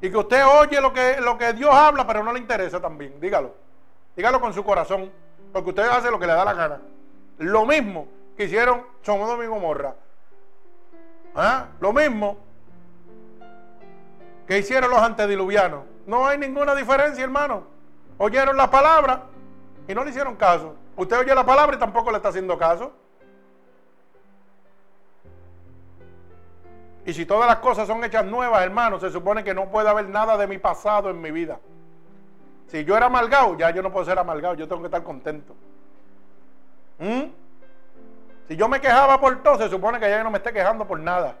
Y 0.00 0.10
que 0.10 0.16
usted 0.16 0.44
oye 0.44 0.80
lo 0.80 0.92
que, 0.92 1.20
lo 1.20 1.38
que 1.38 1.52
Dios 1.52 1.72
habla, 1.72 2.04
pero 2.04 2.24
no 2.24 2.32
le 2.32 2.40
interesa 2.40 2.80
también. 2.80 3.20
Dígalo. 3.20 3.54
Dígalo 4.16 4.40
con 4.40 4.52
su 4.52 4.64
corazón. 4.64 5.12
Porque 5.52 5.70
usted 5.70 5.84
hace 5.84 6.10
lo 6.10 6.18
que 6.18 6.26
le 6.26 6.32
da 6.32 6.44
la 6.44 6.54
gana. 6.54 6.80
Lo 7.38 7.64
mismo 7.64 8.08
que 8.36 8.46
hicieron 8.46 8.84
Somos 9.02 9.40
y 9.44 9.46
Gomorra. 9.46 9.94
¿Ah? 11.36 11.68
Lo 11.78 11.92
mismo 11.92 12.38
¿Qué 14.48 14.58
hicieron 14.58 14.90
los 14.90 14.98
antediluvianos? 14.98 15.84
No 16.08 16.26
hay 16.26 16.38
ninguna 16.38 16.74
diferencia, 16.74 17.22
hermano. 17.22 17.62
Oyeron 18.18 18.56
la 18.56 18.68
palabra 18.68 19.22
y 19.86 19.94
no 19.94 20.02
le 20.02 20.10
hicieron 20.10 20.34
caso. 20.34 20.74
Usted 20.96 21.18
oye 21.18 21.34
la 21.34 21.44
palabra 21.44 21.76
y 21.76 21.78
tampoco 21.78 22.10
le 22.10 22.18
está 22.18 22.28
haciendo 22.28 22.58
caso. 22.58 22.92
Y 27.04 27.12
si 27.14 27.26
todas 27.26 27.48
las 27.48 27.56
cosas 27.56 27.88
son 27.88 28.04
hechas 28.04 28.24
nuevas, 28.24 28.62
hermano, 28.62 29.00
se 29.00 29.10
supone 29.10 29.42
que 29.42 29.54
no 29.54 29.68
puede 29.70 29.88
haber 29.88 30.08
nada 30.08 30.36
de 30.36 30.46
mi 30.46 30.58
pasado 30.58 31.10
en 31.10 31.20
mi 31.20 31.30
vida. 31.30 31.58
Si 32.68 32.84
yo 32.84 32.96
era 32.96 33.06
amargado, 33.06 33.56
ya 33.58 33.70
yo 33.70 33.82
no 33.82 33.92
puedo 33.92 34.04
ser 34.06 34.18
amargado, 34.18 34.54
yo 34.54 34.68
tengo 34.68 34.82
que 34.82 34.86
estar 34.86 35.02
contento. 35.02 35.54
¿Mm? 36.98 37.24
Si 38.48 38.56
yo 38.56 38.68
me 38.68 38.80
quejaba 38.80 39.20
por 39.20 39.42
todo, 39.42 39.58
se 39.58 39.68
supone 39.68 39.98
que 39.98 40.08
ya 40.08 40.22
no 40.22 40.30
me 40.30 40.38
esté 40.38 40.52
quejando 40.52 40.86
por 40.86 41.00
nada. 41.00 41.36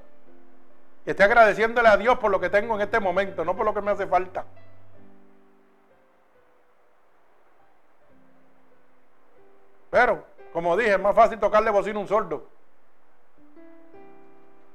Y 1.06 1.10
esté 1.10 1.22
agradeciéndole 1.22 1.88
a 1.88 1.96
Dios 1.96 2.18
por 2.18 2.30
lo 2.30 2.40
que 2.40 2.50
tengo 2.50 2.74
en 2.74 2.80
este 2.80 3.00
momento, 3.00 3.44
no 3.44 3.56
por 3.56 3.64
lo 3.64 3.72
que 3.72 3.80
me 3.80 3.92
hace 3.92 4.06
falta. 4.06 4.44
Pero, 9.92 10.24
como 10.54 10.74
dije, 10.74 10.92
es 10.92 10.98
más 11.00 11.14
fácil 11.14 11.38
tocarle 11.38 11.70
bocina 11.70 11.98
a 11.98 12.00
un 12.00 12.08
sordo. 12.08 12.48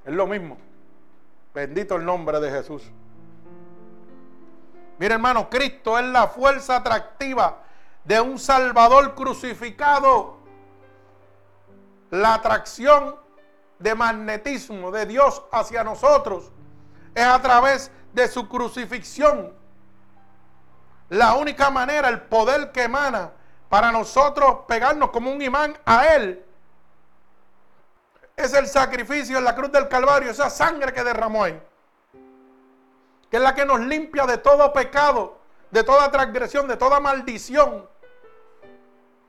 Es 0.05 0.13
lo 0.13 0.27
mismo. 0.27 0.59
Bendito 1.55 1.95
el 1.95 2.05
nombre 2.05 2.39
de 2.39 2.51
Jesús. 2.51 2.83
Mire 4.99 5.15
hermano, 5.15 5.49
Cristo 5.49 5.97
es 5.97 6.05
la 6.05 6.27
fuerza 6.27 6.75
atractiva 6.75 7.63
de 8.03 8.21
un 8.21 8.37
Salvador 8.37 9.15
crucificado. 9.15 10.37
La 12.11 12.35
atracción 12.35 13.15
de 13.79 13.95
magnetismo 13.95 14.91
de 14.91 15.07
Dios 15.07 15.41
hacia 15.51 15.83
nosotros 15.83 16.51
es 17.15 17.25
a 17.25 17.41
través 17.41 17.91
de 18.13 18.27
su 18.27 18.47
crucifixión. 18.47 19.51
La 21.09 21.33
única 21.33 21.71
manera, 21.71 22.07
el 22.07 22.21
poder 22.21 22.71
que 22.71 22.83
emana 22.83 23.31
para 23.69 23.91
nosotros 23.91 24.59
pegarnos 24.67 25.11
como 25.11 25.31
un 25.31 25.41
imán 25.41 25.77
a 25.85 26.07
Él, 26.15 26.43
es 28.35 28.53
el 28.53 28.67
sacrificio 28.67 29.37
en 29.37 29.43
la 29.43 29.55
cruz 29.55 29.71
del 29.71 29.87
Calvario, 29.87 30.31
esa 30.31 30.49
sangre 30.49 30.93
que 30.93 31.03
derramó 31.03 31.43
ahí, 31.43 31.59
que 33.29 33.37
es 33.37 33.43
la 33.43 33.55
que 33.55 33.65
nos 33.65 33.79
limpia 33.79 34.25
de 34.25 34.37
todo 34.37 34.71
pecado, 34.71 35.39
de 35.71 35.83
toda 35.83 36.11
transgresión, 36.11 36.67
de 36.67 36.77
toda 36.77 36.99
maldición. 36.99 37.89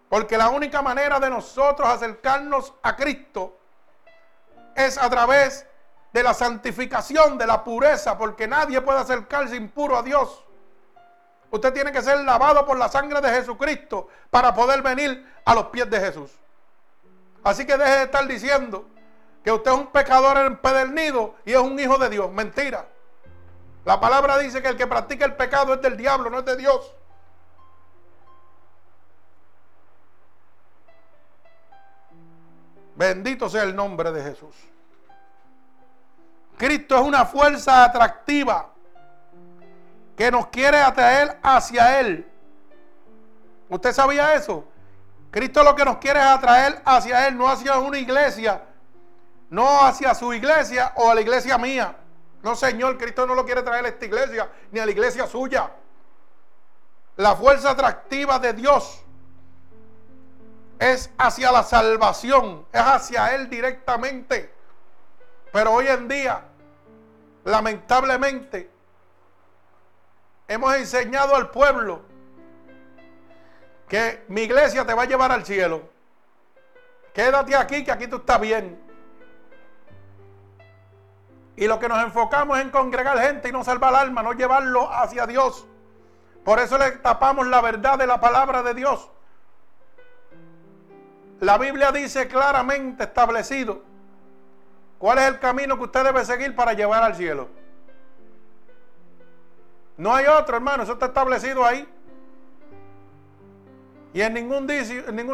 Porque 0.09 0.39
la 0.39 0.49
única 0.49 0.81
manera 0.83 1.19
de 1.21 1.29
nosotros 1.29 1.89
acercarnos 1.89 2.73
a 2.83 2.97
Cristo 2.97 3.59
es 4.75 4.97
a 4.97 5.11
través 5.11 5.67
de 6.13 6.23
la 6.23 6.33
santificación, 6.33 7.37
de 7.37 7.47
la 7.47 7.63
pureza, 7.63 8.17
porque 8.17 8.47
nadie 8.47 8.81
puede 8.81 9.01
acercarse 9.01 9.57
impuro 9.57 9.97
a 9.99 10.03
Dios. 10.03 10.45
Usted 11.51 11.73
tiene 11.73 11.93
que 11.93 12.03
ser 12.03 12.19
lavado 12.25 12.67
por 12.67 12.77
la 12.77 12.89
sangre 12.89 13.21
de 13.21 13.31
Jesucristo 13.31 14.09
para 14.31 14.55
poder 14.55 14.83
venir 14.83 15.27
a 15.45 15.55
los 15.55 15.67
pies 15.67 15.89
de 15.89 15.99
Jesús. 15.99 16.31
Así 17.43 17.65
que 17.65 17.77
deje 17.77 17.97
de 17.97 18.03
estar 18.05 18.27
diciendo 18.27 18.87
que 19.43 19.51
usted 19.51 19.71
es 19.71 19.77
un 19.79 19.87
pecador 19.87 20.37
empedernido 20.39 21.37
y 21.47 21.53
es 21.53 21.59
un 21.59 21.79
hijo 21.79 21.97
de 21.97 22.11
Dios. 22.11 22.31
Mentira. 22.31 22.87
La 23.85 23.99
palabra 23.99 24.37
dice 24.37 24.61
que 24.61 24.69
el 24.69 24.77
que 24.77 24.87
practica 24.87 25.25
el 25.25 25.37
pecado 25.37 25.75
es 25.75 25.81
del 25.81 25.97
diablo, 25.97 26.29
no 26.29 26.41
es 26.41 26.45
de 26.45 26.57
Dios. 26.57 26.95
Bendito 32.97 33.49
sea 33.49 33.63
el 33.63 33.75
nombre 33.75 34.13
de 34.13 34.23
Jesús. 34.23 34.55
Cristo 36.59 36.97
es 36.97 37.03
una 37.03 37.25
fuerza 37.25 37.85
atractiva 37.85 38.69
que 40.19 40.33
nos 40.33 40.49
quiere 40.49 40.79
atraer 40.79 41.39
hacia 41.45 42.01
Él. 42.01 42.29
¿Usted 43.69 43.93
sabía 43.93 44.35
eso? 44.35 44.65
Cristo 45.31 45.63
lo 45.63 45.77
que 45.77 45.85
nos 45.85 45.99
quiere 45.99 46.19
es 46.19 46.27
atraer 46.27 46.83
hacia 46.85 47.29
Él, 47.29 47.39
no 47.39 47.49
hacia 47.49 47.79
una 47.79 47.99
iglesia, 47.99 48.61
no 49.49 49.87
hacia 49.87 50.17
su 50.17 50.35
iglesia 50.35 50.93
o 50.97 51.09
a 51.09 51.15
la 51.15 51.21
iglesia 51.21 51.57
mía. 51.57 51.95
No, 52.43 52.57
Señor, 52.57 52.99
Cristo 52.99 53.27
no 53.29 53.35
lo 53.37 53.45
quiere 53.45 53.63
traer 53.63 53.85
a 53.85 53.89
esta 53.91 54.07
iglesia 54.07 54.51
ni 54.73 54.81
a 54.81 54.87
la 54.87 54.91
iglesia 54.91 55.25
suya. 55.29 55.71
La 57.15 57.37
fuerza 57.37 57.71
atractiva 57.71 58.41
de 58.41 58.55
Dios 58.55 59.05
es 60.81 61.11
hacia 61.17 61.53
la 61.53 61.63
salvación, 61.63 62.67
es 62.73 62.81
hacia 62.81 63.37
Él 63.37 63.49
directamente. 63.49 64.53
Pero 65.53 65.75
hoy 65.75 65.87
en 65.87 66.09
día, 66.09 66.43
lamentablemente, 67.45 68.78
hemos 70.49 70.75
enseñado 70.75 71.37
al 71.37 71.51
pueblo 71.51 72.01
que 73.87 74.25
mi 74.29 74.43
iglesia 74.43 74.85
te 74.85 74.95
va 74.95 75.03
a 75.03 75.07
llevar 75.07 75.31
al 75.31 75.45
cielo. 75.45 75.83
Quédate 77.13 77.55
aquí, 77.55 77.85
que 77.85 77.93
aquí 77.93 78.07
tú 78.07 78.17
estás 78.17 78.41
bien. 78.41 78.81
Y 81.57 81.67
lo 81.67 81.79
que 81.79 81.89
nos 81.89 82.03
enfocamos 82.03 82.59
es 82.59 82.65
en 82.65 82.71
congregar 82.71 83.19
gente 83.19 83.49
y 83.49 83.53
no 83.53 83.65
salvar 83.65 83.95
alma, 83.95 84.23
no 84.23 84.33
llevarlo 84.33 84.93
hacia 84.93 85.27
Dios. 85.27 85.67
Por 86.45 86.61
eso 86.61 86.79
le 86.79 86.93
tapamos 86.93 87.47
la 87.47 87.61
verdad 87.61 87.99
de 87.99 88.07
la 88.07 88.21
palabra 88.21 88.63
de 88.63 88.75
Dios. 88.75 89.11
La 91.41 91.59
Biblia 91.59 91.93
dice 91.93 92.29
claramente 92.29 93.05
establecido 93.05 93.83
cuál 94.99 95.19
es 95.19 95.25
el 95.25 95.39
camino 95.39 95.77
que 95.77 95.85
usted 95.85 96.05
debe 96.05 96.25
seguir 96.25 96.55
para 96.55 96.73
llevar 96.73 97.03
al 97.03 97.17
cielo. 97.17 97.49
No 99.99 100.15
hay 100.15 100.27
otro, 100.27 100.57
hermano, 100.57 100.85
eso 100.85 100.93
está 100.93 101.07
establecido 101.07 101.65
ahí. 101.65 101.87
Y 104.15 104.23
en 104.23 104.33
ningún, 104.33 104.69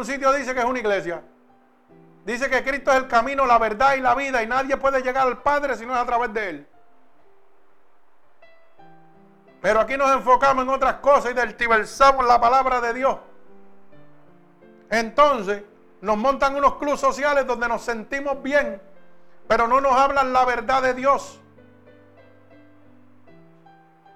sitio 0.05 0.33
dice 0.33 0.53
que 0.53 0.59
es 0.59 0.65
una 0.65 0.79
iglesia. 0.79 1.23
Dice 2.25 2.49
que 2.49 2.63
Cristo 2.63 2.91
es 2.91 2.97
el 2.97 3.07
camino, 3.07 3.45
la 3.45 3.59
verdad 3.59 3.93
y 3.95 4.01
la 4.01 4.15
vida 4.15 4.41
y 4.41 4.47
nadie 4.47 4.75
puede 4.75 5.01
llegar 5.01 5.27
al 5.27 5.43
Padre 5.43 5.77
si 5.77 5.85
no 5.85 5.93
es 5.93 5.99
a 5.99 6.05
través 6.05 6.33
de 6.33 6.49
Él. 6.49 6.67
Pero 9.61 9.79
aquí 9.79 9.97
nos 9.97 10.11
enfocamos 10.11 10.63
en 10.63 10.69
otras 10.69 10.95
cosas 10.95 11.31
y 11.31 11.33
deltiversamos 11.35 12.25
la 12.25 12.41
palabra 12.41 12.81
de 12.81 12.93
Dios. 12.95 13.19
Entonces 14.89 15.63
nos 16.01 16.17
montan 16.17 16.55
unos 16.55 16.75
clubes 16.77 16.99
sociales 16.99 17.45
donde 17.45 17.67
nos 17.67 17.83
sentimos 17.83 18.41
bien, 18.41 18.81
pero 19.47 19.67
no 19.67 19.79
nos 19.79 19.93
hablan 19.93 20.33
la 20.33 20.43
verdad 20.43 20.81
de 20.81 20.95
Dios. 20.95 21.39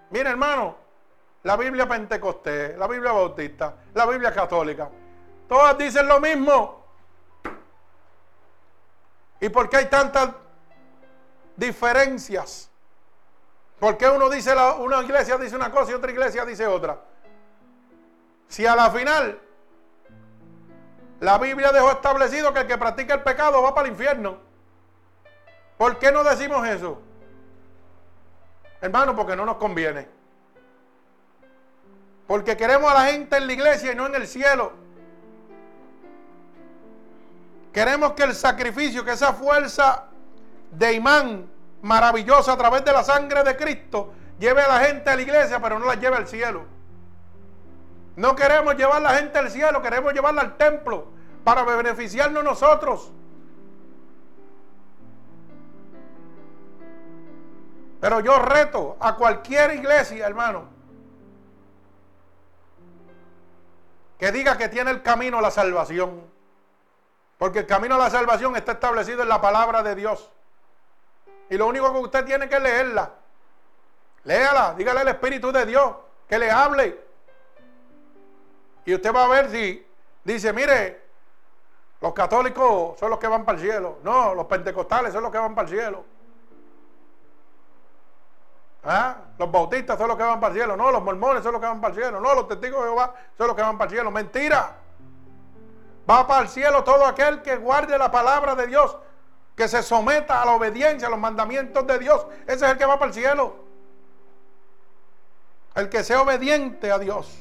Mire 0.10 0.30
hermano, 0.30 0.76
la 1.44 1.56
Biblia 1.56 1.88
Pentecostés, 1.88 2.78
la 2.78 2.88
Biblia 2.88 3.12
Bautista, 3.12 3.76
la 3.94 4.06
Biblia 4.06 4.34
Católica, 4.34 4.90
todas 5.48 5.78
dicen 5.78 6.08
lo 6.08 6.20
mismo. 6.20 6.84
¿Y 9.40 9.50
por 9.50 9.70
qué 9.70 9.78
hay 9.78 9.86
tantas 9.86 10.32
diferencias? 11.56 12.70
¿Por 13.80 13.98
qué 13.98 14.10
uno 14.10 14.30
dice, 14.30 14.54
una 14.80 15.02
iglesia 15.02 15.38
dice 15.38 15.56
una 15.56 15.72
cosa 15.72 15.92
y 15.92 15.94
otra 15.94 16.12
iglesia 16.12 16.44
dice 16.44 16.68
otra? 16.68 17.00
Si 18.50 18.66
a 18.66 18.76
la 18.76 18.90
final 18.92 19.40
la 21.20 21.38
Biblia 21.38 21.72
dejó 21.72 21.92
establecido 21.92 22.54
que 22.54 22.62
el 22.62 22.68
que 22.68 22.78
practica 22.78 23.14
el 23.14 23.24
pecado 23.24 23.62
va 23.62 23.74
para 23.74 23.88
el 23.88 23.94
infierno. 23.94 24.38
¿Por 25.78 25.98
qué 26.00 26.12
no 26.12 26.24
decimos 26.24 26.66
eso? 26.68 27.02
Hermano, 28.82 29.16
porque 29.16 29.36
no 29.36 29.46
nos 29.46 29.58
conviene. 29.58 30.08
Porque 32.28 32.56
queremos 32.56 32.92
a 32.92 32.94
la 32.94 33.06
gente 33.12 33.38
en 33.38 33.48
la 33.48 33.54
iglesia 33.54 33.92
y 33.92 33.96
no 33.96 34.06
en 34.06 34.16
el 34.16 34.28
cielo. 34.28 34.72
Queremos 37.74 38.14
que 38.14 38.24
el 38.24 38.36
sacrificio, 38.36 39.04
que 39.04 39.12
esa 39.12 39.34
fuerza 39.34 40.06
de 40.72 40.94
imán 40.94 41.50
maravillosa 41.82 42.54
a 42.54 42.58
través 42.58 42.86
de 42.86 42.92
la 42.92 43.04
sangre 43.04 43.44
de 43.44 43.56
Cristo, 43.56 44.14
lleve 44.40 44.62
a 44.62 44.68
la 44.68 44.80
gente 44.86 45.10
a 45.10 45.16
la 45.16 45.22
iglesia, 45.22 45.60
pero 45.62 45.80
no 45.80 45.86
la 45.86 45.96
lleve 45.96 46.18
al 46.18 46.28
cielo. 46.28 46.66
No 48.16 48.36
queremos 48.36 48.76
llevar 48.76 48.98
a 48.98 49.00
la 49.00 49.14
gente 49.16 49.40
al 49.40 49.50
cielo, 49.50 49.82
queremos 49.82 50.14
llevarla 50.14 50.42
al 50.42 50.58
templo 50.58 51.08
para 51.44 51.64
beneficiarnos 51.64 52.44
nosotros. 52.44 53.12
Pero 58.00 58.22
yo 58.22 58.40
reto 58.40 58.98
a 59.00 59.16
cualquier 59.16 59.72
iglesia, 59.72 60.26
hermano, 60.26 60.66
que 64.18 64.32
diga 64.32 64.58
que 64.58 64.70
tiene 64.70 64.92
el 64.92 65.02
camino 65.02 65.40
a 65.40 65.42
la 65.42 65.52
salvación. 65.52 66.22
Porque 67.38 67.60
el 67.60 67.66
camino 67.66 67.96
a 67.96 67.98
la 67.98 68.10
salvación 68.10 68.56
está 68.56 68.74
establecido 68.74 69.24
en 69.24 69.30
la 69.30 69.40
palabra 69.40 69.82
de 69.82 69.96
Dios. 69.96 70.30
Y 71.50 71.58
lo 71.58 71.68
único 71.68 71.92
que 71.94 72.00
usted 72.00 72.26
tiene 72.26 72.50
que 72.50 72.60
leerla. 72.60 73.12
Léala, 74.26 74.76
dígale 74.78 75.00
al 75.00 75.08
Espíritu 75.08 75.52
de 75.52 75.66
Dios 75.66 75.94
que 76.28 76.38
le 76.38 76.52
hable. 76.52 77.00
Y 78.86 78.94
usted 78.94 79.14
va 79.14 79.26
a 79.26 79.28
ver 79.28 79.50
si 79.50 79.86
dice, 80.24 80.52
mire, 80.52 81.02
los 82.02 82.14
católicos 82.14 83.00
son 83.00 83.10
los 83.10 83.20
que 83.20 83.28
van 83.28 83.46
para 83.46 83.58
el 83.58 83.64
cielo. 83.64 84.00
No, 84.04 84.36
los 84.36 84.46
pentecostales 84.46 85.14
son 85.14 85.24
los 85.24 85.32
que 85.32 85.38
van 85.38 85.56
para 85.56 85.68
el 85.68 85.74
cielo. 85.74 86.06
¿Ah? 88.92 89.18
Los 89.38 89.52
bautistas 89.52 90.00
son 90.00 90.08
los 90.08 90.18
que 90.18 90.24
van 90.24 90.40
para 90.40 90.52
el 90.52 90.60
cielo. 90.60 90.76
No, 90.76 90.90
los 90.90 91.04
mormones 91.04 91.44
son 91.44 91.52
los 91.52 91.62
que 91.62 91.68
van 91.68 91.80
para 91.80 91.94
el 91.94 92.02
cielo. 92.02 92.20
No, 92.20 92.34
los 92.34 92.48
testigos 92.48 92.82
de 92.82 92.90
Jehová 92.90 93.14
son 93.38 93.46
los 93.46 93.56
que 93.56 93.62
van 93.62 93.78
para 93.78 93.88
el 93.88 93.96
cielo. 93.96 94.10
Mentira. 94.10 94.78
Va 96.10 96.26
para 96.26 96.42
el 96.42 96.50
cielo 96.50 96.84
todo 96.84 97.06
aquel 97.06 97.44
que 97.44 97.56
guarde 97.58 97.96
la 98.00 98.10
palabra 98.10 98.56
de 98.56 98.66
Dios, 98.66 98.98
que 99.56 99.68
se 99.68 99.84
someta 99.84 100.42
a 100.42 100.46
la 100.46 100.54
obediencia, 100.54 101.08
a 101.08 101.12
los 101.12 101.20
mandamientos 101.20 101.86
de 101.86 102.00
Dios. 102.00 102.26
Ese 102.48 102.66
es 102.66 102.72
el 102.72 102.78
que 102.80 102.86
va 102.88 102.98
para 102.98 103.10
el 103.10 103.14
cielo. 103.14 103.58
El 105.76 105.88
que 105.88 106.04
sea 106.04 106.24
obediente 106.24 106.92
a 106.92 106.98
Dios. 106.98 107.32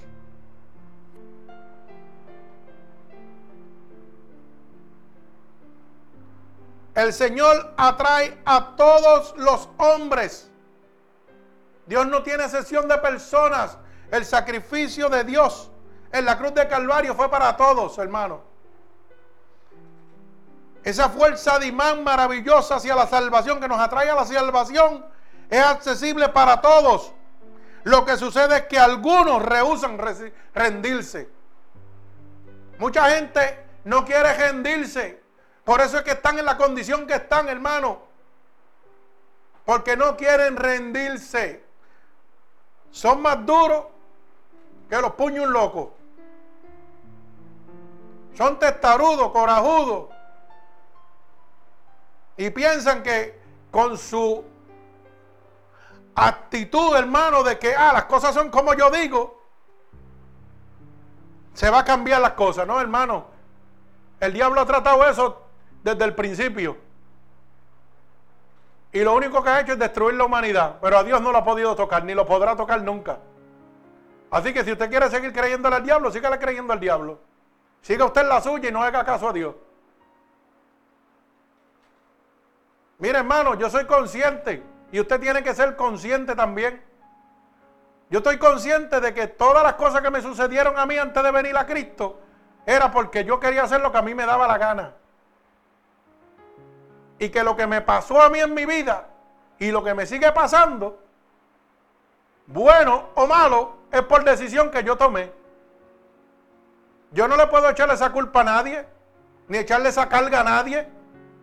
El 6.94 7.14
Señor 7.14 7.72
atrae 7.78 8.38
a 8.44 8.76
todos 8.76 9.34
los 9.38 9.70
hombres. 9.78 10.47
Dios 11.88 12.06
no 12.06 12.22
tiene 12.22 12.44
excepción 12.44 12.86
de 12.86 12.98
personas. 12.98 13.78
El 14.10 14.24
sacrificio 14.24 15.08
de 15.08 15.24
Dios 15.24 15.70
en 16.12 16.26
la 16.26 16.38
cruz 16.38 16.54
de 16.54 16.68
Calvario 16.68 17.14
fue 17.14 17.30
para 17.30 17.56
todos, 17.56 17.96
hermano. 17.96 18.42
Esa 20.84 21.08
fuerza 21.08 21.58
de 21.58 21.66
imán 21.66 22.04
maravillosa 22.04 22.76
hacia 22.76 22.94
la 22.94 23.06
salvación 23.06 23.58
que 23.58 23.68
nos 23.68 23.80
atrae 23.80 24.10
a 24.10 24.14
la 24.14 24.24
salvación 24.24 25.04
es 25.48 25.64
accesible 25.64 26.28
para 26.28 26.60
todos. 26.60 27.12
Lo 27.84 28.04
que 28.04 28.18
sucede 28.18 28.58
es 28.58 28.62
que 28.66 28.78
algunos 28.78 29.42
rehusan 29.42 29.98
rendirse. 30.54 31.30
Mucha 32.78 33.10
gente 33.10 33.64
no 33.84 34.04
quiere 34.04 34.34
rendirse 34.34 35.20
Por 35.64 35.80
eso 35.80 35.98
es 35.98 36.04
que 36.04 36.12
están 36.12 36.38
en 36.38 36.44
la 36.44 36.56
condición 36.56 37.06
que 37.06 37.14
están, 37.14 37.48
hermano. 37.48 38.02
Porque 39.64 39.96
no 39.96 40.16
quieren 40.16 40.56
rendirse. 40.56 41.67
Son 42.90 43.20
más 43.22 43.44
duros 43.44 43.86
que 44.88 45.00
los 45.00 45.12
puños 45.12 45.48
locos. 45.48 45.88
Son 48.34 48.58
testarudos, 48.58 49.30
corajudos. 49.32 50.10
Y 52.36 52.50
piensan 52.50 53.02
que 53.02 53.40
con 53.70 53.98
su 53.98 54.44
actitud, 56.14 56.94
hermano, 56.96 57.42
de 57.42 57.58
que 57.58 57.74
ah, 57.74 57.92
las 57.92 58.04
cosas 58.04 58.34
son 58.34 58.50
como 58.50 58.74
yo 58.74 58.90
digo, 58.90 59.42
se 61.54 61.68
va 61.70 61.80
a 61.80 61.84
cambiar 61.84 62.20
las 62.20 62.32
cosas, 62.32 62.66
¿no, 62.66 62.80
hermano? 62.80 63.26
El 64.20 64.32
diablo 64.32 64.60
ha 64.60 64.66
tratado 64.66 65.04
eso 65.04 65.42
desde 65.82 66.04
el 66.04 66.14
principio. 66.14 66.87
Y 68.92 69.00
lo 69.00 69.14
único 69.14 69.42
que 69.42 69.50
ha 69.50 69.60
hecho 69.60 69.72
es 69.72 69.78
destruir 69.78 70.14
la 70.14 70.24
humanidad. 70.24 70.76
Pero 70.80 70.98
a 70.98 71.04
Dios 71.04 71.20
no 71.20 71.30
lo 71.32 71.38
ha 71.38 71.44
podido 71.44 71.74
tocar, 71.76 72.04
ni 72.04 72.14
lo 72.14 72.26
podrá 72.26 72.56
tocar 72.56 72.82
nunca. 72.82 73.18
Así 74.30 74.52
que 74.52 74.64
si 74.64 74.72
usted 74.72 74.88
quiere 74.88 75.08
seguir 75.10 75.32
creyéndole 75.32 75.76
al 75.76 75.84
diablo, 75.84 76.10
sígale 76.10 76.38
creyendo 76.38 76.72
al 76.72 76.80
diablo. 76.80 77.18
Siga 77.80 78.04
usted 78.04 78.26
la 78.26 78.40
suya 78.40 78.68
y 78.68 78.72
no 78.72 78.82
haga 78.82 79.04
caso 79.04 79.28
a 79.28 79.32
Dios. 79.32 79.54
Mire, 82.98 83.18
hermano, 83.18 83.54
yo 83.54 83.70
soy 83.70 83.86
consciente 83.86 84.62
y 84.90 85.00
usted 85.00 85.20
tiene 85.20 85.42
que 85.42 85.54
ser 85.54 85.76
consciente 85.76 86.34
también. 86.34 86.82
Yo 88.10 88.18
estoy 88.18 88.38
consciente 88.38 89.00
de 89.00 89.14
que 89.14 89.28
todas 89.28 89.62
las 89.62 89.74
cosas 89.74 90.00
que 90.00 90.10
me 90.10 90.20
sucedieron 90.20 90.78
a 90.78 90.86
mí 90.86 90.96
antes 90.96 91.22
de 91.22 91.30
venir 91.30 91.56
a 91.56 91.66
Cristo 91.66 92.20
era 92.66 92.90
porque 92.90 93.24
yo 93.24 93.38
quería 93.38 93.62
hacer 93.62 93.80
lo 93.80 93.92
que 93.92 93.98
a 93.98 94.02
mí 94.02 94.14
me 94.14 94.26
daba 94.26 94.48
la 94.48 94.58
gana. 94.58 94.94
Y 97.18 97.30
que 97.30 97.42
lo 97.42 97.56
que 97.56 97.66
me 97.66 97.80
pasó 97.80 98.22
a 98.22 98.28
mí 98.28 98.38
en 98.38 98.54
mi 98.54 98.64
vida 98.64 99.08
y 99.58 99.70
lo 99.70 99.82
que 99.82 99.94
me 99.94 100.06
sigue 100.06 100.30
pasando, 100.32 100.98
bueno 102.46 103.10
o 103.14 103.26
malo, 103.26 103.76
es 103.90 104.02
por 104.02 104.24
decisión 104.24 104.70
que 104.70 104.84
yo 104.84 104.96
tomé. 104.96 105.32
Yo 107.10 107.26
no 107.26 107.36
le 107.36 107.46
puedo 107.46 107.68
echarle 107.68 107.94
esa 107.94 108.12
culpa 108.12 108.42
a 108.42 108.44
nadie, 108.44 108.86
ni 109.48 109.58
echarle 109.58 109.88
esa 109.88 110.08
carga 110.08 110.40
a 110.40 110.44
nadie, 110.44 110.86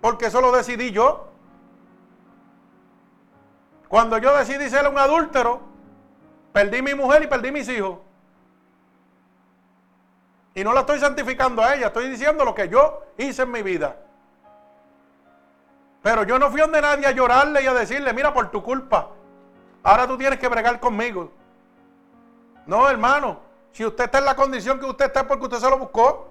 porque 0.02 0.28
eso 0.28 0.40
lo 0.42 0.52
decidí 0.52 0.92
yo. 0.92 1.28
Cuando 3.90 4.18
yo 4.18 4.36
decidí 4.38 4.70
ser 4.70 4.88
un 4.88 4.98
adúltero, 4.98 5.62
perdí 6.54 6.82
mi 6.82 6.94
mujer 6.94 7.24
y 7.24 7.28
perdí 7.28 7.52
mis 7.52 7.68
hijos. 7.70 8.00
Y 10.54 10.64
no 10.64 10.72
la 10.72 10.82
estoy 10.82 11.00
santificando 11.00 11.62
a 11.62 11.76
ella, 11.76 11.88
estoy 11.88 12.10
diciendo 12.10 12.46
lo 12.46 12.56
que 12.56 12.70
yo 12.70 13.02
hice 13.18 13.42
en 13.42 13.52
mi 13.52 13.62
vida. 13.62 13.98
Pero 16.06 16.22
yo 16.22 16.38
no 16.38 16.51
fui 16.51 16.62
donde 16.62 16.80
nadie 16.80 17.08
a 17.08 17.12
llorarle 17.14 17.64
y 17.64 17.66
a 17.66 17.74
decirle, 17.74 18.14
mira, 18.14 18.32
por 18.32 18.51
tu 18.51 18.62
culpa, 18.62 19.10
ahora 19.82 20.06
tú 20.06 20.16
tienes 20.16 20.38
que 20.38 20.47
bregar 20.47 20.80
conmigo. 20.80 21.32
No, 22.68 22.88
hermano, 22.88 23.39
si 23.72 23.84
usted 23.84 24.03
está 24.03 24.20
en 24.20 24.26
la 24.26 24.36
condición 24.36 24.80
que 24.80 24.86
usted 24.86 25.06
está 25.06 25.22
es 25.22 25.26
porque 25.26 25.45
usted 25.45 25.58
se 25.58 25.68
lo 25.68 25.80
buscó. 25.80 26.30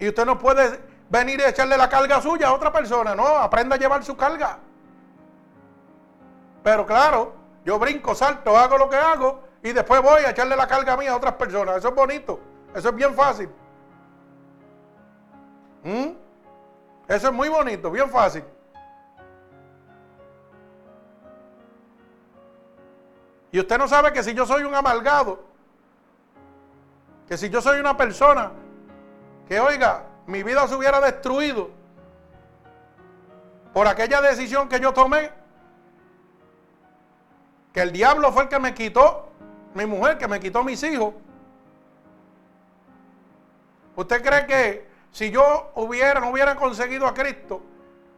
Y 0.00 0.08
usted 0.08 0.26
no 0.26 0.36
puede 0.36 0.80
venir 1.08 1.38
y 1.38 1.44
echarle 1.44 1.76
la 1.76 1.88
carga 1.88 2.20
suya 2.20 2.48
a 2.48 2.52
otra 2.52 2.72
persona, 2.72 3.14
no, 3.14 3.24
aprenda 3.24 3.76
a 3.76 3.78
llevar 3.78 4.02
su 4.02 4.16
carga. 4.16 4.58
Pero 6.64 6.84
claro, 6.84 7.32
yo 7.64 7.78
brinco, 7.78 8.16
salto, 8.16 8.56
hago 8.56 8.76
lo 8.76 8.90
que 8.90 8.96
hago 8.96 9.40
y 9.62 9.72
después 9.72 10.02
voy 10.02 10.24
a 10.24 10.30
echarle 10.30 10.56
la 10.56 10.66
carga 10.66 10.94
a 10.94 10.96
mí 10.96 11.06
a 11.06 11.14
otras 11.14 11.34
personas. 11.34 11.76
Eso 11.76 11.90
es 11.90 11.94
bonito, 11.94 12.40
eso 12.74 12.88
es 12.88 12.94
bien 12.96 13.14
fácil. 13.14 13.48
¿Mm? 15.84 16.23
Eso 17.06 17.28
es 17.28 17.32
muy 17.32 17.48
bonito, 17.48 17.90
bien 17.90 18.08
fácil. 18.10 18.44
Y 23.52 23.60
usted 23.60 23.78
no 23.78 23.86
sabe 23.86 24.12
que 24.12 24.22
si 24.22 24.34
yo 24.34 24.46
soy 24.46 24.64
un 24.64 24.74
amalgado, 24.74 25.44
que 27.28 27.36
si 27.36 27.50
yo 27.50 27.60
soy 27.60 27.78
una 27.78 27.96
persona 27.96 28.50
que, 29.48 29.60
oiga, 29.60 30.04
mi 30.26 30.42
vida 30.42 30.66
se 30.66 30.74
hubiera 30.74 31.00
destruido 31.00 31.70
por 33.72 33.86
aquella 33.86 34.20
decisión 34.20 34.68
que 34.68 34.80
yo 34.80 34.92
tomé, 34.92 35.30
que 37.72 37.82
el 37.82 37.92
diablo 37.92 38.32
fue 38.32 38.44
el 38.44 38.48
que 38.48 38.58
me 38.58 38.72
quitó 38.72 39.28
mi 39.74 39.84
mujer, 39.86 40.16
que 40.16 40.28
me 40.28 40.40
quitó 40.40 40.64
mis 40.64 40.82
hijos. 40.82 41.14
¿Usted 43.96 44.22
cree 44.24 44.46
que 44.46 44.93
si 45.14 45.30
yo 45.30 45.70
hubiera, 45.76 46.18
no 46.18 46.30
hubiera 46.30 46.56
conseguido 46.56 47.06
a 47.06 47.14
Cristo, 47.14 47.62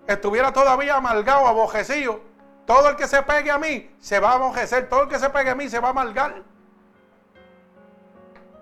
estuviera 0.07 0.51
todavía 0.51 0.97
amargado, 0.97 1.47
abojecido? 1.47 2.23
Todo 2.65 2.89
el 2.89 2.97
que 2.97 3.07
se 3.07 3.23
pegue 3.23 3.51
a 3.51 3.59
mí 3.59 3.95
se 4.01 4.19
va 4.19 4.31
a 4.31 4.35
abojecer, 4.37 4.89
todo 4.89 5.03
el 5.03 5.09
que 5.11 5.19
se 5.19 5.29
pegue 5.29 5.51
a 5.51 5.55
mí 5.55 5.69
se 5.69 5.79
va 5.79 5.89
a 5.89 5.91
amargar. 5.91 6.43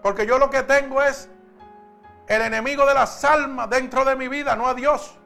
Porque 0.03 0.27
yo 0.27 0.37
lo 0.39 0.51
que 0.51 0.65
tengo 0.65 1.01
es 1.01 1.31
el 2.27 2.43
enemigo 2.43 2.85
de 2.87 2.95
las 2.95 3.25
almas 3.25 3.71
dentro 3.71 4.05
de 4.05 4.17
mi 4.17 4.27
vida, 4.27 4.57
no 4.57 4.67
a 4.67 4.75
Dios. 4.75 5.17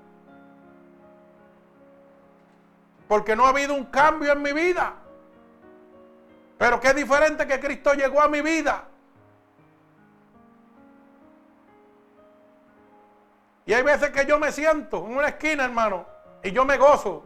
Porque 3.09 3.35
no 3.35 3.47
ha 3.47 3.49
habido 3.49 3.73
un 3.73 3.87
cambio 3.87 4.33
en 4.33 4.43
mi 4.43 4.53
vida. 4.53 4.93
Pero 6.59 6.79
qué 6.79 6.93
diferente 6.93 7.47
que 7.47 7.59
Cristo 7.59 7.95
llegó 7.95 8.21
a 8.21 8.29
mi 8.29 8.43
vida. 8.43 8.85
Y 13.69 13.75
hay 13.75 13.83
veces 13.83 14.09
que 14.09 14.25
yo 14.25 14.39
me 14.39 14.51
siento 14.51 15.05
en 15.05 15.19
una 15.19 15.29
esquina, 15.29 15.67
hermano, 15.67 16.07
y 16.43 16.53
yo 16.53 16.65
me 16.65 16.79
gozo. 16.79 17.23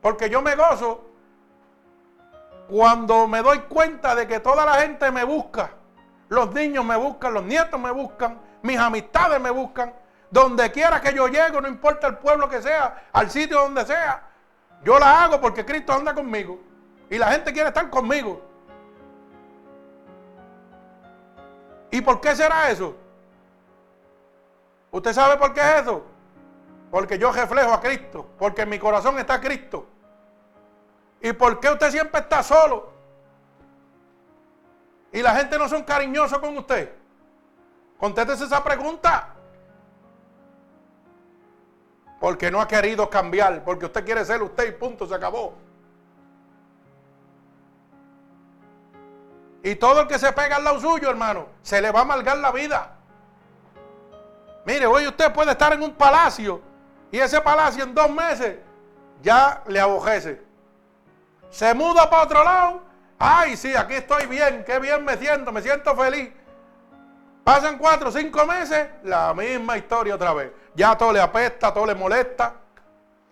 Porque 0.00 0.30
yo 0.30 0.40
me 0.40 0.54
gozo 0.54 1.04
cuando 2.68 3.26
me 3.26 3.42
doy 3.42 3.58
cuenta 3.62 4.14
de 4.14 4.28
que 4.28 4.38
toda 4.38 4.64
la 4.64 4.74
gente 4.74 5.10
me 5.10 5.24
busca. 5.24 5.70
Los 6.28 6.54
niños 6.54 6.84
me 6.84 6.94
buscan, 6.94 7.34
los 7.34 7.42
nietos 7.42 7.80
me 7.80 7.90
buscan, 7.90 8.40
mis 8.62 8.78
amistades 8.78 9.40
me 9.40 9.50
buscan. 9.50 9.92
Donde 10.30 10.70
quiera 10.70 11.00
que 11.00 11.12
yo 11.12 11.26
llegue, 11.26 11.60
no 11.60 11.66
importa 11.66 12.06
el 12.06 12.18
pueblo 12.18 12.48
que 12.48 12.62
sea, 12.62 13.08
al 13.12 13.32
sitio 13.32 13.62
donde 13.62 13.84
sea, 13.84 14.22
yo 14.84 14.96
la 14.96 15.24
hago 15.24 15.40
porque 15.40 15.66
Cristo 15.66 15.92
anda 15.92 16.14
conmigo. 16.14 16.60
Y 17.10 17.18
la 17.18 17.32
gente 17.32 17.52
quiere 17.52 17.70
estar 17.70 17.90
conmigo. 17.90 18.40
¿Y 21.90 22.00
por 22.00 22.20
qué 22.20 22.36
será 22.36 22.70
eso? 22.70 23.01
¿Usted 24.92 25.14
sabe 25.14 25.38
por 25.38 25.52
qué 25.54 25.60
es 25.60 25.82
eso? 25.82 26.04
Porque 26.90 27.18
yo 27.18 27.32
reflejo 27.32 27.72
a 27.72 27.80
Cristo. 27.80 28.28
Porque 28.38 28.62
en 28.62 28.68
mi 28.68 28.78
corazón 28.78 29.18
está 29.18 29.40
Cristo. 29.40 29.86
¿Y 31.20 31.32
por 31.32 31.58
qué 31.58 31.70
usted 31.70 31.90
siempre 31.90 32.20
está 32.20 32.42
solo? 32.42 32.92
Y 35.10 35.22
la 35.22 35.34
gente 35.34 35.58
no 35.58 35.68
son 35.68 35.82
cariñosos 35.82 36.38
con 36.38 36.56
usted. 36.58 36.94
Contéstese 37.98 38.44
esa 38.44 38.62
pregunta. 38.62 39.30
Porque 42.20 42.50
no 42.50 42.60
ha 42.60 42.68
querido 42.68 43.08
cambiar. 43.08 43.64
Porque 43.64 43.86
usted 43.86 44.04
quiere 44.04 44.24
ser 44.26 44.42
usted 44.42 44.68
y 44.68 44.72
punto, 44.72 45.06
se 45.06 45.14
acabó. 45.14 45.54
Y 49.62 49.74
todo 49.76 50.02
el 50.02 50.06
que 50.06 50.18
se 50.18 50.32
pega 50.32 50.56
al 50.56 50.64
lado 50.64 50.80
suyo, 50.80 51.08
hermano, 51.08 51.46
se 51.62 51.80
le 51.80 51.90
va 51.90 52.00
a 52.00 52.02
amargar 52.02 52.36
la 52.36 52.52
vida. 52.52 52.98
Mire, 54.64 54.86
hoy 54.86 55.06
usted 55.06 55.32
puede 55.32 55.52
estar 55.52 55.72
en 55.72 55.82
un 55.82 55.92
palacio 55.92 56.60
y 57.10 57.18
ese 57.18 57.40
palacio 57.40 57.84
en 57.84 57.94
dos 57.94 58.10
meses 58.10 58.58
ya 59.20 59.62
le 59.66 59.80
abojece. 59.80 60.42
Se 61.50 61.74
muda 61.74 62.08
para 62.08 62.22
otro 62.22 62.44
lado. 62.44 62.82
Ay, 63.18 63.56
sí, 63.56 63.74
aquí 63.74 63.94
estoy 63.94 64.26
bien, 64.26 64.64
qué 64.64 64.78
bien 64.78 65.04
me 65.04 65.16
siento, 65.16 65.52
me 65.52 65.62
siento 65.62 65.94
feliz. 65.94 66.30
Pasan 67.44 67.76
cuatro 67.76 68.08
o 68.08 68.12
cinco 68.12 68.46
meses, 68.46 68.88
la 69.02 69.34
misma 69.34 69.76
historia 69.76 70.14
otra 70.14 70.32
vez. 70.32 70.52
Ya 70.74 70.96
todo 70.96 71.12
le 71.12 71.20
apesta, 71.20 71.74
todo 71.74 71.86
le 71.86 71.94
molesta. 71.94 72.54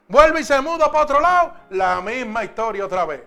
Vuelve 0.08 0.40
y 0.40 0.44
se 0.44 0.60
muda 0.60 0.90
para 0.90 1.04
otro 1.04 1.20
lado, 1.20 1.54
la 1.70 2.00
misma 2.00 2.44
historia 2.44 2.84
otra 2.84 3.04
vez. 3.04 3.22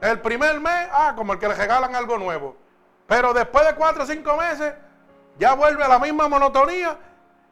El 0.00 0.20
primer 0.20 0.58
mes, 0.58 0.88
ah, 0.90 1.12
como 1.14 1.34
el 1.34 1.38
que 1.38 1.48
le 1.48 1.54
regalan 1.54 1.94
algo 1.94 2.16
nuevo. 2.18 2.56
Pero 3.06 3.34
después 3.34 3.66
de 3.66 3.74
cuatro 3.74 4.04
o 4.04 4.06
cinco 4.06 4.36
meses, 4.36 4.72
ya 5.38 5.54
vuelve 5.54 5.84
a 5.84 5.88
la 5.88 5.98
misma 5.98 6.28
monotonía. 6.28 6.98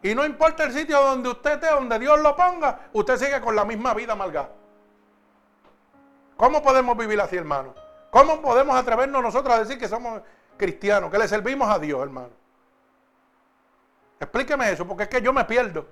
Y 0.03 0.15
no 0.15 0.25
importa 0.25 0.65
el 0.65 0.73
sitio 0.73 1.01
donde 1.01 1.29
usted 1.29 1.53
esté, 1.53 1.69
donde 1.69 1.99
Dios 1.99 2.21
lo 2.21 2.35
ponga, 2.35 2.89
usted 2.93 3.17
sigue 3.17 3.41
con 3.41 3.55
la 3.55 3.65
misma 3.65 3.95
vida 3.95 4.15
amargada. 4.15 4.51
¿Cómo 6.37 6.61
podemos 6.61 6.97
vivir 6.97 7.21
así, 7.21 7.37
hermano? 7.37 7.73
¿Cómo 8.11 8.43
podemos 8.43 8.75
atrevernos 8.75 9.23
nosotros 9.23 9.55
a 9.55 9.61
decir 9.61 9.79
que 9.79 9.87
somos 9.87 10.21
cristianos, 10.57 11.11
que 11.11 11.19
le 11.19 11.29
servimos 11.29 11.69
a 11.69 11.79
Dios, 11.79 12.03
hermano? 12.03 12.31
Explíqueme 14.19 14.71
eso, 14.71 14.87
porque 14.87 15.05
es 15.05 15.09
que 15.09 15.23
yo 15.23 15.33
me 15.33 15.45
pierdo. 15.45 15.87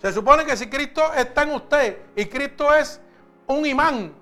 Se 0.00 0.12
supone 0.12 0.46
que 0.46 0.56
si 0.56 0.70
Cristo 0.70 1.12
está 1.12 1.42
en 1.42 1.50
usted 1.50 1.98
y 2.16 2.24
Cristo 2.24 2.72
es 2.72 3.00
un 3.46 3.66
imán, 3.66 4.14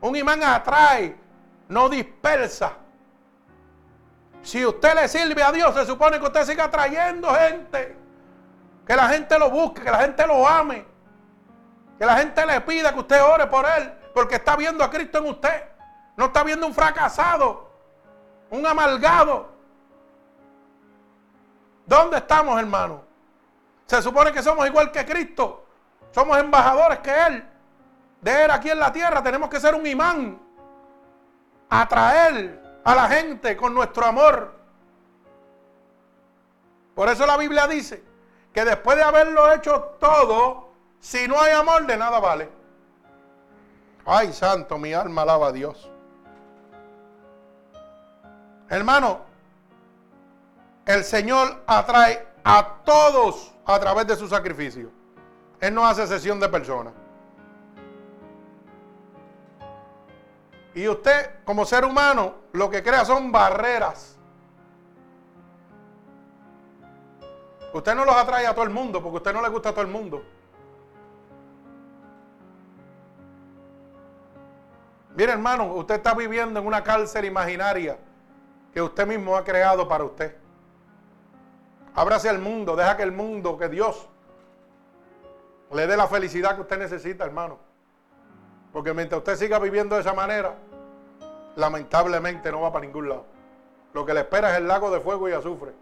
un 0.00 0.16
imán 0.16 0.42
atrae, 0.42 1.16
no 1.68 1.88
dispersa. 1.88 2.76
Si 4.44 4.64
usted 4.64 4.94
le 4.94 5.08
sirve 5.08 5.42
a 5.42 5.50
Dios, 5.50 5.74
se 5.74 5.86
supone 5.86 6.20
que 6.20 6.26
usted 6.26 6.44
siga 6.44 6.70
trayendo 6.70 7.34
gente. 7.34 7.96
Que 8.86 8.94
la 8.94 9.08
gente 9.08 9.38
lo 9.38 9.50
busque, 9.50 9.82
que 9.82 9.90
la 9.90 10.00
gente 10.00 10.26
lo 10.26 10.46
ame. 10.46 10.84
Que 11.98 12.04
la 12.04 12.18
gente 12.18 12.44
le 12.44 12.60
pida 12.60 12.92
que 12.92 13.00
usted 13.00 13.22
ore 13.22 13.46
por 13.46 13.64
él. 13.64 13.90
Porque 14.12 14.34
está 14.34 14.54
viendo 14.54 14.84
a 14.84 14.90
Cristo 14.90 15.18
en 15.18 15.26
usted. 15.26 15.64
No 16.18 16.26
está 16.26 16.44
viendo 16.44 16.66
un 16.66 16.74
fracasado. 16.74 17.70
Un 18.50 18.66
amalgado. 18.66 19.48
¿Dónde 21.86 22.18
estamos, 22.18 22.60
hermano? 22.60 23.02
Se 23.86 24.02
supone 24.02 24.30
que 24.30 24.42
somos 24.42 24.66
igual 24.66 24.92
que 24.92 25.06
Cristo. 25.06 25.64
Somos 26.10 26.36
embajadores 26.36 26.98
que 26.98 27.10
Él. 27.26 27.48
De 28.20 28.44
Él 28.44 28.50
aquí 28.50 28.68
en 28.68 28.78
la 28.78 28.92
tierra 28.92 29.22
tenemos 29.22 29.48
que 29.48 29.58
ser 29.58 29.74
un 29.74 29.86
imán. 29.86 30.38
Atraer 31.70 32.63
a 32.84 32.94
la 32.94 33.08
gente 33.08 33.56
con 33.56 33.74
nuestro 33.74 34.04
amor. 34.04 34.52
Por 36.94 37.08
eso 37.08 37.26
la 37.26 37.36
Biblia 37.36 37.66
dice 37.66 38.04
que 38.52 38.64
después 38.64 38.96
de 38.96 39.02
haberlo 39.02 39.52
hecho 39.52 39.96
todo, 39.98 40.68
si 41.00 41.26
no 41.26 41.40
hay 41.40 41.52
amor, 41.52 41.86
de 41.86 41.96
nada 41.96 42.20
vale. 42.20 42.48
Ay, 44.06 44.32
santo, 44.32 44.78
mi 44.78 44.92
alma 44.92 45.22
alaba 45.22 45.48
a 45.48 45.52
Dios. 45.52 45.90
Hermano, 48.68 49.20
el 50.86 51.04
Señor 51.04 51.62
atrae 51.66 52.26
a 52.44 52.82
todos 52.84 53.54
a 53.64 53.78
través 53.80 54.06
de 54.06 54.16
su 54.16 54.28
sacrificio. 54.28 54.90
Él 55.60 55.74
no 55.74 55.86
hace 55.86 56.06
sesión 56.06 56.38
de 56.38 56.48
personas. 56.48 56.92
Y 60.74 60.88
usted, 60.88 61.44
como 61.44 61.64
ser 61.64 61.84
humano, 61.84 62.34
lo 62.52 62.68
que 62.68 62.82
crea 62.82 63.04
son 63.04 63.30
barreras. 63.30 64.18
Usted 67.72 67.94
no 67.94 68.04
los 68.04 68.14
atrae 68.14 68.46
a 68.46 68.54
todo 68.54 68.64
el 68.64 68.70
mundo 68.70 69.02
porque 69.02 69.16
a 69.16 69.18
usted 69.18 69.32
no 69.32 69.42
le 69.42 69.48
gusta 69.48 69.68
a 69.70 69.72
todo 69.72 69.82
el 69.82 69.90
mundo. 69.90 70.22
Mire, 75.16 75.32
hermano, 75.32 75.72
usted 75.74 75.96
está 75.96 76.12
viviendo 76.14 76.58
en 76.58 76.66
una 76.66 76.82
cárcel 76.82 77.24
imaginaria 77.24 77.98
que 78.72 78.82
usted 78.82 79.06
mismo 79.06 79.36
ha 79.36 79.44
creado 79.44 79.86
para 79.86 80.02
usted. 80.02 80.36
Ábrase 81.94 82.28
al 82.28 82.40
mundo, 82.40 82.74
deja 82.74 82.96
que 82.96 83.04
el 83.04 83.12
mundo, 83.12 83.56
que 83.56 83.68
Dios 83.68 84.08
le 85.72 85.86
dé 85.86 85.96
la 85.96 86.08
felicidad 86.08 86.56
que 86.56 86.62
usted 86.62 86.78
necesita, 86.78 87.24
hermano. 87.24 87.58
Porque 88.74 88.92
mientras 88.92 89.20
usted 89.20 89.36
siga 89.36 89.60
viviendo 89.60 89.94
de 89.94 90.00
esa 90.00 90.12
manera, 90.14 90.56
lamentablemente 91.54 92.50
no 92.50 92.60
va 92.60 92.72
para 92.72 92.84
ningún 92.84 93.08
lado. 93.08 93.24
Lo 93.92 94.04
que 94.04 94.12
le 94.12 94.20
espera 94.20 94.50
es 94.50 94.56
el 94.56 94.66
lago 94.66 94.90
de 94.90 94.98
fuego 94.98 95.28
y 95.28 95.32
azufre. 95.32 95.72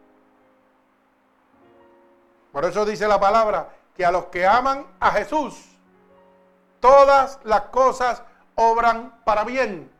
Por 2.53 2.66
eso 2.66 2.84
dice 2.84 3.09
la 3.09 3.18
palabra 3.18 3.70
que 3.97 4.05
a 4.05 4.12
los 4.12 4.26
que 4.26 4.47
aman 4.47 4.86
a 5.01 5.11
Jesús, 5.12 5.74
todas 6.80 7.40
las 7.45 7.62
cosas 7.62 8.22
obran 8.57 9.22
para 9.24 9.45
bien. 9.45 9.90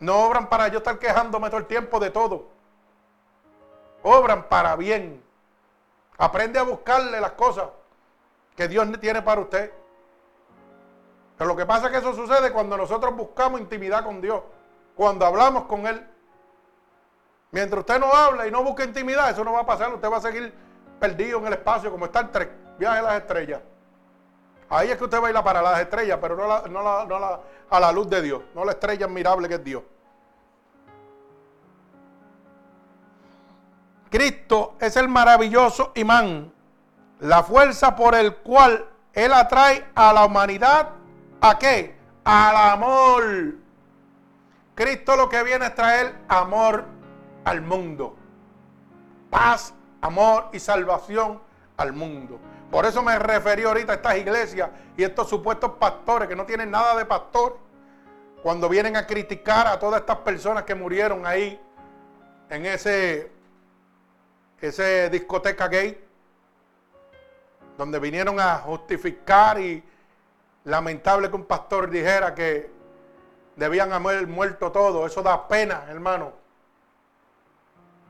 No 0.00 0.24
obran 0.24 0.48
para 0.48 0.66
yo 0.66 0.78
estar 0.78 0.98
quejándome 0.98 1.50
todo 1.50 1.60
el 1.60 1.66
tiempo 1.66 2.00
de 2.00 2.10
todo. 2.10 2.48
Obran 4.02 4.48
para 4.48 4.74
bien. 4.74 5.22
Aprende 6.16 6.58
a 6.58 6.64
buscarle 6.64 7.20
las 7.20 7.32
cosas 7.32 7.68
que 8.56 8.66
Dios 8.66 8.88
tiene 9.00 9.22
para 9.22 9.40
usted. 9.40 9.72
Pero 11.38 11.48
lo 11.48 11.56
que 11.56 11.64
pasa 11.64 11.86
es 11.86 11.92
que 11.92 11.98
eso 11.98 12.14
sucede 12.14 12.52
cuando 12.52 12.76
nosotros 12.76 13.14
buscamos 13.14 13.60
intimidad 13.60 14.04
con 14.04 14.20
Dios, 14.20 14.42
cuando 14.96 15.24
hablamos 15.24 15.64
con 15.66 15.86
Él. 15.86 16.04
Mientras 17.52 17.80
usted 17.80 18.00
no 18.00 18.12
habla 18.12 18.48
y 18.48 18.50
no 18.50 18.64
busca 18.64 18.84
intimidad, 18.84 19.30
eso 19.30 19.44
no 19.44 19.52
va 19.52 19.60
a 19.60 19.66
pasar. 19.66 19.94
Usted 19.94 20.10
va 20.10 20.16
a 20.16 20.20
seguir 20.20 20.52
perdido 20.98 21.38
en 21.38 21.46
el 21.46 21.52
espacio 21.52 21.92
como 21.92 22.06
está 22.06 22.20
el 22.20 22.30
tres, 22.30 22.48
viaje 22.76 22.98
a 22.98 23.02
las 23.02 23.20
estrellas. 23.20 23.62
Ahí 24.68 24.90
es 24.90 24.98
que 24.98 25.04
usted 25.04 25.22
va 25.22 25.28
a 25.28 25.30
ir 25.30 25.36
a 25.36 25.44
para 25.44 25.62
las 25.62 25.80
estrellas, 25.80 26.18
pero 26.20 26.36
no, 26.36 27.42
a 27.70 27.80
la 27.80 27.92
luz 27.92 28.10
de 28.10 28.20
Dios, 28.20 28.42
no 28.52 28.64
la 28.64 28.72
estrella 28.72 29.06
admirable 29.06 29.48
que 29.48 29.54
es 29.54 29.64
Dios. 29.64 29.82
Cristo 34.10 34.74
es 34.80 34.96
el 34.96 35.08
maravilloso 35.08 35.92
imán, 35.94 36.52
la 37.20 37.44
fuerza 37.44 37.94
por 37.94 38.14
el 38.16 38.36
cual 38.38 38.86
Él 39.12 39.32
atrae 39.32 39.86
a 39.94 40.12
la 40.12 40.24
humanidad 40.24 40.97
¿A 41.40 41.58
qué? 41.58 41.94
Al 42.24 42.56
amor. 42.72 43.54
Cristo 44.74 45.16
lo 45.16 45.28
que 45.28 45.42
viene 45.42 45.66
es 45.66 45.74
traer 45.74 46.14
amor 46.28 46.84
al 47.44 47.62
mundo. 47.62 48.16
Paz, 49.30 49.74
amor 50.00 50.48
y 50.52 50.58
salvación 50.58 51.40
al 51.76 51.92
mundo. 51.92 52.40
Por 52.70 52.84
eso 52.84 53.02
me 53.02 53.18
referí 53.18 53.64
ahorita 53.64 53.92
a 53.92 53.96
estas 53.96 54.16
iglesias 54.18 54.70
y 54.96 55.02
estos 55.02 55.28
supuestos 55.28 55.72
pastores 55.78 56.28
que 56.28 56.36
no 56.36 56.44
tienen 56.44 56.70
nada 56.70 56.96
de 56.96 57.04
pastor. 57.04 57.58
Cuando 58.42 58.68
vienen 58.68 58.96
a 58.96 59.06
criticar 59.06 59.66
a 59.66 59.78
todas 59.78 60.00
estas 60.00 60.18
personas 60.18 60.64
que 60.64 60.74
murieron 60.74 61.26
ahí 61.26 61.60
en 62.50 62.66
ese, 62.66 63.30
ese 64.60 65.10
discoteca 65.10 65.68
gay, 65.68 66.04
donde 67.76 67.98
vinieron 67.98 68.38
a 68.40 68.58
justificar 68.58 69.60
y 69.60 69.82
Lamentable 70.68 71.30
que 71.30 71.36
un 71.36 71.46
pastor 71.46 71.88
dijera 71.88 72.34
que 72.34 72.70
debían 73.56 73.90
haber 73.90 74.26
muerto 74.26 74.70
todos. 74.70 75.10
Eso 75.10 75.22
da 75.22 75.48
pena, 75.48 75.86
hermano. 75.88 76.32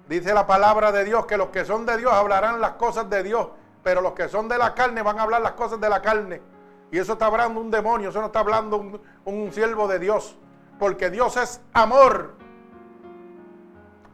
Dice 0.09 0.35
la 0.35 0.45
palabra 0.45 0.91
de 0.91 1.05
Dios 1.05 1.25
que 1.27 1.37
los 1.37 1.51
que 1.51 1.65
son 1.65 1.87
de 1.87 1.97
Dios 1.97 2.13
hablarán 2.13 2.61
las 2.61 2.73
cosas 2.73 3.09
de 3.09 3.23
Dios, 3.23 3.47
pero 3.85 4.01
los 4.01 4.13
que 4.15 4.29
son 4.29 4.49
de 4.49 4.59
la 4.59 4.75
carne 4.75 5.03
van 5.03 5.21
a 5.21 5.23
hablar 5.23 5.41
las 5.41 5.53
cosas 5.53 5.81
de 5.81 5.89
la 5.89 6.03
carne. 6.03 6.43
Y 6.91 6.99
eso 6.99 7.13
está 7.13 7.27
hablando 7.27 7.61
un 7.61 7.71
demonio, 7.71 8.09
eso 8.09 8.19
no 8.19 8.27
está 8.27 8.41
hablando 8.41 8.77
un, 8.77 9.01
un 9.25 9.53
siervo 9.53 9.87
de 9.87 10.01
Dios, 10.01 10.37
porque 10.81 11.11
Dios 11.11 11.37
es 11.37 11.61
amor. 11.75 12.35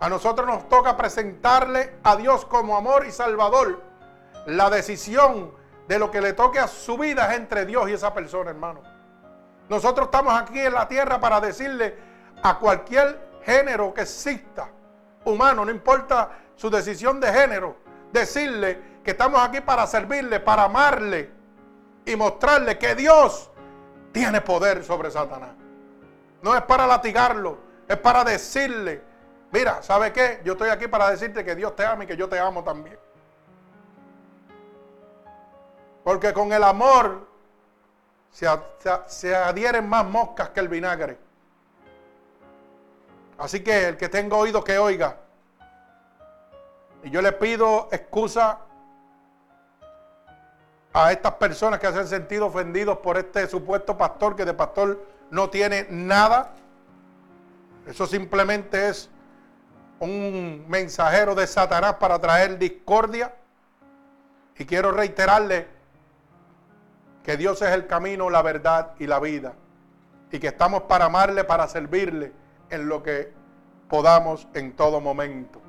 A 0.00 0.10
nosotros 0.10 0.46
nos 0.46 0.68
toca 0.68 0.98
presentarle 0.98 1.96
a 2.02 2.14
Dios 2.16 2.44
como 2.44 2.76
amor 2.76 3.06
y 3.06 3.10
salvador. 3.10 3.80
La 4.44 4.68
decisión 4.68 5.50
de 5.86 5.98
lo 5.98 6.10
que 6.10 6.20
le 6.20 6.32
toque 6.32 6.58
a 6.58 6.66
su 6.66 6.96
vida 6.96 7.30
es 7.32 7.38
entre 7.38 7.66
Dios 7.66 7.88
y 7.88 7.92
esa 7.92 8.12
persona, 8.14 8.50
hermano. 8.50 8.80
Nosotros 9.68 10.06
estamos 10.06 10.38
aquí 10.38 10.60
en 10.60 10.72
la 10.72 10.88
tierra 10.88 11.20
para 11.20 11.40
decirle 11.40 11.96
a 12.42 12.58
cualquier 12.58 13.18
género 13.44 13.92
que 13.92 14.02
exista, 14.02 14.68
humano, 15.24 15.64
no 15.64 15.70
importa 15.70 16.30
su 16.56 16.70
decisión 16.70 17.20
de 17.20 17.32
género, 17.32 17.76
decirle 18.12 18.80
que 19.02 19.12
estamos 19.12 19.40
aquí 19.42 19.60
para 19.60 19.86
servirle, 19.86 20.40
para 20.40 20.64
amarle 20.64 21.30
y 22.06 22.16
mostrarle 22.16 22.78
que 22.78 22.94
Dios 22.94 23.50
tiene 24.12 24.40
poder 24.40 24.84
sobre 24.84 25.10
Satanás. 25.10 25.50
No 26.42 26.54
es 26.54 26.62
para 26.62 26.86
latigarlo, 26.86 27.58
es 27.88 27.96
para 27.96 28.24
decirle, 28.24 29.02
mira, 29.50 29.82
¿sabe 29.82 30.12
qué? 30.12 30.40
Yo 30.44 30.52
estoy 30.52 30.68
aquí 30.68 30.88
para 30.88 31.10
decirte 31.10 31.44
que 31.44 31.54
Dios 31.54 31.74
te 31.74 31.84
ama 31.84 32.04
y 32.04 32.06
que 32.06 32.16
yo 32.16 32.28
te 32.28 32.38
amo 32.38 32.62
también. 32.62 32.98
Porque 36.04 36.34
con 36.34 36.52
el 36.52 36.62
amor 36.62 37.26
se, 38.30 39.34
adhieren 39.34 39.88
más 39.88 40.04
moscas 40.04 40.50
que 40.50 40.60
el 40.60 40.68
vinagre. 40.68 41.18
Así 43.38 43.64
que 43.64 43.88
el 43.88 43.96
que 43.96 44.10
tenga 44.10 44.36
oído 44.36 44.62
que 44.62 44.78
oiga. 44.78 45.16
Y 47.02 47.10
yo 47.10 47.22
le 47.22 47.32
pido 47.32 47.88
excusa 47.90 48.60
a 50.92 51.10
estas 51.10 51.32
personas 51.34 51.80
que 51.80 51.90
se 51.90 51.98
han 51.98 52.06
sentido 52.06 52.46
ofendidos 52.46 52.98
por 52.98 53.16
este 53.16 53.48
supuesto 53.48 53.96
pastor 53.96 54.36
que 54.36 54.44
de 54.44 54.54
pastor 54.54 55.04
no 55.30 55.48
tiene 55.48 55.86
nada. 55.90 56.52
Eso 57.86 58.06
simplemente 58.06 58.88
es 58.88 59.10
un 60.00 60.64
mensajero 60.68 61.34
de 61.34 61.46
Satanás 61.46 61.94
para 61.94 62.18
traer 62.18 62.58
discordia. 62.58 63.34
Y 64.56 64.66
quiero 64.66 64.92
reiterarle 64.92 65.73
que 67.24 67.36
Dios 67.38 67.62
es 67.62 67.70
el 67.70 67.86
camino, 67.86 68.30
la 68.30 68.42
verdad 68.42 68.92
y 68.98 69.06
la 69.06 69.18
vida. 69.18 69.54
Y 70.30 70.38
que 70.38 70.48
estamos 70.48 70.82
para 70.82 71.06
amarle, 71.06 71.42
para 71.42 71.66
servirle 71.66 72.32
en 72.70 72.88
lo 72.88 73.02
que 73.02 73.32
podamos 73.88 74.46
en 74.54 74.76
todo 74.76 75.00
momento. 75.00 75.60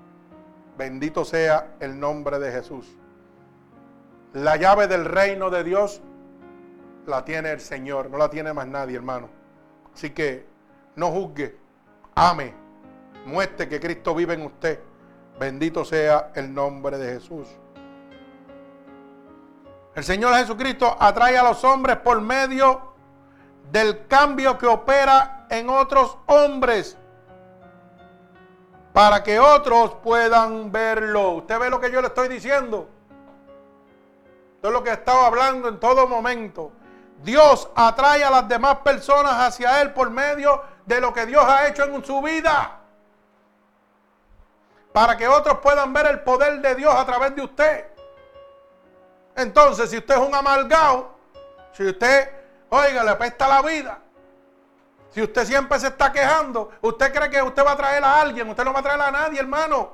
Bendito 0.78 1.24
sea 1.24 1.76
el 1.80 1.98
nombre 2.00 2.40
de 2.40 2.52
Jesús. 2.52 2.98
La 4.34 4.58
llave 4.58 4.88
del 4.88 5.06
reino 5.06 5.50
de 5.50 5.64
Dios 5.64 6.02
la 7.08 7.24
tiene 7.24 7.52
el 7.52 7.62
Señor, 7.62 8.10
no 8.10 8.18
la 8.18 8.30
tiene 8.30 8.52
más 8.52 8.68
nadie, 8.68 8.98
hermano. 8.98 9.30
Así 9.94 10.10
que 10.10 10.46
no 10.98 11.10
juzgue, 11.10 11.58
ame, 12.16 12.54
muestre 13.26 13.70
que 13.70 13.80
Cristo 13.80 14.14
vive 14.14 14.34
en 14.34 14.42
usted. 14.42 14.80
Bendito 15.40 15.86
sea 15.86 16.32
el 16.36 16.54
nombre 16.54 16.98
de 16.98 17.14
Jesús. 17.14 17.48
El 19.96 20.04
Señor 20.04 20.36
Jesucristo 20.36 20.96
atrae 21.00 21.38
a 21.38 21.44
los 21.44 21.64
hombres 21.64 21.98
por 21.98 22.20
medio 22.20 22.94
del 23.72 24.08
cambio 24.08 24.58
que 24.58 24.68
opera 24.68 25.48
en 25.50 25.70
otros 25.70 26.18
hombres. 26.28 26.98
para 28.94 29.22
que 29.22 29.38
otros 29.42 29.96
puedan 30.02 30.72
verlo. 30.72 31.32
¿Usted 31.32 31.60
ve 31.60 31.70
lo 31.70 31.82
que 31.82 31.92
yo 31.92 32.00
le 32.00 32.08
estoy 32.08 32.30
diciendo? 32.30 32.88
Esto 34.56 34.70
es 34.70 34.74
lo 34.74 34.82
que 34.82 34.90
he 34.90 34.94
estado 34.94 35.26
hablando 35.26 35.68
en 35.68 35.82
todo 35.82 36.08
momento. 36.08 36.72
Dios 37.22 37.70
atrae 37.76 38.24
a 38.24 38.30
las 38.30 38.48
demás 38.48 38.78
personas 38.78 39.34
hacia 39.34 39.82
Él 39.82 39.92
por 39.92 40.10
medio 40.10 40.62
de 40.86 41.02
lo 41.02 41.14
que 41.14 41.26
Dios 41.26 41.44
ha 41.44 41.68
hecho 41.68 41.84
en 41.84 42.06
su 42.06 42.22
vida. 42.22 42.80
Para 44.94 45.18
que 45.18 45.28
otros 45.28 45.58
puedan 45.58 45.92
ver 45.92 46.06
el 46.08 46.22
poder 46.22 46.62
de 46.62 46.76
Dios 46.76 46.96
a 46.96 47.06
través 47.06 47.36
de 47.36 47.42
usted. 47.42 47.95
Entonces, 49.36 49.90
si 49.90 49.98
usted 49.98 50.16
es 50.16 50.22
un 50.22 50.34
amargado, 50.34 51.16
si 51.74 51.86
usted, 51.86 52.32
oiga, 52.70 53.04
le 53.04 53.12
apesta 53.12 53.48
la 53.48 53.62
vida, 53.62 54.00
si 55.10 55.22
usted 55.22 55.46
siempre 55.46 55.80
se 55.80 55.88
está 55.88 56.12
quejando, 56.12 56.72
usted 56.82 57.14
cree 57.14 57.30
que 57.30 57.42
usted 57.42 57.66
va 57.66 57.72
a 57.72 57.78
traer 57.78 58.04
a 58.04 58.22
alguien, 58.22 58.50
usted 58.50 58.64
no 58.64 58.74
va 58.74 58.80
a 58.80 58.84
traer 58.84 59.02
a 59.02 59.12
nadie, 59.12 59.40
hermano. 59.40 59.94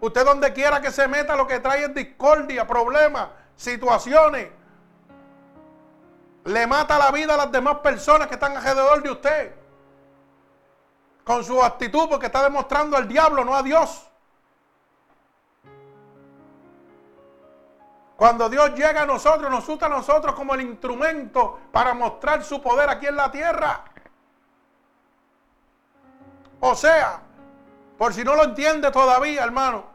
Usted 0.00 0.24
donde 0.24 0.52
quiera 0.52 0.80
que 0.80 0.90
se 0.90 1.06
meta, 1.06 1.36
lo 1.36 1.46
que 1.46 1.60
trae 1.60 1.84
es 1.84 1.94
discordia, 1.94 2.66
problemas, 2.66 3.28
situaciones. 3.56 4.48
Le 6.44 6.66
mata 6.66 6.98
la 6.98 7.12
vida 7.12 7.34
a 7.34 7.36
las 7.36 7.52
demás 7.52 7.78
personas 7.78 8.26
que 8.26 8.34
están 8.34 8.56
alrededor 8.56 9.02
de 9.02 9.10
usted. 9.10 9.54
Con 11.22 11.44
su 11.44 11.62
actitud, 11.62 12.08
porque 12.08 12.26
está 12.26 12.42
demostrando 12.42 12.96
al 12.96 13.06
diablo, 13.06 13.44
no 13.44 13.54
a 13.54 13.62
Dios. 13.62 14.11
Cuando 18.22 18.48
Dios 18.48 18.72
llega 18.76 19.02
a 19.02 19.04
nosotros, 19.04 19.50
nos 19.50 19.68
usa 19.68 19.88
a 19.88 19.90
nosotros 19.90 20.36
como 20.36 20.54
el 20.54 20.60
instrumento 20.60 21.58
para 21.72 21.92
mostrar 21.92 22.44
su 22.44 22.62
poder 22.62 22.88
aquí 22.88 23.08
en 23.08 23.16
la 23.16 23.32
tierra. 23.32 23.82
O 26.60 26.72
sea, 26.76 27.18
por 27.98 28.14
si 28.14 28.22
no 28.22 28.36
lo 28.36 28.44
entiende 28.44 28.92
todavía, 28.92 29.42
hermano, 29.42 29.86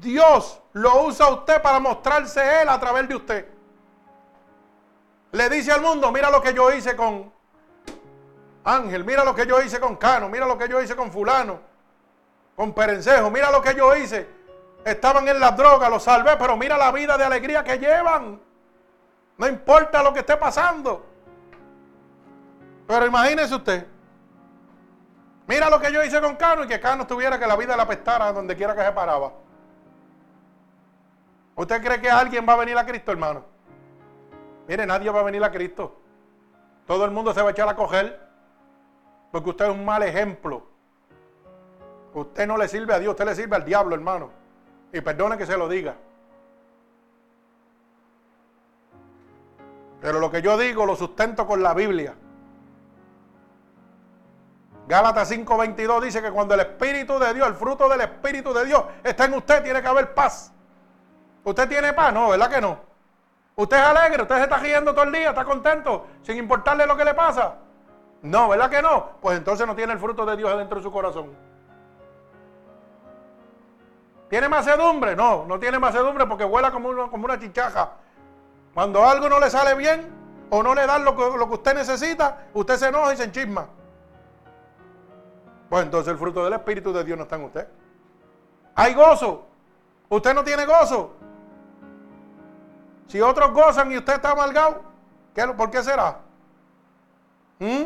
Dios 0.00 0.60
lo 0.72 1.04
usa 1.04 1.26
a 1.26 1.28
usted 1.28 1.62
para 1.62 1.78
mostrarse 1.78 2.62
Él 2.62 2.68
a 2.68 2.80
través 2.80 3.06
de 3.06 3.14
usted. 3.14 3.48
Le 5.30 5.48
dice 5.48 5.70
al 5.70 5.82
mundo, 5.82 6.10
mira 6.10 6.28
lo 6.28 6.42
que 6.42 6.52
yo 6.52 6.72
hice 6.72 6.96
con 6.96 7.32
Ángel, 8.64 9.04
mira 9.04 9.22
lo 9.22 9.32
que 9.32 9.46
yo 9.46 9.62
hice 9.62 9.78
con 9.78 9.94
Cano, 9.94 10.28
mira 10.28 10.44
lo 10.44 10.58
que 10.58 10.68
yo 10.68 10.82
hice 10.82 10.96
con 10.96 11.12
fulano, 11.12 11.60
con 12.56 12.74
Perencejo, 12.74 13.30
mira 13.30 13.48
lo 13.52 13.62
que 13.62 13.76
yo 13.76 13.94
hice. 13.94 14.39
Estaban 14.84 15.28
en 15.28 15.38
las 15.38 15.56
drogas, 15.56 15.90
los 15.90 16.02
salvé, 16.02 16.36
pero 16.36 16.56
mira 16.56 16.78
la 16.78 16.90
vida 16.90 17.18
de 17.18 17.24
alegría 17.24 17.62
que 17.62 17.78
llevan. 17.78 18.40
No 19.36 19.48
importa 19.48 20.02
lo 20.02 20.12
que 20.12 20.20
esté 20.20 20.36
pasando. 20.36 21.06
Pero 22.86 23.06
imagínese 23.06 23.54
usted, 23.54 23.86
Mira 25.50 25.68
lo 25.68 25.80
que 25.80 25.92
yo 25.92 26.00
hice 26.04 26.20
con 26.20 26.36
Cano 26.36 26.62
y 26.62 26.68
que 26.68 26.78
Cano 26.78 27.08
tuviera 27.08 27.36
que 27.36 27.44
la 27.44 27.56
vida 27.56 27.76
la 27.76 27.82
apestara 27.82 28.32
donde 28.32 28.54
quiera 28.54 28.72
que 28.72 28.84
se 28.84 28.92
paraba. 28.92 29.32
¿Usted 31.56 31.82
cree 31.82 32.00
que 32.00 32.08
alguien 32.08 32.46
va 32.48 32.52
a 32.52 32.58
venir 32.58 32.78
a 32.78 32.86
Cristo, 32.86 33.10
hermano? 33.10 33.44
Mire, 34.68 34.86
nadie 34.86 35.10
va 35.10 35.18
a 35.18 35.22
venir 35.24 35.42
a 35.42 35.50
Cristo. 35.50 36.00
Todo 36.86 37.04
el 37.04 37.10
mundo 37.10 37.34
se 37.34 37.42
va 37.42 37.48
a 37.48 37.50
echar 37.50 37.68
a 37.68 37.74
coger 37.74 38.20
porque 39.32 39.50
usted 39.50 39.64
es 39.64 39.72
un 39.72 39.84
mal 39.84 40.04
ejemplo. 40.04 40.68
Usted 42.14 42.46
no 42.46 42.56
le 42.56 42.68
sirve 42.68 42.94
a 42.94 43.00
Dios, 43.00 43.10
usted 43.10 43.24
le 43.24 43.34
sirve 43.34 43.56
al 43.56 43.64
diablo, 43.64 43.96
hermano. 43.96 44.30
Y 44.92 45.00
perdone 45.00 45.38
que 45.38 45.46
se 45.46 45.56
lo 45.56 45.68
diga. 45.68 45.94
Pero 50.00 50.18
lo 50.18 50.30
que 50.30 50.42
yo 50.42 50.56
digo 50.56 50.86
lo 50.86 50.96
sustento 50.96 51.46
con 51.46 51.62
la 51.62 51.74
Biblia. 51.74 52.14
Gálatas 54.88 55.30
5:22 55.30 56.00
dice 56.00 56.22
que 56.22 56.32
cuando 56.32 56.54
el 56.54 56.60
Espíritu 56.60 57.18
de 57.18 57.32
Dios, 57.32 57.46
el 57.46 57.54
fruto 57.54 57.88
del 57.88 58.00
Espíritu 58.00 58.52
de 58.52 58.64
Dios 58.64 58.82
está 59.04 59.26
en 59.26 59.34
usted, 59.34 59.62
tiene 59.62 59.80
que 59.80 59.88
haber 59.88 60.14
paz. 60.14 60.52
¿Usted 61.44 61.68
tiene 61.68 61.92
paz? 61.92 62.12
No, 62.12 62.30
¿verdad 62.30 62.50
que 62.50 62.60
no? 62.60 62.78
¿Usted 63.54 63.76
es 63.76 63.82
alegre? 63.82 64.22
¿Usted 64.22 64.36
se 64.36 64.42
está 64.42 64.56
riendo 64.56 64.92
todo 64.92 65.04
el 65.04 65.12
día? 65.12 65.28
¿Está 65.28 65.44
contento? 65.44 66.06
Sin 66.22 66.38
importarle 66.38 66.86
lo 66.86 66.96
que 66.96 67.04
le 67.04 67.14
pasa. 67.14 67.56
No, 68.22 68.48
¿verdad 68.48 68.70
que 68.70 68.82
no? 68.82 69.10
Pues 69.20 69.38
entonces 69.38 69.66
no 69.66 69.76
tiene 69.76 69.92
el 69.92 69.98
fruto 69.98 70.26
de 70.26 70.36
Dios 70.36 70.56
dentro 70.58 70.78
de 70.78 70.82
su 70.82 70.90
corazón. 70.90 71.30
¿Tiene 74.30 74.48
macedumbre? 74.48 75.16
No, 75.16 75.44
no 75.44 75.58
tiene 75.58 75.80
macedumbre 75.80 76.24
porque 76.24 76.44
vuela 76.44 76.70
como, 76.70 77.10
como 77.10 77.24
una 77.24 77.38
chichaja. 77.38 77.90
Cuando 78.72 79.04
algo 79.04 79.28
no 79.28 79.40
le 79.40 79.50
sale 79.50 79.74
bien 79.74 80.08
o 80.50 80.62
no 80.62 80.72
le 80.72 80.86
dan 80.86 81.04
lo 81.04 81.16
que, 81.16 81.36
lo 81.36 81.48
que 81.48 81.54
usted 81.54 81.74
necesita, 81.74 82.46
usted 82.54 82.76
se 82.76 82.86
enoja 82.86 83.12
y 83.12 83.16
se 83.16 83.24
enchisma. 83.24 83.66
Pues 85.68 85.82
entonces 85.82 86.12
el 86.12 86.18
fruto 86.18 86.44
del 86.44 86.52
Espíritu 86.52 86.92
de 86.92 87.02
Dios 87.02 87.18
no 87.18 87.24
está 87.24 87.36
en 87.36 87.44
usted. 87.44 87.68
Hay 88.76 88.94
gozo. 88.94 89.46
Usted 90.08 90.32
no 90.32 90.44
tiene 90.44 90.64
gozo. 90.64 91.16
Si 93.08 93.20
otros 93.20 93.52
gozan 93.52 93.90
y 93.90 93.98
usted 93.98 94.14
está 94.14 94.30
amargado, 94.30 94.82
¿por 95.56 95.70
qué 95.72 95.82
será? 95.82 96.18
¿Mm? 97.58 97.82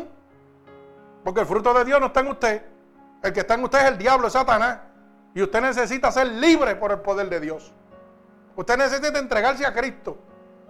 Porque 1.23 1.39
el 1.41 1.47
fruto 1.47 1.73
de 1.73 1.85
Dios 1.85 1.99
no 1.99 2.05
está 2.07 2.19
en 2.19 2.27
usted. 2.27 2.65
El 3.23 3.33
que 3.33 3.39
está 3.39 3.55
en 3.55 3.63
usted 3.63 3.79
es 3.79 3.85
el 3.85 3.97
diablo, 3.97 4.27
es 4.27 4.33
Satanás. 4.33 4.77
Y 5.35 5.43
usted 5.43 5.61
necesita 5.61 6.11
ser 6.13 6.27
libre 6.27 6.77
por 6.77 6.91
el 6.93 7.01
poder 7.01 7.29
de 7.29 7.41
Dios. 7.41 7.73
Usted 8.55 8.77
necesita 8.77 9.19
entregarse 9.19 9.65
a 9.65 9.73
Cristo 9.73 10.17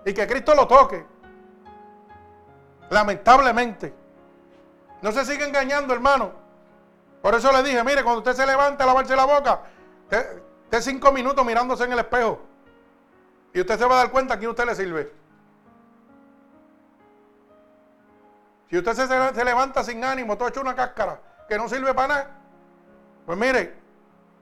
y 0.04 0.12
que 0.12 0.28
Cristo 0.28 0.56
lo 0.56 0.68
toque. 0.68 1.06
Lamentablemente. 2.90 3.94
No 5.04 5.12
se 5.12 5.24
siga 5.24 5.46
engañando, 5.46 5.94
hermano. 5.94 6.32
Por 7.22 7.36
eso 7.36 7.52
le 7.52 7.62
dije, 7.62 7.84
mire, 7.84 8.04
cuando 8.04 8.20
usted 8.20 8.34
se 8.34 8.46
levanta 8.46 8.84
a 8.84 8.88
lavarse 8.88 9.16
la 9.16 9.26
boca, 9.26 9.62
esté 10.10 10.82
cinco 10.82 11.12
minutos 11.12 11.46
mirándose 11.46 11.84
en 11.84 11.92
el 11.94 12.00
espejo. 12.00 12.42
Y 13.54 13.62
usted 13.62 13.78
se 13.78 13.86
va 13.86 13.94
a 13.94 13.98
dar 13.98 14.12
cuenta 14.12 14.34
a 14.34 14.50
usted 14.50 14.66
le 14.66 14.76
sirve. 14.76 15.14
Si 18.68 18.80
usted 18.80 18.94
se, 19.34 19.46
levanta 19.46 19.84
sin 19.84 20.04
ánimo, 20.04 20.36
todo 20.36 20.48
hecho 20.48 20.62
una 20.62 20.76
cáscara, 20.76 21.20
que 21.48 21.56
no 21.56 21.70
sirve 21.70 21.94
para 21.94 22.08
nada, 22.08 22.30
pues 23.28 23.38
mire, 23.38 23.85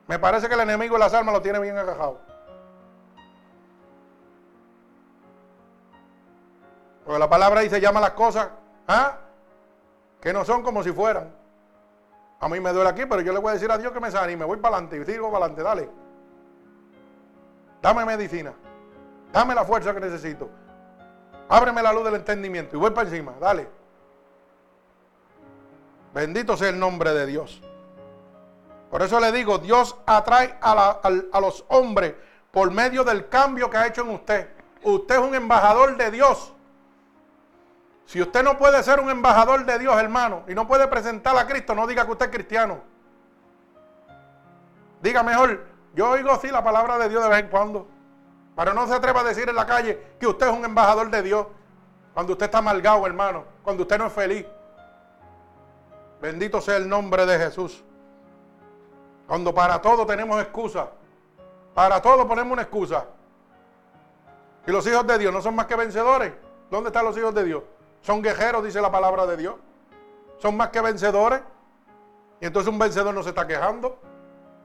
me 0.07 0.19
parece 0.19 0.47
que 0.47 0.53
el 0.53 0.61
enemigo 0.61 0.95
de 0.95 0.99
las 0.99 1.13
almas 1.13 1.33
lo 1.33 1.41
tiene 1.41 1.59
bien 1.59 1.77
agajado. 1.77 2.19
Porque 7.05 7.19
la 7.19 7.29
palabra 7.29 7.61
dice, 7.61 7.81
llama 7.81 7.99
las 7.99 8.11
cosas 8.11 8.49
¿ah? 8.87 9.17
que 10.21 10.33
no 10.33 10.45
son 10.45 10.63
como 10.63 10.83
si 10.83 10.91
fueran. 10.91 11.33
A 12.39 12.49
mí 12.49 12.59
me 12.59 12.73
duele 12.73 12.89
aquí, 12.89 13.05
pero 13.05 13.21
yo 13.21 13.31
le 13.31 13.39
voy 13.39 13.51
a 13.51 13.53
decir 13.53 13.71
a 13.71 13.77
Dios 13.77 13.91
que 13.93 13.99
me 13.99 14.11
sane 14.11 14.33
y 14.33 14.37
me 14.37 14.45
voy 14.45 14.57
para 14.57 14.75
adelante 14.77 14.97
y 14.97 15.05
sigo 15.05 15.31
para 15.31 15.45
adelante, 15.45 15.63
dale. 15.63 15.89
Dame 17.81 18.05
medicina. 18.05 18.53
Dame 19.31 19.55
la 19.55 19.65
fuerza 19.65 19.93
que 19.93 19.99
necesito. 19.99 20.49
Ábreme 21.49 21.81
la 21.81 21.91
luz 21.93 22.03
del 22.05 22.15
entendimiento 22.15 22.75
y 22.75 22.79
voy 22.79 22.91
para 22.91 23.09
encima, 23.09 23.33
dale. 23.39 23.67
Bendito 26.13 26.55
sea 26.55 26.69
el 26.69 26.79
nombre 26.79 27.13
de 27.13 27.25
Dios. 27.25 27.61
Por 28.93 29.01
eso 29.01 29.19
le 29.19 29.31
digo, 29.31 29.57
Dios 29.57 29.95
atrae 30.05 30.55
a, 30.61 31.09
los 31.41 31.65
hombres 31.69 32.13
por 32.51 32.69
medio 32.69 33.03
del 33.03 33.27
cambio 33.27 33.67
que 33.67 33.77
ha 33.77 33.87
hecho 33.87 34.03
en 34.03 34.11
usted. 34.11 34.47
Usted 34.83 35.15
es 35.15 35.21
un 35.21 35.33
embajador 35.33 35.97
de 35.97 36.11
Dios. 36.11 36.53
Si 38.05 38.21
usted 38.21 38.43
no 38.43 38.55
puede 38.55 38.83
ser 38.83 38.99
un 38.99 39.09
embajador 39.09 39.65
de 39.65 39.79
Dios, 39.79 39.99
hermano, 39.99 40.43
y 40.47 40.53
no 40.53 40.67
puede 40.67 40.87
presentar 40.87 41.35
a 41.35 41.47
Cristo, 41.47 41.73
no 41.73 41.87
diga 41.87 42.05
que 42.05 42.11
usted 42.11 42.27
es 42.27 42.31
cristiano. 42.33 42.81
Diga 45.01 45.23
mejor, 45.23 45.65
yo 45.95 46.11
oigo 46.11 46.29
así 46.29 46.49
la 46.49 46.63
palabra 46.63 46.99
de 46.99 47.09
Dios 47.09 47.23
de 47.23 47.29
vez 47.29 47.39
en 47.39 47.47
cuando. 47.47 47.87
Pero 48.55 48.75
no 48.75 48.85
se 48.85 48.93
atreva 48.93 49.21
a 49.21 49.23
decir 49.23 49.49
en 49.49 49.55
la 49.55 49.65
calle 49.65 50.17
que 50.19 50.27
usted 50.27 50.49
es 50.49 50.53
un 50.53 50.65
embajador 50.65 51.09
de 51.09 51.23
Dios. 51.23 51.47
Cuando 52.13 52.33
usted 52.33 52.45
está 52.45 52.59
amargado, 52.59 53.07
hermano. 53.07 53.43
Cuando 53.63 53.81
usted 53.81 53.97
no 53.97 54.05
es 54.05 54.13
feliz. 54.13 54.45
Bendito 56.21 56.61
sea 56.61 56.77
el 56.77 56.87
nombre 56.87 57.25
de 57.25 57.39
Jesús. 57.39 57.83
Cuando 59.33 59.51
para 59.51 59.81
todo 59.81 60.05
tenemos 60.05 60.39
excusa. 60.39 60.89
Para 61.73 61.99
todo 61.99 62.27
ponemos 62.27 62.53
una 62.53 62.61
excusa. 62.61 63.07
Y 64.67 64.71
los 64.71 64.85
hijos 64.85 65.07
de 65.07 65.17
Dios 65.17 65.33
no 65.33 65.41
son 65.41 65.55
más 65.55 65.65
que 65.65 65.75
vencedores. 65.75 66.33
¿Dónde 66.69 66.89
están 66.89 67.03
los 67.03 67.17
hijos 67.17 67.33
de 67.33 67.43
Dios? 67.43 67.63
Son 68.03 68.21
guerreros, 68.21 68.63
dice 68.63 68.79
la 68.79 68.91
palabra 68.91 69.25
de 69.25 69.35
Dios. 69.35 69.55
Son 70.37 70.55
más 70.55 70.69
que 70.69 70.81
vencedores. 70.81 71.41
Y 72.41 72.45
entonces 72.45 72.71
un 72.71 72.77
vencedor 72.77 73.11
no 73.11 73.23
se 73.23 73.29
está 73.29 73.47
quejando. 73.47 73.97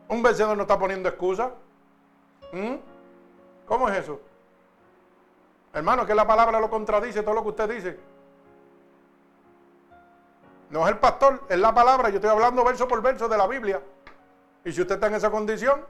Un 0.06 0.22
vencedor 0.22 0.54
no 0.54 0.64
está 0.64 0.78
poniendo 0.78 1.08
excusa. 1.08 1.50
¿Mm? 2.52 2.74
¿Cómo 3.64 3.88
es 3.88 3.96
eso? 3.96 4.20
Hermano, 5.72 6.04
que 6.04 6.14
la 6.14 6.26
palabra 6.26 6.60
lo 6.60 6.68
contradice 6.68 7.22
todo 7.22 7.36
lo 7.36 7.42
que 7.42 7.48
usted 7.48 7.70
dice. 7.70 8.00
No 10.68 10.82
es 10.84 10.90
el 10.90 10.98
pastor, 10.98 11.42
es 11.48 11.58
la 11.58 11.72
palabra. 11.72 12.10
Yo 12.10 12.16
estoy 12.16 12.30
hablando 12.30 12.62
verso 12.64 12.86
por 12.86 13.00
verso 13.00 13.30
de 13.30 13.38
la 13.38 13.46
Biblia. 13.46 13.80
Y 14.64 14.72
si 14.72 14.80
usted 14.80 14.96
está 14.96 15.06
en 15.06 15.14
esa 15.14 15.30
condición 15.30 15.84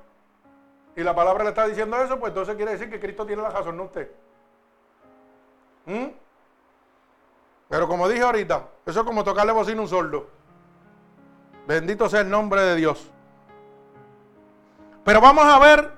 y 0.95 1.03
la 1.03 1.14
palabra 1.14 1.45
le 1.45 1.51
está 1.51 1.66
diciendo 1.66 1.97
eso, 1.97 2.19
pues 2.19 2.31
entonces 2.31 2.57
quiere 2.57 2.73
decir 2.73 2.91
que 2.91 3.01
Cristo 3.01 3.27
tiene 3.27 3.43
la 3.43 3.51
razón, 3.51 3.77
no 3.77 3.85
usted. 3.85 4.11
¿Mm? 5.87 6.07
Pero 7.69 7.87
como 7.87 8.09
dije 8.09 8.23
ahorita, 8.23 8.66
eso 8.87 9.01
es 9.01 9.07
como 9.07 9.25
tocarle 9.25 9.53
bocina 9.53 9.79
a 9.79 9.83
un 9.83 9.89
sordo. 9.89 10.29
Bendito 11.66 12.09
sea 12.09 12.21
el 12.21 12.31
nombre 12.31 12.62
de 12.62 12.77
Dios. 12.77 13.11
Pero 15.05 15.21
vamos 15.21 15.45
a 15.45 15.59
ver 15.59 15.93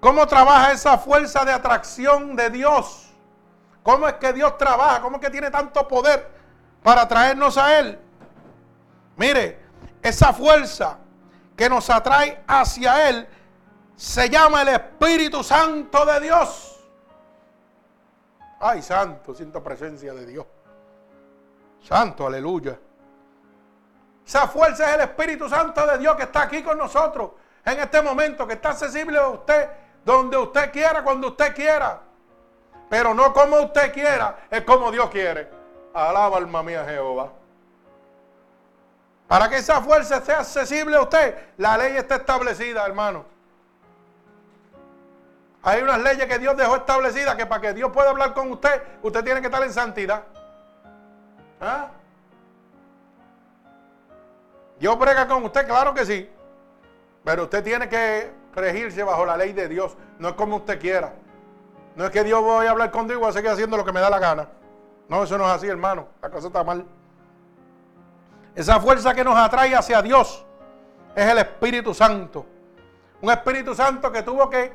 cómo 0.00 0.26
trabaja 0.26 0.72
esa 0.72 0.98
fuerza 0.98 1.44
de 1.44 1.52
atracción 1.52 2.34
de 2.36 2.50
Dios. 2.50 3.10
¿Cómo 3.82 4.06
es 4.08 4.14
que 4.14 4.32
Dios 4.32 4.58
trabaja? 4.58 5.00
¿Cómo 5.00 5.16
es 5.16 5.22
que 5.22 5.30
tiene 5.30 5.50
tanto 5.50 5.86
poder 5.86 6.28
para 6.82 7.06
traernos 7.06 7.56
a 7.56 7.78
Él? 7.78 7.98
Mire, 9.16 9.60
esa 10.02 10.32
fuerza 10.32 10.98
que 11.60 11.68
nos 11.68 11.90
atrae 11.90 12.42
hacia 12.46 13.10
Él 13.10 13.28
se 13.94 14.30
llama 14.30 14.62
el 14.62 14.68
Espíritu 14.68 15.44
Santo 15.44 16.06
de 16.06 16.18
Dios. 16.20 16.80
Ay, 18.58 18.80
santo, 18.80 19.34
siento 19.34 19.62
presencia 19.62 20.14
de 20.14 20.24
Dios. 20.24 20.46
Santo, 21.82 22.26
aleluya. 22.26 22.78
Esa 24.26 24.48
fuerza 24.48 24.88
es 24.88 24.94
el 24.94 25.00
Espíritu 25.02 25.50
Santo 25.50 25.86
de 25.86 25.98
Dios 25.98 26.16
que 26.16 26.22
está 26.22 26.44
aquí 26.44 26.62
con 26.62 26.78
nosotros 26.78 27.32
en 27.62 27.78
este 27.78 28.00
momento, 28.00 28.46
que 28.46 28.54
está 28.54 28.70
accesible 28.70 29.18
a 29.18 29.28
usted 29.28 29.68
donde 30.02 30.38
usted 30.38 30.72
quiera, 30.72 31.04
cuando 31.04 31.28
usted 31.28 31.54
quiera. 31.54 32.00
Pero 32.88 33.12
no 33.12 33.34
como 33.34 33.60
usted 33.60 33.92
quiera, 33.92 34.46
es 34.50 34.64
como 34.64 34.90
Dios 34.90 35.10
quiere. 35.10 35.50
Alaba 35.92 36.38
alma 36.38 36.62
mía 36.62 36.86
Jehová. 36.88 37.30
Para 39.30 39.48
que 39.48 39.58
esa 39.58 39.80
fuerza 39.80 40.20
sea 40.22 40.40
accesible 40.40 40.96
a 40.96 41.02
usted, 41.02 41.36
la 41.56 41.78
ley 41.78 41.96
está 41.96 42.16
establecida, 42.16 42.84
hermano. 42.84 43.24
Hay 45.62 45.82
unas 45.82 46.00
leyes 46.00 46.26
que 46.26 46.36
Dios 46.40 46.56
dejó 46.56 46.74
establecidas 46.74 47.36
que 47.36 47.46
para 47.46 47.60
que 47.60 47.72
Dios 47.72 47.92
pueda 47.92 48.10
hablar 48.10 48.34
con 48.34 48.50
usted, 48.50 48.82
usted 49.04 49.22
tiene 49.22 49.40
que 49.40 49.46
estar 49.46 49.62
en 49.62 49.72
santidad. 49.72 50.24
¿Ah? 51.60 51.90
Dios 54.80 54.98
brega 54.98 55.28
con 55.28 55.44
usted, 55.44 55.64
claro 55.64 55.94
que 55.94 56.04
sí. 56.04 56.28
Pero 57.22 57.44
usted 57.44 57.62
tiene 57.62 57.88
que 57.88 58.32
regirse 58.52 59.04
bajo 59.04 59.24
la 59.24 59.36
ley 59.36 59.52
de 59.52 59.68
Dios. 59.68 59.96
No 60.18 60.30
es 60.30 60.34
como 60.34 60.56
usted 60.56 60.80
quiera. 60.80 61.12
No 61.94 62.04
es 62.04 62.10
que 62.10 62.24
Dios 62.24 62.42
voy 62.42 62.66
a 62.66 62.72
hablar 62.72 62.90
contigo 62.90 63.20
y 63.20 63.22
voy 63.22 63.30
a 63.30 63.32
seguir 63.32 63.50
haciendo 63.50 63.76
lo 63.76 63.84
que 63.84 63.92
me 63.92 64.00
da 64.00 64.10
la 64.10 64.18
gana. 64.18 64.48
No, 65.08 65.22
eso 65.22 65.38
no 65.38 65.44
es 65.44 65.52
así, 65.52 65.68
hermano. 65.68 66.08
La 66.20 66.30
cosa 66.30 66.48
está 66.48 66.64
mal. 66.64 66.84
Esa 68.54 68.80
fuerza 68.80 69.14
que 69.14 69.24
nos 69.24 69.36
atrae 69.36 69.74
hacia 69.74 70.02
Dios 70.02 70.44
es 71.14 71.26
el 71.26 71.38
Espíritu 71.38 71.94
Santo. 71.94 72.46
Un 73.20 73.30
Espíritu 73.30 73.74
Santo 73.74 74.10
que 74.10 74.22
tuvo 74.22 74.48
que, 74.48 74.72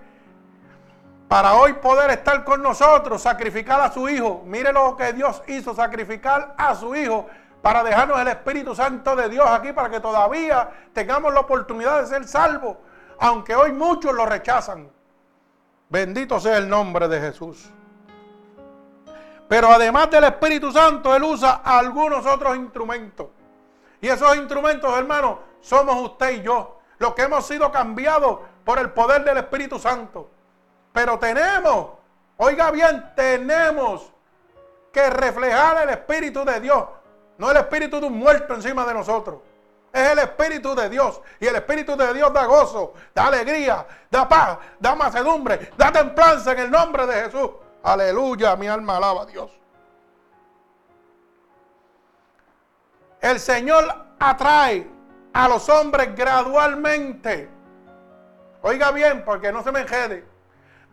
para 1.28 1.55
hoy 1.55 1.73
poder 1.73 2.11
estar 2.11 2.43
con 2.43 2.61
nosotros, 2.61 3.21
sacrificar 3.21 3.82
a 3.82 3.91
su 3.91 4.07
Hijo. 4.07 4.43
Mire 4.45 4.71
lo 4.71 4.95
que 4.95 5.13
Dios 5.13 5.41
hizo, 5.47 5.73
sacrificar 5.73 6.53
a 6.57 6.76
su 6.76 6.95
Hijo 6.95 7.28
para 7.61 7.84
dejarnos 7.84 8.19
el 8.19 8.28
Espíritu 8.28 8.76
Santo 8.76 9.15
de 9.15 9.28
Dios 9.28 9.47
aquí, 9.49 9.73
para 9.73 9.89
que 9.89 9.99
todavía 9.99 10.69
tengamos 10.93 11.34
la 11.34 11.39
oportunidad 11.41 12.01
de 12.01 12.07
ser 12.07 12.28
salvos, 12.28 12.78
aunque 13.19 13.55
hoy 13.55 13.71
muchos 13.71 14.13
lo 14.13 14.26
rechazan. 14.26 14.89
Bendito 15.89 16.39
sea 16.39 16.57
el 16.57 16.69
nombre 16.69 17.07
de 17.07 17.19
Jesús. 17.19 17.71
Pero 19.47 19.71
además 19.71 20.09
del 20.09 20.23
Espíritu 20.26 20.71
Santo, 20.71 21.15
Él 21.15 21.23
usa 21.23 21.61
algunos 21.63 22.26
otros 22.26 22.55
instrumentos. 22.55 23.28
Y 24.01 24.07
esos 24.07 24.35
instrumentos, 24.35 24.97
hermanos, 24.97 25.37
somos 25.61 26.01
usted 26.01 26.31
y 26.31 26.41
yo, 26.41 26.79
los 26.97 27.13
que 27.13 27.23
hemos 27.23 27.45
sido 27.45 27.71
cambiados 27.71 28.39
por 28.63 28.79
el 28.79 28.91
poder 28.91 29.23
del 29.23 29.37
Espíritu 29.37 29.79
Santo. 29.79 30.29
Pero 30.93 31.19
tenemos, 31.19 31.89
oiga 32.37 32.71
bien, 32.71 33.11
tenemos 33.15 34.11
que 34.91 35.09
reflejar 35.09 35.83
el 35.83 35.89
Espíritu 35.89 36.45
de 36.45 36.59
Dios 36.59 36.85
no 37.37 37.51
el 37.51 37.57
espíritu 37.57 37.99
de 37.99 38.07
un 38.07 38.17
muerto 38.17 38.53
encima 38.53 38.85
de 38.85 38.93
nosotros. 38.93 39.39
Es 39.91 40.11
el 40.11 40.19
Espíritu 40.19 40.75
de 40.75 40.89
Dios. 40.89 41.21
Y 41.39 41.47
el 41.47 41.55
Espíritu 41.55 41.95
de 41.95 42.13
Dios 42.13 42.33
da 42.33 42.45
gozo, 42.45 42.93
da 43.13 43.27
alegría, 43.27 43.85
da 44.09 44.27
paz, 44.27 44.57
da 44.79 44.95
macedumbre, 44.95 45.71
da 45.77 45.91
templanza 45.91 46.51
en 46.51 46.59
el 46.59 46.71
nombre 46.71 47.05
de 47.05 47.23
Jesús. 47.23 47.51
Aleluya, 47.83 48.55
mi 48.55 48.67
alma 48.67 48.97
alaba 48.97 49.23
a 49.23 49.25
Dios. 49.25 49.51
El 53.26 53.39
Señor 53.39 53.84
atrae 54.19 54.88
a 55.34 55.47
los 55.49 55.67
hombres 55.67 56.15
gradualmente. 56.15 57.49
Oiga 58.61 58.91
bien, 58.91 59.26
porque 59.26 59.51
no 59.51 59.63
se 59.63 59.71
me 59.71 59.80
enjede. 59.80 60.23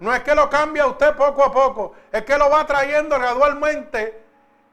No 0.01 0.15
es 0.15 0.23
que 0.23 0.35
lo 0.35 0.49
cambia 0.49 0.87
usted 0.87 1.15
poco 1.15 1.45
a 1.45 1.53
poco, 1.53 1.93
es 2.11 2.25
que 2.25 2.39
lo 2.39 2.49
va 2.49 2.67
trayendo 2.67 3.19
gradualmente 3.19 4.25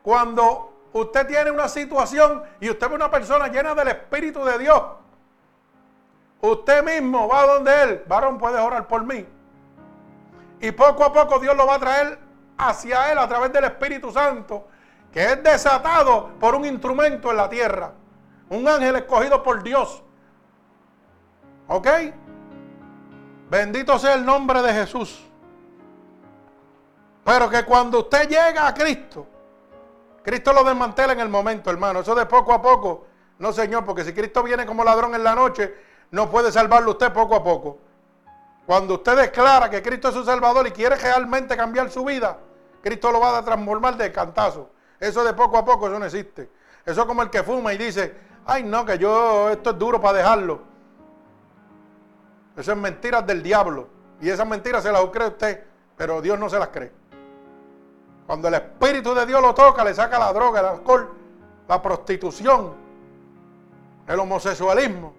cuando 0.01 0.87
usted 0.93 1.27
tiene 1.27 1.51
una 1.51 1.67
situación 1.67 2.43
y 2.61 2.69
usted 2.69 2.87
ve 2.87 2.95
una 2.95 3.11
persona 3.11 3.49
llena 3.49 3.75
del 3.75 3.89
Espíritu 3.89 4.45
de 4.45 4.57
Dios, 4.57 4.81
usted 6.39 6.81
mismo 6.81 7.27
va 7.27 7.45
donde 7.45 7.83
Él, 7.83 8.03
varón, 8.07 8.37
puedes 8.37 8.61
orar 8.61 8.87
por 8.87 9.03
mí. 9.03 9.27
Y 10.61 10.71
poco 10.71 11.03
a 11.03 11.11
poco 11.11 11.39
Dios 11.39 11.57
lo 11.57 11.67
va 11.67 11.75
a 11.75 11.79
traer 11.79 12.19
hacia 12.57 13.11
Él 13.11 13.17
a 13.17 13.27
través 13.27 13.51
del 13.51 13.65
Espíritu 13.65 14.13
Santo, 14.13 14.69
que 15.11 15.23
es 15.23 15.43
desatado 15.43 16.31
por 16.39 16.55
un 16.55 16.65
instrumento 16.65 17.31
en 17.31 17.37
la 17.37 17.49
tierra, 17.49 17.93
un 18.49 18.67
ángel 18.67 18.95
escogido 18.97 19.41
por 19.41 19.63
Dios. 19.63 20.03
¿Ok? 21.67 21.87
Bendito 23.49 23.97
sea 23.97 24.13
el 24.13 24.25
nombre 24.25 24.61
de 24.61 24.73
Jesús. 24.73 25.25
Pero 27.23 27.49
que 27.49 27.63
cuando 27.63 27.99
usted 27.99 28.27
llega 28.27 28.67
a 28.67 28.73
Cristo, 28.73 29.27
Cristo 30.23 30.53
lo 30.53 30.63
desmantela 30.63 31.13
en 31.13 31.19
el 31.19 31.29
momento, 31.29 31.69
hermano. 31.69 32.01
Eso 32.01 32.13
de 32.15 32.25
poco 32.25 32.53
a 32.53 32.61
poco. 32.61 33.05
No, 33.39 33.53
Señor, 33.53 33.85
porque 33.85 34.03
si 34.03 34.13
Cristo 34.13 34.43
viene 34.43 34.65
como 34.65 34.83
ladrón 34.83 35.15
en 35.15 35.23
la 35.23 35.33
noche, 35.33 35.73
no 36.11 36.29
puede 36.29 36.51
salvarlo 36.51 36.91
usted 36.91 37.11
poco 37.13 37.35
a 37.35 37.43
poco. 37.43 37.79
Cuando 38.65 38.95
usted 38.95 39.15
declara 39.15 39.69
que 39.69 39.81
Cristo 39.81 40.09
es 40.09 40.13
su 40.13 40.23
Salvador 40.23 40.67
y 40.67 40.71
quiere 40.71 40.95
realmente 40.95 41.57
cambiar 41.57 41.89
su 41.89 42.03
vida, 42.03 42.37
Cristo 42.81 43.11
lo 43.11 43.19
va 43.19 43.37
a 43.37 43.43
transformar 43.43 43.97
de 43.97 44.11
cantazo. 44.11 44.69
Eso 44.99 45.23
de 45.23 45.33
poco 45.33 45.57
a 45.57 45.65
poco, 45.65 45.87
eso 45.87 45.97
no 45.97 46.05
existe. 46.05 46.49
Eso 46.85 47.01
es 47.01 47.07
como 47.07 47.21
el 47.21 47.29
que 47.29 47.43
fuma 47.43 47.73
y 47.73 47.77
dice, 47.77 48.15
ay 48.45 48.63
no, 48.63 48.85
que 48.85 48.97
yo, 48.97 49.49
esto 49.49 49.71
es 49.71 49.79
duro 49.79 50.01
para 50.01 50.17
dejarlo. 50.17 50.61
Eso 52.57 52.71
es 52.71 52.77
mentiras 52.77 53.25
del 53.25 53.41
diablo. 53.41 53.87
Y 54.21 54.29
esas 54.29 54.47
mentiras 54.47 54.83
se 54.83 54.91
las 54.91 55.01
cree 55.05 55.27
usted, 55.27 55.63
pero 55.95 56.21
Dios 56.21 56.37
no 56.37 56.49
se 56.49 56.59
las 56.59 56.69
cree. 56.69 56.91
Cuando 58.27 58.47
el 58.49 58.55
Espíritu 58.55 59.13
de 59.15 59.25
Dios 59.25 59.41
lo 59.41 59.53
toca, 59.53 59.83
le 59.83 59.93
saca 59.93 60.19
la 60.19 60.33
droga, 60.33 60.59
el 60.59 60.65
alcohol, 60.65 61.09
la 61.67 61.81
prostitución, 61.81 62.73
el 64.07 64.19
homosexualismo, 64.19 65.13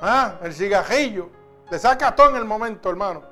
¿ah? 0.00 0.34
el 0.42 0.52
cigajillo. 0.54 1.28
Le 1.70 1.78
saca 1.78 2.14
todo 2.16 2.30
en 2.30 2.36
el 2.36 2.44
momento, 2.44 2.88
hermano. 2.88 3.22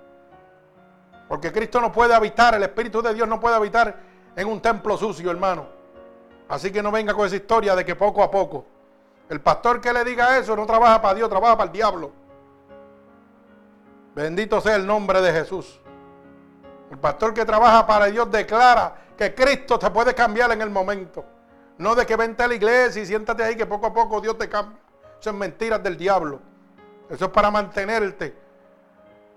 Porque 1.28 1.50
Cristo 1.50 1.80
no 1.80 1.90
puede 1.90 2.14
habitar, 2.14 2.54
el 2.54 2.62
Espíritu 2.62 3.02
de 3.02 3.14
Dios 3.14 3.26
no 3.26 3.40
puede 3.40 3.56
habitar 3.56 4.07
en 4.38 4.46
un 4.46 4.60
templo 4.60 4.96
sucio, 4.96 5.32
hermano. 5.32 5.66
Así 6.48 6.70
que 6.70 6.80
no 6.80 6.92
venga 6.92 7.12
con 7.12 7.26
esa 7.26 7.34
historia 7.34 7.74
de 7.74 7.84
que 7.84 7.96
poco 7.96 8.22
a 8.22 8.30
poco. 8.30 8.64
El 9.28 9.40
pastor 9.40 9.80
que 9.80 9.92
le 9.92 10.04
diga 10.04 10.38
eso 10.38 10.54
no 10.54 10.64
trabaja 10.64 11.02
para 11.02 11.14
Dios, 11.16 11.28
trabaja 11.28 11.56
para 11.56 11.66
el 11.66 11.72
diablo. 11.72 12.12
Bendito 14.14 14.60
sea 14.60 14.76
el 14.76 14.86
nombre 14.86 15.20
de 15.20 15.32
Jesús. 15.32 15.80
El 16.88 16.98
pastor 16.98 17.34
que 17.34 17.44
trabaja 17.44 17.84
para 17.84 18.06
Dios 18.06 18.30
declara 18.30 18.94
que 19.16 19.34
Cristo 19.34 19.76
te 19.76 19.90
puede 19.90 20.14
cambiar 20.14 20.52
en 20.52 20.62
el 20.62 20.70
momento. 20.70 21.24
No 21.76 21.96
de 21.96 22.06
que 22.06 22.14
vente 22.14 22.44
a 22.44 22.46
la 22.46 22.54
iglesia 22.54 23.02
y 23.02 23.06
siéntate 23.06 23.42
ahí 23.42 23.56
que 23.56 23.66
poco 23.66 23.86
a 23.86 23.92
poco 23.92 24.20
Dios 24.20 24.38
te 24.38 24.48
cambia. 24.48 24.78
Eso 25.20 25.30
es 25.30 25.36
mentiras 25.36 25.82
del 25.82 25.96
diablo. 25.96 26.38
Eso 27.10 27.24
es 27.24 27.30
para 27.32 27.50
mantenerte 27.50 28.36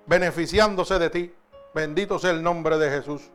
beneficiándose 0.05 0.99
de 0.99 1.09
ti. 1.09 1.35
Bendito 1.73 2.19
sea 2.19 2.29
el 2.29 2.43
nombre 2.43 2.77
de 2.77 2.91
Jesús. 2.91 3.31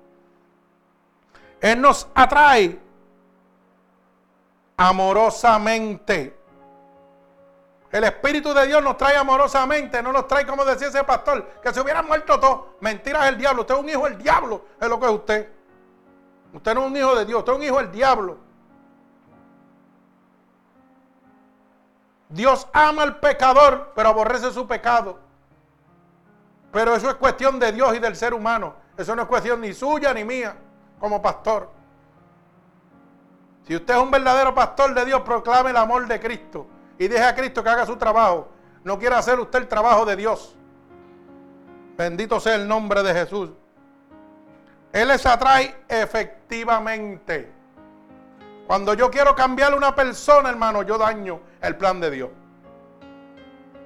Él 1.61 1.81
nos 1.81 2.09
atrae 2.15 2.79
amorosamente. 4.77 6.37
El 7.91 8.05
Espíritu 8.05 8.53
de 8.53 8.67
Dios 8.67 8.83
nos 8.83 8.97
trae 8.97 9.17
amorosamente, 9.17 10.03
no 10.03 10.13
nos 10.13 10.27
trae 10.27 10.47
como 10.47 10.65
decía 10.65 10.89
ese 10.89 11.05
pastor, 11.05 11.61
que 11.63 11.73
se 11.73 11.81
hubiera 11.81 12.03
muerto 12.03 12.39
todo. 12.39 12.77
Mentiras 12.81 13.25
del 13.27 13.39
diablo. 13.39 13.63
Usted 13.63 13.75
es 13.75 13.81
un 13.81 13.89
hijo 13.89 14.05
del 14.05 14.19
diablo, 14.19 14.67
es 14.81 14.89
lo 14.89 15.01
que 15.01 15.07
es 15.07 15.13
usted. 15.13 15.53
Usted 16.53 16.75
no 16.75 16.83
es 16.83 16.87
un 16.89 16.97
hijo 16.97 17.15
de 17.15 17.25
Dios, 17.25 17.39
usted 17.39 17.53
es 17.53 17.59
un 17.59 17.65
hijo 17.65 17.77
del 17.79 17.93
diablo. 17.93 18.39
Dios 22.29 22.67
ama 22.73 23.03
al 23.03 23.21
pecador, 23.21 23.93
pero 23.95 24.09
aborrece 24.11 24.51
su 24.53 24.67
pecado. 24.67 25.21
Pero 26.73 26.95
eso 26.95 27.09
es 27.09 27.15
cuestión 27.15 27.59
de 27.59 27.73
Dios 27.73 27.95
y 27.95 27.99
del 27.99 28.17
ser 28.17 28.35
humano. 28.35 28.75
Eso 28.97 29.15
no 29.15 29.23
es 29.23 29.29
cuestión 29.29 29.61
ni 29.61 29.73
suya 29.73 30.13
ni 30.13 30.25
mía 30.25 30.57
como 30.99 31.21
pastor. 31.21 31.71
Si 33.67 33.75
usted 33.75 33.95
es 33.95 34.01
un 34.01 34.11
verdadero 34.11 34.55
pastor 34.55 34.95
de 34.95 35.05
Dios, 35.05 35.23
proclame 35.23 35.71
el 35.71 35.77
amor 35.77 36.07
de 36.07 36.21
Cristo 36.21 36.67
y 36.99 37.09
deje 37.09 37.25
a 37.25 37.35
Cristo 37.35 37.63
que 37.63 37.69
haga 37.69 37.85
su 37.85 37.97
trabajo. 37.97 38.49
No 38.85 38.99
quiere 38.99 39.17
hacer 39.17 39.41
usted 39.41 39.59
el 39.61 39.69
trabajo 39.69 40.05
de 40.05 40.15
Dios. 40.17 40.55
Bendito 41.97 42.39
sea 42.39 42.55
el 42.55 42.69
nombre 42.69 43.03
de 43.03 43.13
Jesús. 43.13 43.51
Él 44.93 45.09
les 45.09 45.27
atrae 45.27 45.75
efectivamente. 45.89 47.53
Cuando 48.67 48.95
yo 48.95 49.11
quiero 49.11 49.35
cambiar 49.35 49.73
a 49.73 49.77
una 49.77 49.95
persona, 49.95 50.49
hermano, 50.49 50.83
yo 50.83 50.99
daño 50.99 51.41
el 51.61 51.77
plan 51.77 52.01
de 52.01 52.11
Dios. 52.11 52.31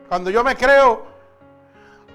Cuando 0.09 0.31
yo 0.31 0.43
me 0.43 0.57
creo 0.57 1.07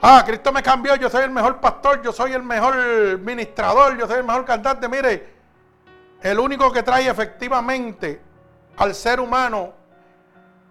Ah, 0.01 0.23
Cristo 0.25 0.51
me 0.51 0.61
cambió, 0.61 0.95
yo 0.95 1.09
soy 1.09 1.23
el 1.23 1.31
mejor 1.31 1.59
pastor, 1.59 2.01
yo 2.01 2.11
soy 2.11 2.33
el 2.33 2.43
mejor 2.43 3.17
ministrador, 3.19 3.97
yo 3.97 4.07
soy 4.07 4.17
el 4.17 4.23
mejor 4.23 4.45
cantante. 4.45 4.87
Mire, 4.87 5.33
el 6.21 6.39
único 6.39 6.71
que 6.71 6.83
trae 6.83 7.07
efectivamente 7.07 8.21
al 8.77 8.93
ser 8.93 9.19
humano 9.19 9.73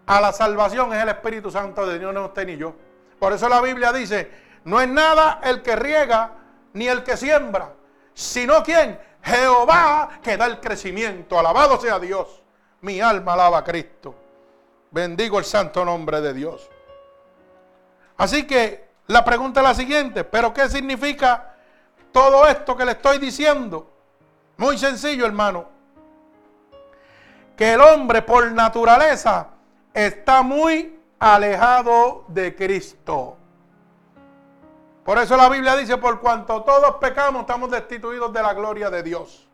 a 0.06 0.20
la 0.20 0.32
salvación 0.32 0.92
es 0.92 1.02
el 1.02 1.08
Espíritu 1.08 1.50
Santo 1.50 1.86
de 1.86 1.98
Dios, 1.98 2.12
no 2.12 2.26
usted 2.26 2.46
ni 2.46 2.56
yo. 2.56 2.74
Por 3.18 3.32
eso 3.32 3.48
la 3.48 3.60
Biblia 3.60 3.92
dice, 3.92 4.30
no 4.64 4.80
es 4.80 4.88
nada 4.88 5.40
el 5.42 5.62
que 5.62 5.76
riega 5.76 6.32
ni 6.74 6.88
el 6.88 7.02
que 7.02 7.16
siembra, 7.16 7.72
sino 8.12 8.62
quien, 8.62 8.98
Jehová 9.22 10.20
que 10.22 10.36
da 10.36 10.46
el 10.46 10.60
crecimiento. 10.60 11.38
Alabado 11.38 11.80
sea 11.80 11.98
Dios. 11.98 12.42
Mi 12.82 13.00
alma 13.00 13.32
alaba 13.32 13.58
a 13.58 13.64
Cristo. 13.64 14.14
Bendigo 14.90 15.38
el 15.38 15.44
santo 15.44 15.84
nombre 15.84 16.20
de 16.20 16.34
Dios. 16.34 16.68
Así 18.18 18.46
que 18.46 18.83
la 19.06 19.24
pregunta 19.24 19.60
es 19.60 19.64
la 19.64 19.74
siguiente, 19.74 20.24
¿pero 20.24 20.52
qué 20.54 20.68
significa 20.68 21.54
todo 22.12 22.46
esto 22.46 22.76
que 22.76 22.84
le 22.84 22.92
estoy 22.92 23.18
diciendo? 23.18 23.90
Muy 24.56 24.78
sencillo, 24.78 25.26
hermano. 25.26 25.66
Que 27.56 27.74
el 27.74 27.80
hombre 27.80 28.22
por 28.22 28.50
naturaleza 28.52 29.48
está 29.92 30.42
muy 30.42 30.98
alejado 31.18 32.24
de 32.28 32.54
Cristo. 32.56 33.36
Por 35.04 35.18
eso 35.18 35.36
la 35.36 35.50
Biblia 35.50 35.76
dice, 35.76 35.98
por 35.98 36.20
cuanto 36.20 36.62
todos 36.62 36.96
pecamos, 36.96 37.42
estamos 37.42 37.70
destituidos 37.70 38.32
de 38.32 38.42
la 38.42 38.54
gloria 38.54 38.88
de 38.88 39.02
Dios. 39.02 39.46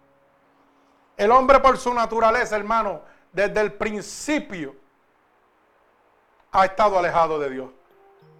El 1.16 1.32
hombre 1.32 1.58
por 1.58 1.76
su 1.76 1.92
naturaleza, 1.92 2.56
hermano, 2.56 3.02
desde 3.32 3.60
el 3.60 3.72
principio 3.72 4.76
ha 6.52 6.64
estado 6.64 6.98
alejado 6.98 7.38
de 7.38 7.50
Dios. 7.50 7.70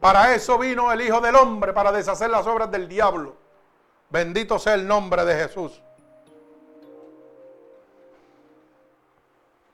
Para 0.00 0.34
eso 0.34 0.58
vino 0.58 0.90
el 0.90 1.02
Hijo 1.02 1.20
del 1.20 1.36
Hombre, 1.36 1.72
para 1.72 1.92
deshacer 1.92 2.30
las 2.30 2.46
obras 2.46 2.70
del 2.70 2.88
diablo. 2.88 3.36
Bendito 4.08 4.58
sea 4.58 4.74
el 4.74 4.86
nombre 4.86 5.24
de 5.24 5.34
Jesús. 5.34 5.82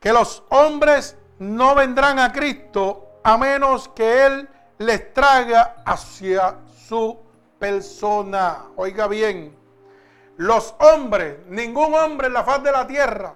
Que 0.00 0.12
los 0.12 0.42
hombres 0.50 1.16
no 1.38 1.74
vendrán 1.74 2.18
a 2.18 2.32
Cristo 2.32 3.20
a 3.22 3.38
menos 3.38 3.88
que 3.88 4.26
Él 4.26 4.48
les 4.78 5.12
traiga 5.14 5.76
hacia 5.84 6.58
su 6.86 7.18
persona. 7.58 8.66
Oiga 8.76 9.06
bien, 9.06 9.56
los 10.36 10.74
hombres, 10.80 11.38
ningún 11.46 11.94
hombre 11.94 12.26
en 12.26 12.34
la 12.34 12.44
faz 12.44 12.62
de 12.62 12.72
la 12.72 12.86
tierra 12.86 13.34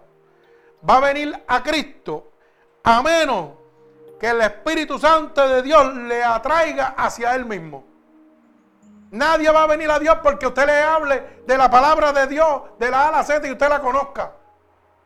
va 0.89 0.97
a 0.97 1.01
venir 1.01 1.45
a 1.47 1.63
Cristo 1.63 2.33
a 2.83 3.03
menos 3.03 3.60
que 4.21 4.29
el 4.29 4.41
Espíritu 4.43 4.99
Santo 4.99 5.49
de 5.49 5.63
Dios 5.63 5.95
le 5.95 6.23
atraiga 6.23 6.95
hacia 6.99 7.35
Él 7.35 7.47
mismo. 7.47 7.85
Nadie 9.13 9.51
va 9.51 9.63
a 9.63 9.67
venir 9.67 9.91
a 9.91 9.99
Dios 9.99 10.19
porque 10.23 10.47
usted 10.47 10.67
le 10.67 10.83
hable 10.83 11.41
de 11.47 11.57
la 11.57 11.71
palabra 11.71 12.13
de 12.13 12.27
Dios, 12.27 12.63
de 12.79 12.91
la 12.91 13.07
A 13.07 13.09
a 13.09 13.13
la 13.13 13.25
Z 13.25 13.49
y 13.49 13.53
usted 13.53 13.69
la 13.69 13.81
conozca. 13.81 14.33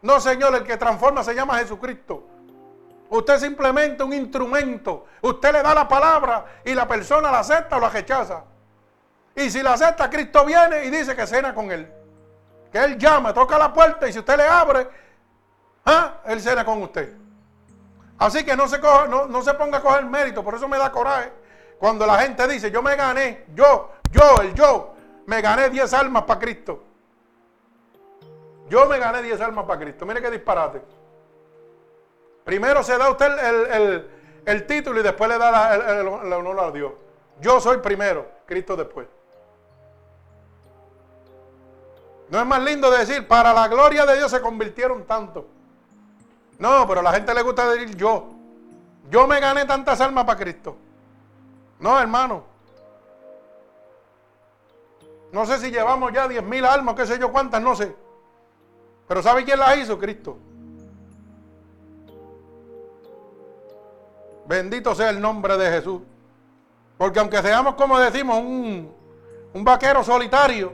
No, 0.02 0.20
Señor, 0.20 0.54
el 0.56 0.64
que 0.64 0.76
transforma 0.76 1.22
se 1.22 1.32
llama 1.32 1.58
Jesucristo. 1.58 2.24
Usted 3.08 3.34
es 3.34 3.40
simplemente 3.42 4.02
un 4.02 4.12
instrumento. 4.12 5.06
Usted 5.22 5.52
le 5.52 5.62
da 5.62 5.74
la 5.74 5.86
palabra 5.86 6.44
y 6.64 6.74
la 6.74 6.86
persona 6.88 7.30
la 7.30 7.38
acepta 7.38 7.76
o 7.76 7.80
la 7.80 7.90
rechaza. 7.90 8.42
Y 9.36 9.48
si 9.48 9.62
la 9.62 9.74
acepta, 9.74 10.10
Cristo 10.10 10.44
viene 10.44 10.84
y 10.84 10.90
dice 10.90 11.14
que 11.14 11.26
cena 11.26 11.54
con 11.54 11.70
él. 11.70 11.90
Que 12.72 12.82
él 12.82 12.98
llama, 12.98 13.32
toca 13.32 13.56
la 13.56 13.72
puerta 13.72 14.08
y 14.08 14.12
si 14.12 14.18
usted 14.18 14.36
le 14.36 14.48
abre, 14.48 14.88
¿ah? 15.86 16.14
él 16.26 16.40
cena 16.40 16.64
con 16.64 16.82
usted. 16.82 17.23
Así 18.18 18.44
que 18.44 18.56
no 18.56 18.68
se, 18.68 18.78
no, 18.78 19.42
se 19.42 19.54
ponga 19.54 19.78
a 19.78 19.82
coger 19.82 20.04
mérito, 20.06 20.44
por 20.44 20.54
eso 20.54 20.68
me 20.68 20.78
da 20.78 20.90
coraje. 20.90 21.32
Cuando 21.78 22.06
la 22.06 22.18
gente 22.18 22.46
dice, 22.48 22.70
yo 22.70 22.82
me 22.82 22.96
gané, 22.96 23.46
yo, 23.54 23.90
yo, 24.10 24.40
el 24.40 24.54
yo, 24.54 24.94
me 25.26 25.40
gané 25.40 25.70
10 25.70 25.92
almas 25.94 26.22
para 26.22 26.40
Cristo. 26.40 26.82
Yo 28.68 28.86
me 28.86 28.98
gané 28.98 29.22
10 29.22 29.40
almas 29.40 29.64
para 29.66 29.80
Cristo. 29.80 30.06
Mire 30.06 30.22
qué 30.22 30.30
disparate. 30.30 30.80
Primero 32.44 32.82
se 32.82 32.96
da 32.96 33.10
usted 33.10 34.06
el, 34.46 34.66
título 34.66 35.00
y 35.00 35.02
después 35.02 35.28
le 35.30 35.38
da 35.38 35.74
el 35.74 36.32
honor 36.32 36.60
a 36.60 36.70
Dios. 36.70 36.92
Yo 37.40 37.60
soy 37.60 37.78
primero, 37.78 38.26
Cristo 38.46 38.76
después. 38.76 39.08
No 42.28 42.40
es 42.40 42.46
más 42.46 42.62
lindo 42.62 42.90
decir, 42.90 43.26
para 43.28 43.52
la 43.52 43.68
gloria 43.68 44.06
de 44.06 44.16
Dios 44.16 44.30
se 44.30 44.40
convirtieron 44.40 45.04
tanto. 45.04 45.46
No, 46.59 46.86
pero 46.86 47.00
a 47.00 47.02
la 47.02 47.12
gente 47.12 47.34
le 47.34 47.42
gusta 47.42 47.68
decir 47.70 47.96
yo. 47.96 48.30
Yo 49.11 49.26
me 49.26 49.40
gané 49.40 49.64
tantas 49.64 50.00
almas 50.00 50.24
para 50.24 50.38
Cristo. 50.38 50.76
No, 51.80 52.00
hermano. 52.00 52.44
No 55.32 55.44
sé 55.46 55.59
si 55.59 55.70
llevamos 55.70 56.12
ya 56.12 56.28
10 56.28 56.42
mil 56.44 56.64
almas, 56.64 56.94
qué 56.94 57.07
sé 57.07 57.18
yo 57.18 57.32
cuántas, 57.32 57.61
no 57.61 57.74
sé. 57.74 57.94
Pero 59.09 59.22
¿sabe 59.22 59.44
quién 59.44 59.59
las 59.59 59.76
hizo? 59.76 59.98
Cristo. 59.98 60.38
Bendito 64.46 64.94
sea 64.94 65.11
el 65.11 65.20
nombre 65.20 65.57
de 65.57 65.70
Jesús. 65.70 66.02
Porque 66.96 67.18
aunque 67.18 67.42
seamos, 67.42 67.74
como 67.74 67.98
decimos, 67.98 68.38
un, 68.38 68.94
un 69.52 69.64
vaquero 69.64 70.05
solitario, 70.05 70.72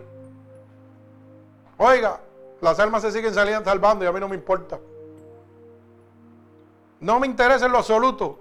oiga, 1.78 2.20
las 2.60 2.78
almas 2.78 3.02
se 3.02 3.12
siguen 3.12 3.32
saliendo 3.32 3.64
salvando 3.64 4.04
y 4.04 4.08
a 4.08 4.12
mí 4.12 4.20
no 4.20 4.28
me 4.28 4.36
importa. 4.36 4.78
No 7.00 7.18
me 7.18 7.26
interesa 7.26 7.66
en 7.66 7.72
lo 7.72 7.78
absoluto. 7.78 8.38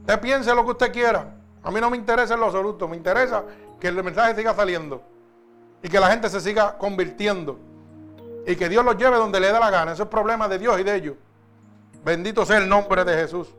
Usted 0.00 0.20
piense 0.20 0.54
lo 0.54 0.64
que 0.64 0.70
usted 0.72 0.92
quiera. 0.92 1.36
A 1.62 1.70
mí 1.70 1.80
no 1.80 1.90
me 1.90 1.96
interesa 1.96 2.34
en 2.34 2.40
lo 2.40 2.46
absoluto. 2.46 2.88
Me 2.88 2.96
interesa 2.96 3.44
que 3.78 3.88
el 3.88 4.02
mensaje 4.02 4.34
siga 4.34 4.54
saliendo. 4.54 5.02
Y 5.82 5.88
que 5.88 6.00
la 6.00 6.10
gente 6.10 6.28
se 6.28 6.40
siga 6.40 6.78
convirtiendo. 6.78 7.58
Y 8.46 8.56
que 8.56 8.68
Dios 8.68 8.84
los 8.84 8.96
lleve 8.96 9.16
donde 9.16 9.38
le 9.38 9.52
dé 9.52 9.60
la 9.60 9.70
gana. 9.70 9.92
Eso 9.92 10.04
es 10.04 10.08
problema 10.08 10.48
de 10.48 10.58
Dios 10.58 10.80
y 10.80 10.82
de 10.82 10.96
ellos. 10.96 11.16
Bendito 12.04 12.44
sea 12.44 12.58
el 12.58 12.68
nombre 12.68 13.04
de 13.04 13.14
Jesús. 13.14 13.54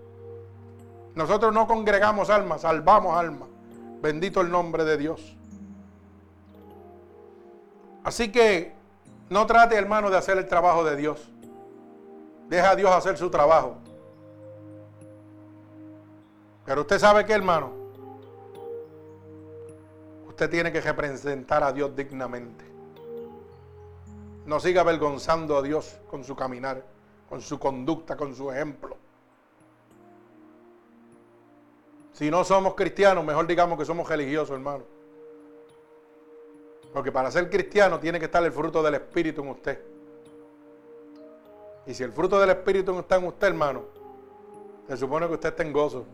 Nosotros 1.16 1.54
no 1.54 1.68
congregamos 1.68 2.30
almas, 2.30 2.62
salvamos 2.62 3.16
almas. 3.16 3.48
Bendito 4.02 4.42
el 4.42 4.50
nombre 4.50 4.84
de 4.84 4.98
Dios. 4.98 5.38
Así 8.04 8.32
que 8.32 8.74
no 9.30 9.46
trate, 9.46 9.76
hermano, 9.76 10.10
de 10.10 10.18
hacer 10.18 10.38
el 10.38 10.48
trabajo 10.48 10.84
de 10.84 10.96
Dios. 10.98 11.33
Deja 12.54 12.70
a 12.70 12.76
Dios 12.76 12.92
hacer 12.92 13.18
su 13.18 13.32
trabajo. 13.32 13.78
Pero 16.64 16.82
usted 16.82 17.00
sabe 17.00 17.26
que, 17.26 17.34
hermano, 17.34 17.72
usted 20.28 20.52
tiene 20.52 20.72
que 20.72 20.80
representar 20.80 21.64
a 21.64 21.74
Dios 21.74 21.96
dignamente. 21.96 22.64
No 24.46 24.60
siga 24.60 24.82
avergonzando 24.82 25.58
a 25.58 25.64
Dios 25.64 26.00
con 26.08 26.24
su 26.24 26.36
caminar, 26.36 26.86
con 27.28 27.42
su 27.42 27.58
conducta, 27.58 28.16
con 28.16 28.36
su 28.36 28.52
ejemplo. 28.52 28.98
Si 32.12 32.30
no 32.30 32.44
somos 32.44 32.76
cristianos, 32.76 33.26
mejor 33.26 33.48
digamos 33.48 33.80
que 33.80 33.86
somos 33.86 34.08
religiosos, 34.08 34.52
hermano. 34.52 34.84
Porque 36.94 37.12
para 37.12 37.32
ser 37.32 37.50
cristiano 37.50 38.00
tiene 38.00 38.20
que 38.20 38.26
estar 38.26 38.44
el 38.44 38.52
fruto 38.52 38.84
del 38.84 38.94
Espíritu 38.94 39.42
en 39.42 39.50
usted. 39.50 39.93
Y 41.86 41.94
si 41.94 42.04
el 42.04 42.12
fruto 42.12 42.40
del 42.40 42.50
Espíritu 42.50 42.94
no 42.94 43.02
está 43.02 43.18
en 43.18 43.26
usted, 43.26 43.48
hermano, 43.48 43.84
se 44.88 44.98
supone 44.98 45.28
que 45.28 45.34
usted 45.34 45.50
está 45.50 45.64
en 45.64 45.74
gozo. 45.74 46.06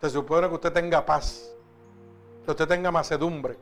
Se 0.00 0.10
supone 0.10 0.48
que 0.48 0.54
usted 0.54 0.72
tenga 0.72 1.04
paz. 1.04 1.52
Que 2.44 2.50
usted 2.50 2.68
tenga 2.68 2.90
macedumbre. 2.90 3.56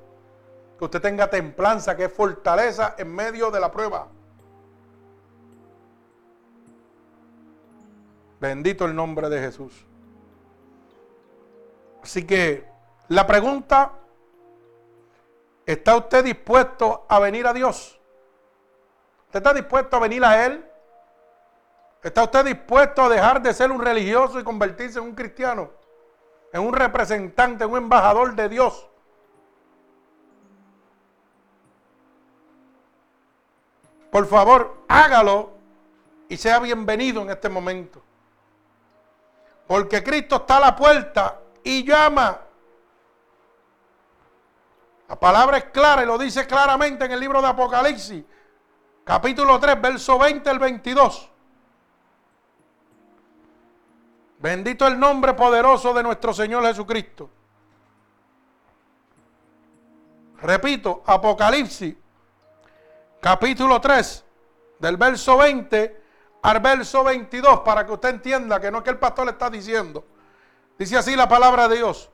Que 0.79 0.85
usted 0.85 1.01
tenga 1.01 1.29
templanza, 1.31 1.97
que 1.97 2.05
es 2.05 2.13
fortaleza 2.13 2.95
en 2.99 3.15
medio 3.15 3.51
de 3.51 3.61
la 3.61 3.71
prueba. 3.71 4.09
Bendito 8.41 8.85
el 8.85 8.95
nombre 8.95 9.29
de 9.29 9.41
Jesús. 9.41 9.87
Así 12.03 12.27
que 12.27 12.65
la 13.09 13.27
pregunta, 13.27 13.93
¿está 15.65 15.97
usted 15.97 16.25
dispuesto 16.25 17.07
a 17.09 17.19
venir 17.19 17.47
a 17.47 17.53
Dios? 17.53 17.99
¿Usted 19.37 19.51
está 19.51 19.61
dispuesto 19.61 19.97
a 19.99 20.01
venir 20.01 20.25
a 20.25 20.47
Él? 20.47 20.65
¿Está 22.03 22.23
usted 22.23 22.43
dispuesto 22.43 23.03
a 23.03 23.09
dejar 23.11 23.43
de 23.43 23.53
ser 23.53 23.71
un 23.71 23.83
religioso 23.83 24.41
y 24.41 24.45
convertirse 24.45 24.99
en 24.99 25.05
un 25.05 25.15
cristiano? 25.15 25.73
En 26.55 26.63
un 26.63 26.73
representante, 26.73 27.65
en 27.65 27.71
un 27.71 27.77
embajador 27.77 28.35
de 28.35 28.49
Dios. 28.49 28.89
Por 34.11 34.27
favor, 34.27 34.85
hágalo 34.89 35.51
y 36.31 36.39
sea 36.39 36.59
bienvenido 36.59 37.21
en 37.21 37.29
este 37.29 37.51
momento. 37.51 38.03
Porque 39.67 40.03
Cristo 40.03 40.37
está 40.37 40.57
a 40.57 40.61
la 40.61 40.77
puerta 40.77 41.41
y 41.63 41.85
llama. 41.85 42.41
La 45.11 45.21
palabra 45.21 45.59
es 45.59 45.65
clara 45.65 46.05
y 46.05 46.07
lo 46.07 46.17
dice 46.17 46.47
claramente 46.47 47.05
en 47.05 47.13
el 47.13 47.21
libro 47.21 47.43
de 47.43 47.49
Apocalipsis 47.49 48.25
capítulo 49.07 49.61
3, 49.61 49.81
verso 49.81 50.19
20 50.19 50.51
al 50.51 50.59
22. 50.59 51.31
Bendito 54.41 54.87
el 54.87 54.99
nombre 54.99 55.33
poderoso 55.35 55.95
de 55.95 56.03
nuestro 56.03 56.35
Señor 56.35 56.65
Jesucristo. 56.65 57.31
Repito, 60.43 61.03
Apocalipsis, 61.07 61.95
capítulo 63.21 63.81
3, 63.81 64.25
del 64.81 64.97
verso 64.97 65.37
20 65.39 66.03
al 66.43 66.61
verso 66.61 67.05
22, 67.05 67.61
para 67.61 67.87
que 67.87 67.93
usted 67.93 68.09
entienda 68.11 68.61
que 68.61 68.71
no 68.73 68.79
es 68.79 68.85
que 68.85 68.91
el 68.91 68.99
pastor 68.99 69.25
le 69.25 69.33
está 69.33 69.49
diciendo. 69.49 70.05
Dice 70.77 70.99
así 70.99 71.15
la 71.15 71.29
palabra 71.29 71.69
de 71.69 71.77
Dios. 71.77 72.11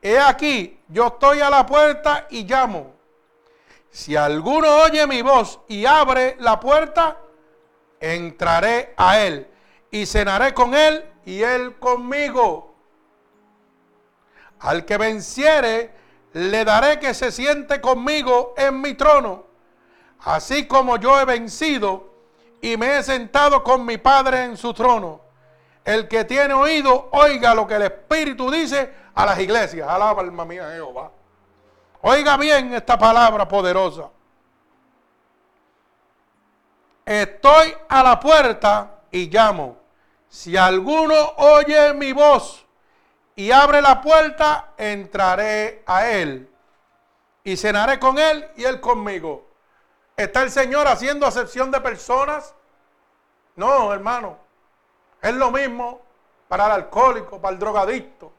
He 0.00 0.18
aquí, 0.18 0.80
yo 0.88 1.08
estoy 1.08 1.40
a 1.40 1.50
la 1.50 1.66
puerta 1.66 2.26
y 2.30 2.44
llamo. 2.44 2.99
Si 3.90 4.14
alguno 4.16 4.68
oye 4.82 5.06
mi 5.06 5.22
voz 5.22 5.60
y 5.68 5.84
abre 5.84 6.36
la 6.38 6.60
puerta, 6.60 7.18
entraré 7.98 8.94
a 8.96 9.18
él 9.20 9.48
y 9.90 10.06
cenaré 10.06 10.54
con 10.54 10.74
él 10.74 11.04
y 11.24 11.42
él 11.42 11.76
conmigo. 11.78 12.74
Al 14.60 14.84
que 14.84 14.96
venciere, 14.96 15.92
le 16.32 16.64
daré 16.64 17.00
que 17.00 17.14
se 17.14 17.32
siente 17.32 17.80
conmigo 17.80 18.54
en 18.56 18.80
mi 18.80 18.94
trono, 18.94 19.44
así 20.20 20.66
como 20.66 20.96
yo 20.96 21.18
he 21.18 21.24
vencido 21.24 22.10
y 22.60 22.76
me 22.76 22.98
he 22.98 23.02
sentado 23.02 23.64
con 23.64 23.84
mi 23.84 23.98
Padre 23.98 24.44
en 24.44 24.56
su 24.56 24.72
trono. 24.72 25.20
El 25.84 26.06
que 26.08 26.24
tiene 26.24 26.54
oído, 26.54 27.08
oiga 27.12 27.54
lo 27.54 27.66
que 27.66 27.74
el 27.74 27.82
Espíritu 27.82 28.50
dice 28.50 28.92
a 29.14 29.26
las 29.26 29.40
iglesias. 29.40 29.88
Alaba 29.88 30.20
alma 30.20 30.44
mía 30.44 30.70
Jehová. 30.74 31.10
Oiga 32.02 32.36
bien 32.36 32.72
esta 32.72 32.98
palabra 32.98 33.46
poderosa. 33.46 34.08
Estoy 37.04 37.74
a 37.88 38.02
la 38.02 38.20
puerta 38.20 39.02
y 39.10 39.28
llamo. 39.28 39.76
Si 40.28 40.56
alguno 40.56 41.14
oye 41.36 41.92
mi 41.92 42.12
voz 42.12 42.64
y 43.34 43.50
abre 43.50 43.82
la 43.82 44.00
puerta, 44.00 44.72
entraré 44.76 45.82
a 45.86 46.08
él 46.08 46.48
y 47.42 47.56
cenaré 47.56 47.98
con 47.98 48.18
él 48.18 48.48
y 48.56 48.64
él 48.64 48.80
conmigo. 48.80 49.46
¿Está 50.16 50.42
el 50.42 50.50
Señor 50.50 50.86
haciendo 50.86 51.26
acepción 51.26 51.70
de 51.70 51.80
personas? 51.80 52.54
No, 53.56 53.92
hermano. 53.92 54.38
Es 55.20 55.34
lo 55.34 55.50
mismo 55.50 56.00
para 56.48 56.66
el 56.66 56.72
alcohólico, 56.72 57.40
para 57.40 57.52
el 57.54 57.58
drogadicto, 57.58 58.32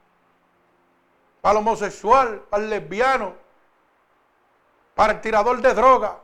para 1.42 1.54
el 1.54 1.58
homosexual, 1.58 2.42
para 2.50 2.64
el 2.64 2.70
lesbiano, 2.70 3.41
para 5.02 5.14
el 5.14 5.22
tirador 5.22 5.60
de 5.64 5.74
droga. 5.74 6.20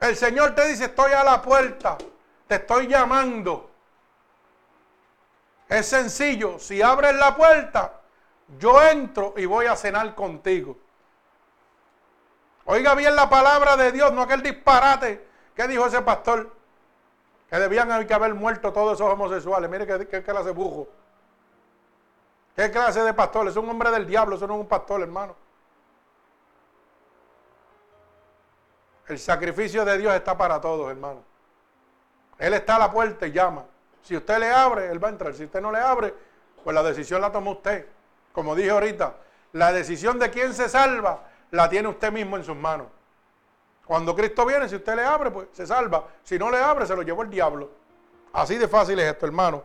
El 0.00 0.16
Señor 0.16 0.56
te 0.56 0.66
dice, 0.66 0.86
estoy 0.86 1.12
a 1.12 1.22
la 1.22 1.40
puerta, 1.40 1.96
te 2.48 2.56
estoy 2.56 2.88
llamando. 2.88 3.70
Es 5.68 5.86
sencillo, 5.86 6.58
si 6.58 6.82
abres 6.82 7.14
la 7.14 7.36
puerta, 7.36 7.92
yo 8.58 8.82
entro 8.82 9.34
y 9.36 9.46
voy 9.46 9.66
a 9.66 9.76
cenar 9.76 10.16
contigo. 10.16 10.78
Oiga 12.64 12.96
bien 12.96 13.14
la 13.14 13.30
palabra 13.30 13.76
de 13.76 13.92
Dios, 13.92 14.12
no 14.12 14.22
aquel 14.22 14.42
disparate 14.42 15.24
que 15.54 15.68
dijo 15.68 15.86
ese 15.86 16.02
pastor, 16.02 16.50
que 17.48 17.56
debían 17.56 17.92
haber 17.92 18.34
muerto 18.34 18.72
todos 18.72 18.94
esos 18.94 19.12
homosexuales. 19.12 19.70
Mire 19.70 19.86
qué, 19.86 20.24
clase 20.24 20.46
de 20.46 20.50
bujo. 20.50 20.88
¿Qué 22.56 22.68
clase 22.72 23.00
de 23.00 23.14
pastor? 23.14 23.46
Es 23.46 23.54
un 23.54 23.70
hombre 23.70 23.92
del 23.92 24.08
diablo, 24.08 24.34
eso 24.34 24.48
no 24.48 24.54
es 24.54 24.60
un 24.60 24.66
pastor, 24.66 25.02
hermano. 25.02 25.36
El 29.08 29.18
sacrificio 29.18 29.84
de 29.84 29.98
Dios 29.98 30.14
está 30.14 30.36
para 30.36 30.60
todos, 30.60 30.90
hermano. 30.90 31.22
Él 32.38 32.54
está 32.54 32.76
a 32.76 32.78
la 32.78 32.92
puerta 32.92 33.26
y 33.26 33.32
llama. 33.32 33.64
Si 34.02 34.16
usted 34.16 34.38
le 34.38 34.50
abre, 34.50 34.90
Él 34.90 35.02
va 35.02 35.08
a 35.08 35.10
entrar. 35.10 35.34
Si 35.34 35.44
usted 35.44 35.60
no 35.60 35.72
le 35.72 35.78
abre, 35.78 36.14
pues 36.62 36.74
la 36.74 36.82
decisión 36.82 37.20
la 37.20 37.32
toma 37.32 37.50
usted. 37.52 37.86
Como 38.32 38.54
dije 38.54 38.70
ahorita, 38.70 39.14
la 39.52 39.72
decisión 39.72 40.18
de 40.18 40.30
quién 40.30 40.52
se 40.52 40.68
salva 40.68 41.24
la 41.50 41.68
tiene 41.68 41.88
usted 41.88 42.12
mismo 42.12 42.36
en 42.36 42.44
sus 42.44 42.56
manos. 42.56 42.86
Cuando 43.86 44.14
Cristo 44.14 44.44
viene, 44.44 44.68
si 44.68 44.76
usted 44.76 44.94
le 44.94 45.04
abre, 45.04 45.30
pues 45.30 45.48
se 45.52 45.66
salva. 45.66 46.04
Si 46.22 46.38
no 46.38 46.50
le 46.50 46.58
abre, 46.58 46.86
se 46.86 46.94
lo 46.94 47.02
llevó 47.02 47.22
el 47.22 47.30
diablo. 47.30 47.70
Así 48.34 48.56
de 48.56 48.68
fácil 48.68 48.98
es 48.98 49.10
esto, 49.10 49.24
hermano. 49.24 49.64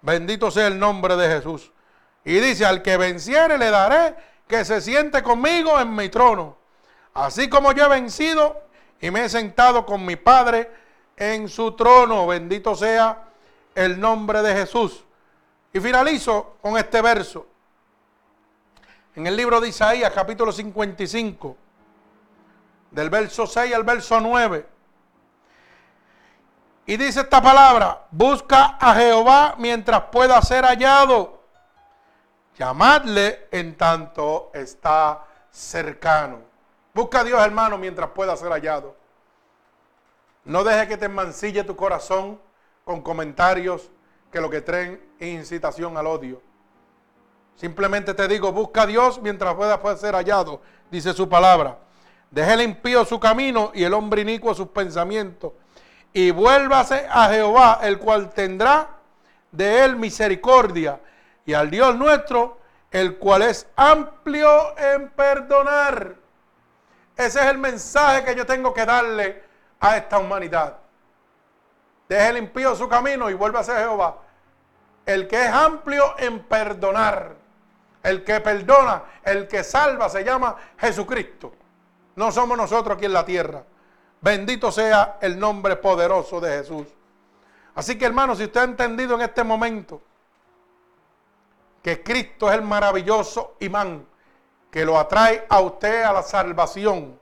Bendito 0.00 0.50
sea 0.52 0.68
el 0.68 0.78
nombre 0.78 1.16
de 1.16 1.28
Jesús. 1.28 1.72
Y 2.24 2.38
dice, 2.38 2.64
al 2.64 2.82
que 2.82 2.96
venciere 2.96 3.58
le 3.58 3.70
daré 3.70 4.14
que 4.46 4.64
se 4.64 4.80
siente 4.80 5.22
conmigo 5.24 5.78
en 5.80 5.94
mi 5.94 6.08
trono. 6.08 6.56
Así 7.12 7.48
como 7.48 7.72
yo 7.72 7.86
he 7.86 7.88
vencido 7.88 8.62
y 9.00 9.10
me 9.10 9.24
he 9.24 9.28
sentado 9.28 9.84
con 9.84 10.04
mi 10.04 10.16
Padre 10.16 10.70
en 11.16 11.48
su 11.48 11.72
trono. 11.72 12.26
Bendito 12.26 12.74
sea 12.74 13.24
el 13.74 14.00
nombre 14.00 14.42
de 14.42 14.54
Jesús. 14.54 15.04
Y 15.72 15.80
finalizo 15.80 16.56
con 16.62 16.78
este 16.78 17.02
verso. 17.02 17.46
En 19.14 19.26
el 19.26 19.36
libro 19.36 19.60
de 19.60 19.68
Isaías, 19.68 20.12
capítulo 20.12 20.52
55, 20.52 21.56
del 22.90 23.10
verso 23.10 23.46
6 23.46 23.74
al 23.74 23.84
verso 23.84 24.20
9. 24.20 24.66
Y 26.86 26.96
dice 26.96 27.20
esta 27.22 27.42
palabra, 27.42 28.06
busca 28.10 28.76
a 28.78 28.94
Jehová 28.94 29.56
mientras 29.58 30.02
pueda 30.12 30.40
ser 30.42 30.64
hallado. 30.64 31.42
Llamadle 32.58 33.48
en 33.50 33.76
tanto 33.76 34.50
está 34.54 35.24
cercano. 35.50 36.55
Busca 36.96 37.20
a 37.20 37.24
Dios, 37.24 37.38
hermano, 37.44 37.76
mientras 37.76 38.08
pueda 38.08 38.34
ser 38.38 38.48
hallado. 38.48 38.96
No 40.46 40.64
deje 40.64 40.88
que 40.88 40.96
te 40.96 41.10
mancille 41.10 41.62
tu 41.62 41.76
corazón 41.76 42.40
con 42.86 43.02
comentarios 43.02 43.90
que 44.32 44.40
lo 44.40 44.48
que 44.48 44.62
traen 44.62 45.06
es 45.18 45.28
incitación 45.28 45.98
al 45.98 46.06
odio. 46.06 46.40
Simplemente 47.54 48.14
te 48.14 48.26
digo, 48.26 48.50
busca 48.50 48.84
a 48.84 48.86
Dios 48.86 49.20
mientras 49.20 49.54
pueda 49.56 49.96
ser 49.98 50.14
hallado, 50.14 50.62
dice 50.90 51.12
su 51.12 51.28
palabra. 51.28 51.76
Deje 52.30 52.54
el 52.54 52.62
impío 52.62 53.04
su 53.04 53.20
camino 53.20 53.72
y 53.74 53.84
el 53.84 53.92
hombre 53.92 54.22
inicuo 54.22 54.54
sus 54.54 54.68
pensamientos. 54.68 55.52
Y 56.14 56.30
vuélvase 56.30 57.06
a 57.10 57.28
Jehová, 57.28 57.80
el 57.82 57.98
cual 57.98 58.30
tendrá 58.30 58.88
de 59.52 59.84
él 59.84 59.96
misericordia. 59.96 60.98
Y 61.44 61.52
al 61.52 61.70
Dios 61.70 61.94
nuestro, 61.94 62.56
el 62.90 63.18
cual 63.18 63.42
es 63.42 63.66
amplio 63.76 64.78
en 64.78 65.10
perdonar. 65.10 66.24
Ese 67.16 67.40
es 67.40 67.46
el 67.46 67.58
mensaje 67.58 68.24
que 68.24 68.34
yo 68.34 68.44
tengo 68.44 68.74
que 68.74 68.84
darle 68.84 69.42
a 69.80 69.96
esta 69.96 70.18
humanidad. 70.18 70.76
Deje 72.08 72.28
el 72.28 72.36
impío 72.36 72.76
su 72.76 72.88
camino 72.88 73.30
y 73.30 73.34
vuelva 73.34 73.60
a 73.60 73.64
ser 73.64 73.78
Jehová. 73.78 74.18
El 75.06 75.26
que 75.26 75.46
es 75.46 75.50
amplio 75.50 76.14
en 76.18 76.40
perdonar. 76.44 77.34
El 78.02 78.22
que 78.22 78.40
perdona, 78.40 79.02
el 79.24 79.48
que 79.48 79.64
salva, 79.64 80.08
se 80.08 80.22
llama 80.22 80.54
Jesucristo. 80.78 81.52
No 82.14 82.30
somos 82.30 82.56
nosotros 82.56 82.96
aquí 82.96 83.06
en 83.06 83.12
la 83.12 83.24
tierra. 83.24 83.64
Bendito 84.20 84.70
sea 84.70 85.18
el 85.20 85.38
nombre 85.38 85.76
poderoso 85.76 86.40
de 86.40 86.58
Jesús. 86.58 86.86
Así 87.74 87.98
que 87.98 88.06
hermano, 88.06 88.36
si 88.36 88.44
usted 88.44 88.60
ha 88.60 88.64
entendido 88.64 89.14
en 89.16 89.22
este 89.22 89.42
momento 89.42 90.00
que 91.82 92.02
Cristo 92.02 92.48
es 92.48 92.56
el 92.56 92.62
maravilloso 92.62 93.56
imán 93.60 94.06
que 94.76 94.84
lo 94.84 94.98
atrae 94.98 95.46
a 95.48 95.60
usted 95.60 96.02
a 96.02 96.12
la 96.12 96.22
salvación, 96.22 97.18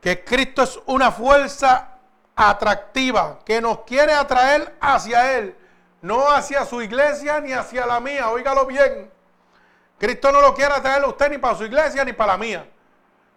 que 0.00 0.22
Cristo 0.22 0.62
es 0.62 0.78
una 0.86 1.10
fuerza 1.10 1.98
atractiva 2.36 3.40
que 3.44 3.60
nos 3.60 3.80
quiere 3.80 4.12
atraer 4.12 4.76
hacia 4.80 5.36
Él, 5.36 5.56
no 6.00 6.30
hacia 6.30 6.64
su 6.64 6.80
iglesia 6.80 7.40
ni 7.40 7.52
hacia 7.52 7.84
la 7.86 7.98
mía, 7.98 8.30
óigalo 8.30 8.64
bien. 8.64 9.10
Cristo 9.98 10.30
no 10.30 10.40
lo 10.40 10.54
quiere 10.54 10.74
atraer 10.74 11.02
a 11.02 11.08
usted 11.08 11.30
ni 11.30 11.38
para 11.38 11.58
su 11.58 11.64
iglesia 11.64 12.04
ni 12.04 12.12
para 12.12 12.34
la 12.34 12.38
mía. 12.38 12.64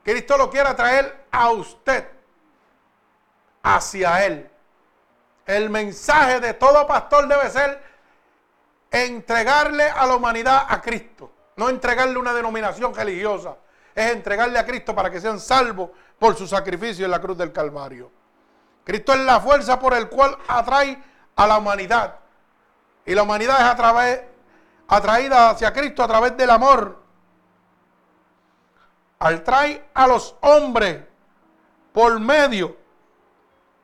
Cristo 0.04 0.38
lo 0.38 0.52
quiere 0.52 0.70
atraer 0.70 1.26
a 1.32 1.50
usted, 1.50 2.08
hacia 3.64 4.24
Él. 4.28 4.48
El 5.48 5.72
mensaje 5.72 6.40
de 6.40 6.54
todo 6.54 6.86
pastor 6.86 7.28
debe 7.28 7.50
ser 7.50 7.95
entregarle 8.92 9.84
a 9.84 10.06
la 10.06 10.16
humanidad 10.16 10.66
a 10.68 10.82
Cristo, 10.82 11.32
no 11.56 11.70
entregarle 11.70 12.18
una 12.18 12.34
denominación 12.34 12.94
religiosa, 12.94 13.58
es 13.94 14.12
entregarle 14.12 14.60
a 14.60 14.66
Cristo 14.66 14.94
para 14.94 15.10
que 15.10 15.22
sean 15.22 15.40
salvos 15.40 15.90
por 16.20 16.36
su 16.36 16.48
sacrificio 16.48 17.06
en 17.06 17.12
la 17.12 17.22
cruz 17.22 17.38
del 17.38 17.52
Calvario. 17.52 18.12
Cristo 18.84 19.14
es 19.14 19.20
la 19.20 19.40
fuerza 19.40 19.80
por 19.80 19.94
el 19.94 20.10
cual 20.10 20.38
atrae 20.48 21.02
a 21.36 21.48
la 21.48 21.58
humanidad. 21.58 22.20
Y 23.06 23.16
la 23.16 23.24
humanidad 23.24 23.60
es 23.60 23.66
a 23.66 23.76
través, 23.76 24.22
atraída 24.88 25.50
hacia 25.50 25.74
Cristo 25.74 26.04
a 26.04 26.08
través 26.08 26.38
del 26.38 26.50
amor. 26.50 27.02
Atrae 29.20 29.90
a 29.94 30.08
los 30.08 30.36
hombres 30.42 31.04
por 31.94 32.20
medio 32.20 32.78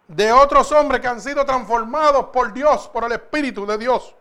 de 0.08 0.32
otros 0.32 0.72
hombres 0.74 1.00
que 1.00 1.08
han 1.08 1.22
sido 1.22 1.46
transformados 1.46 2.26
por 2.26 2.52
Dios, 2.52 2.90
por 2.90 3.06
el 3.06 3.14
Espíritu 3.14 3.66
de 3.66 3.78
Dios, 3.78 4.14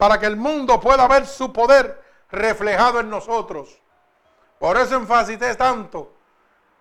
para 0.00 0.18
que 0.18 0.24
el 0.24 0.38
mundo 0.38 0.80
pueda 0.80 1.06
ver 1.06 1.26
su 1.26 1.52
poder 1.52 2.02
reflejado 2.30 3.00
en 3.00 3.10
nosotros. 3.10 3.78
Por 4.58 4.78
eso 4.78 4.96
enfacité 4.96 5.54
tanto 5.56 6.14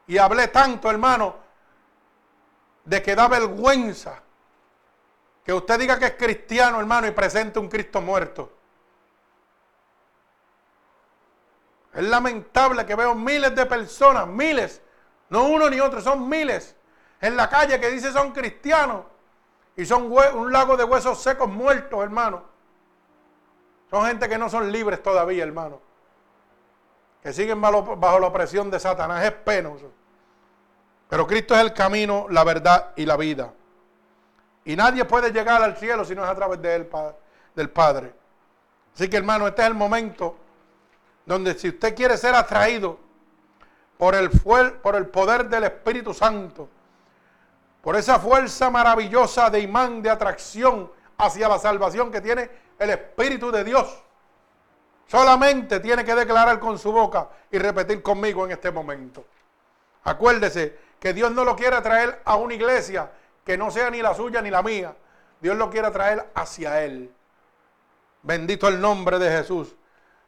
y 0.07 0.17
hablé 0.17 0.47
tanto, 0.47 0.89
hermano, 0.89 1.35
de 2.85 3.03
que 3.03 3.15
da 3.15 3.27
vergüenza 3.27 4.23
Que 5.43 5.51
usted 5.51 5.79
diga 5.79 5.99
que 5.99 6.05
es 6.05 6.13
cristiano, 6.13 6.79
hermano, 6.79 7.07
y 7.07 7.11
presente 7.11 7.59
un 7.59 7.67
Cristo 7.67 7.99
muerto. 7.99 8.53
Es 11.93 12.03
lamentable 12.03 12.85
que 12.85 12.95
veo 12.95 13.15
miles 13.15 13.53
de 13.53 13.65
personas, 13.65 14.27
miles, 14.27 14.81
no 15.27 15.43
uno 15.43 15.69
ni 15.69 15.81
otro, 15.81 15.99
son 15.99 16.29
miles, 16.29 16.73
en 17.19 17.35
la 17.35 17.49
calle 17.49 17.81
que 17.81 17.89
dice 17.89 18.13
son 18.13 18.31
cristianos 18.31 19.03
y 19.75 19.85
son 19.85 20.09
un 20.09 20.53
lago 20.53 20.77
de 20.77 20.85
huesos 20.85 21.21
secos 21.21 21.49
muertos, 21.49 22.01
hermano. 22.01 22.58
Son 23.89 24.05
gente 24.05 24.29
que 24.29 24.37
no 24.37 24.49
son 24.49 24.71
libres 24.71 25.01
todavía, 25.01 25.43
hermano. 25.43 25.81
Que 27.23 27.33
siguen 27.33 27.59
bajo, 27.59 27.95
bajo 27.95 28.19
la 28.19 28.27
opresión 28.27 28.69
de 28.69 28.79
Satanás. 28.79 29.23
Es 29.23 29.31
penoso. 29.31 29.91
Pero 31.09 31.25
Cristo 31.25 31.55
es 31.55 31.61
el 31.61 31.73
camino, 31.73 32.27
la 32.29 32.43
verdad 32.43 32.91
y 32.95 33.05
la 33.05 33.17
vida. 33.17 33.51
Y 34.63 34.75
nadie 34.75 35.03
puede 35.05 35.31
llegar 35.31 35.63
al 35.63 35.75
cielo 35.75 36.05
si 36.05 36.13
no 36.13 36.23
es 36.23 36.29
a 36.29 36.35
través 36.35 36.61
de 36.61 36.75
él, 36.75 36.89
del 37.55 37.69
Padre. 37.71 38.13
Así 38.93 39.09
que 39.09 39.17
hermano, 39.17 39.47
este 39.47 39.63
es 39.63 39.67
el 39.67 39.73
momento 39.73 40.37
donde 41.25 41.55
si 41.55 41.69
usted 41.69 41.95
quiere 41.95 42.17
ser 42.17 42.35
atraído 42.35 42.99
por 43.97 44.13
el, 44.13 44.29
por 44.29 44.95
el 44.95 45.07
poder 45.07 45.49
del 45.49 45.63
Espíritu 45.63 46.13
Santo, 46.13 46.69
por 47.81 47.95
esa 47.95 48.19
fuerza 48.19 48.69
maravillosa 48.69 49.49
de 49.49 49.61
imán, 49.61 50.01
de 50.01 50.09
atracción 50.09 50.91
hacia 51.17 51.47
la 51.47 51.57
salvación 51.57 52.11
que 52.11 52.21
tiene 52.21 52.49
el 52.79 52.89
Espíritu 52.91 53.51
de 53.51 53.63
Dios, 53.63 54.01
solamente 55.05 55.79
tiene 55.81 56.05
que 56.05 56.15
declarar 56.15 56.59
con 56.59 56.79
su 56.79 56.91
boca 56.91 57.29
y 57.51 57.57
repetir 57.57 58.01
conmigo 58.01 58.45
en 58.45 58.51
este 58.51 58.71
momento. 58.71 59.25
Acuérdese 60.05 60.79
que 60.99 61.13
Dios 61.13 61.31
no 61.31 61.43
lo 61.43 61.55
quiere 61.55 61.79
traer 61.81 62.21
a 62.23 62.37
una 62.37 62.53
iglesia 62.53 63.11
que 63.43 63.57
no 63.57 63.69
sea 63.69 63.91
ni 63.91 64.01
la 64.01 64.15
suya 64.15 64.41
ni 64.41 64.49
la 64.49 64.63
mía. 64.63 64.95
Dios 65.41 65.57
lo 65.57 65.69
quiere 65.69 65.91
traer 65.91 66.31
hacia 66.33 66.83
Él. 66.83 67.13
Bendito 68.23 68.67
el 68.67 68.79
nombre 68.79 69.19
de 69.19 69.29
Jesús. 69.29 69.75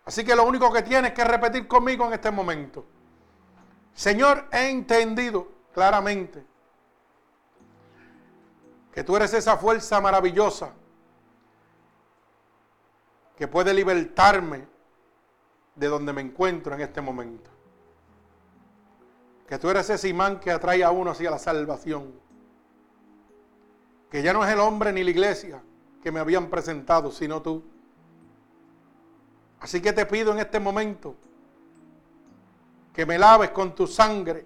Así 0.05 0.25
que 0.25 0.35
lo 0.35 0.43
único 0.43 0.71
que 0.73 0.81
tiene 0.81 1.13
que 1.13 1.23
repetir 1.23 1.67
conmigo 1.67 2.05
en 2.07 2.13
este 2.13 2.31
momento. 2.31 2.85
Señor, 3.93 4.47
he 4.51 4.69
entendido 4.69 5.47
claramente 5.73 6.43
que 8.93 9.03
tú 9.03 9.15
eres 9.15 9.33
esa 9.33 9.57
fuerza 9.57 10.01
maravillosa 10.01 10.73
que 13.41 13.47
puede 13.47 13.73
libertarme 13.73 14.67
de 15.73 15.87
donde 15.87 16.13
me 16.13 16.21
encuentro 16.21 16.75
en 16.75 16.81
este 16.81 17.01
momento. 17.01 17.49
Que 19.47 19.57
tú 19.57 19.67
eres 19.67 19.89
ese 19.89 20.09
imán 20.09 20.39
que 20.39 20.51
atrae 20.51 20.83
a 20.83 20.91
uno 20.91 21.09
hacia 21.09 21.31
la 21.31 21.39
salvación. 21.39 22.13
Que 24.11 24.21
ya 24.21 24.31
no 24.31 24.45
es 24.45 24.53
el 24.53 24.59
hombre 24.59 24.93
ni 24.93 25.03
la 25.03 25.09
iglesia 25.09 25.59
que 26.03 26.11
me 26.11 26.19
habían 26.19 26.51
presentado, 26.51 27.11
sino 27.11 27.41
tú. 27.41 27.63
Así 29.59 29.81
que 29.81 29.91
te 29.91 30.05
pido 30.05 30.31
en 30.33 30.37
este 30.37 30.59
momento 30.59 31.15
que 32.93 33.07
me 33.07 33.17
laves 33.17 33.49
con 33.49 33.73
tu 33.73 33.87
sangre 33.87 34.45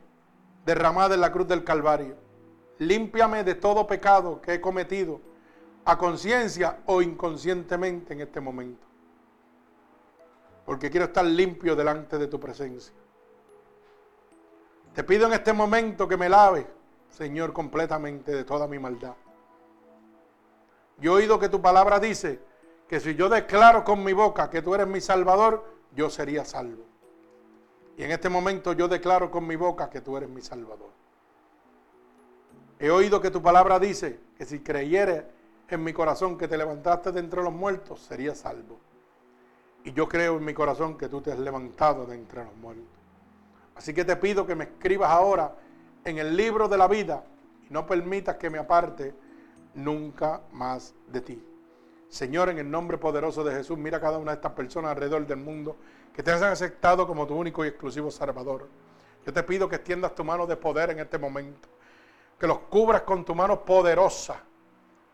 derramada 0.66 1.16
en 1.16 1.20
la 1.20 1.34
cruz 1.34 1.50
del 1.50 1.66
Calvario 1.66 2.16
límpiame 2.80 3.44
de 3.44 3.56
todo 3.56 3.88
pecado 3.88 4.42
que 4.42 4.54
he 4.54 4.62
cometido, 4.62 5.20
a 5.86 5.98
conciencia 5.98 6.80
o 6.88 7.02
inconscientemente 7.02 8.14
en 8.14 8.22
este 8.22 8.42
momento. 8.42 8.86
Porque 10.66 10.90
quiero 10.90 11.06
estar 11.06 11.24
limpio 11.24 11.76
delante 11.76 12.18
de 12.18 12.28
tu 12.28 12.40
presencia. 12.40 12.94
Te 14.94 15.04
pido 15.04 15.28
en 15.28 15.34
este 15.34 15.54
momento 15.54 16.08
que 16.08 16.18
me 16.18 16.28
laves, 16.28 16.66
Señor, 17.10 17.54
completamente 17.54 18.32
de 18.32 18.44
toda 18.44 18.68
mi 18.68 18.80
maldad. 18.80 19.14
Yo 20.98 21.14
he 21.14 21.22
oído 21.22 21.40
que 21.40 21.50
tu 21.50 21.62
palabra 21.62 22.00
dice 22.00 22.40
que 22.88 23.00
si 23.00 23.14
yo 23.16 23.30
declaro 23.30 23.84
con 23.84 24.04
mi 24.04 24.14
boca 24.14 24.50
que 24.50 24.62
tú 24.62 24.74
eres 24.74 24.88
mi 24.88 25.02
Salvador, 25.02 25.66
yo 25.94 26.10
sería 26.10 26.46
salvo. 26.46 26.84
Y 27.98 28.04
en 28.04 28.12
este 28.12 28.30
momento 28.30 28.74
yo 28.74 28.88
declaro 28.88 29.30
con 29.30 29.46
mi 29.46 29.56
boca 29.56 29.90
que 29.90 30.02
tú 30.02 30.18
eres 30.18 30.30
mi 30.30 30.42
Salvador. 30.42 30.90
He 32.80 32.90
oído 32.90 33.22
que 33.22 33.32
tu 33.32 33.42
palabra 33.42 33.80
dice 33.80 34.20
que 34.38 34.46
si 34.46 34.62
creyere 34.62 35.35
en 35.70 35.84
mi 35.84 35.94
corazón 35.94 36.38
que 36.38 36.48
te 36.48 36.58
levantaste 36.58 37.12
de 37.12 37.20
entre 37.20 37.44
los 37.44 37.54
muertos, 37.54 38.02
sería 38.02 38.36
salvo. 38.36 38.80
Y 39.84 39.94
yo 39.94 40.08
creo 40.08 40.38
en 40.38 40.46
mi 40.46 40.54
corazón 40.54 40.98
que 40.98 41.10
tú 41.10 41.22
te 41.22 41.32
has 41.32 41.40
levantado 41.40 42.06
de 42.06 42.16
entre 42.16 42.44
los 42.44 42.56
muertos. 42.56 42.86
Así 43.76 43.94
que 43.94 44.06
te 44.06 44.16
pido 44.16 44.46
que 44.46 44.56
me 44.56 44.66
escribas 44.66 45.10
ahora 45.12 45.56
en 46.04 46.18
el 46.18 46.36
libro 46.36 46.68
de 46.68 46.78
la 46.78 46.88
vida 46.88 47.24
y 47.70 47.74
no 47.74 47.86
permitas 47.86 48.38
que 48.38 48.50
me 48.50 48.58
aparte 48.58 49.14
nunca 49.74 50.42
más 50.52 50.94
de 51.08 51.22
ti. 51.22 51.44
Señor, 52.10 52.50
en 52.50 52.60
el 52.60 52.70
nombre 52.70 52.98
poderoso 52.98 53.44
de 53.44 53.54
Jesús, 53.54 53.78
mira 53.78 53.98
a 53.98 54.02
cada 54.02 54.18
una 54.18 54.32
de 54.32 54.36
estas 54.36 54.54
personas 54.54 54.92
alrededor 54.92 55.26
del 55.28 55.38
mundo 55.38 55.76
que 56.14 56.24
te 56.24 56.32
han 56.32 56.44
aceptado 56.44 57.06
como 57.06 57.28
tu 57.28 57.36
único 57.36 57.66
y 57.66 57.68
exclusivo 57.68 58.10
Salvador. 58.10 58.70
Yo 59.26 59.34
te 59.34 59.44
pido 59.44 59.68
que 59.68 59.76
extiendas 59.76 60.16
tu 60.16 60.24
mano 60.24 60.48
de 60.48 60.56
poder 60.56 60.92
en 60.92 61.00
este 61.00 61.18
momento 61.18 61.68
que 62.40 62.48
los 62.48 62.60
cubras 62.60 63.02
con 63.02 63.26
tu 63.26 63.34
mano 63.34 63.64
poderosa. 63.64 64.42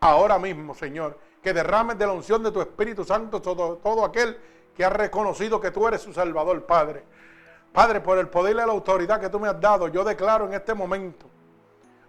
Ahora 0.02 0.36
mismo, 0.36 0.74
Señor, 0.74 1.16
que 1.40 1.52
derrames 1.52 1.96
de 1.96 2.04
la 2.04 2.12
unción 2.12 2.42
de 2.42 2.50
tu 2.50 2.60
Espíritu 2.60 3.04
Santo 3.04 3.40
todo, 3.40 3.76
todo 3.76 4.04
aquel 4.04 4.36
que 4.74 4.84
ha 4.84 4.90
reconocido 4.90 5.60
que 5.60 5.70
tú 5.70 5.86
eres 5.86 6.02
su 6.02 6.12
Salvador, 6.12 6.66
Padre. 6.66 7.04
Padre, 7.72 8.00
por 8.00 8.18
el 8.18 8.28
poder 8.28 8.54
y 8.54 8.56
la 8.56 8.64
autoridad 8.64 9.20
que 9.20 9.28
tú 9.28 9.38
me 9.38 9.46
has 9.46 9.60
dado, 9.60 9.86
yo 9.86 10.02
declaro 10.02 10.46
en 10.46 10.54
este 10.54 10.74
momento 10.74 11.26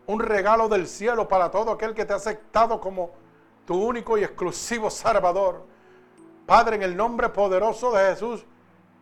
un 0.07 0.19
regalo 0.19 0.67
del 0.67 0.87
cielo 0.87 1.27
para 1.27 1.51
todo 1.51 1.71
aquel 1.71 1.93
que 1.93 2.03
te 2.03 2.13
ha 2.13 2.15
aceptado 2.15 2.81
como 2.81 3.11
tu 3.63 3.75
único 3.75 4.17
y 4.17 4.23
exclusivo 4.23 4.89
Salvador. 4.89 5.63
Padre, 6.47 6.77
en 6.77 6.81
el 6.81 6.97
nombre 6.97 7.29
poderoso 7.29 7.91
de 7.91 8.09
Jesús 8.09 8.43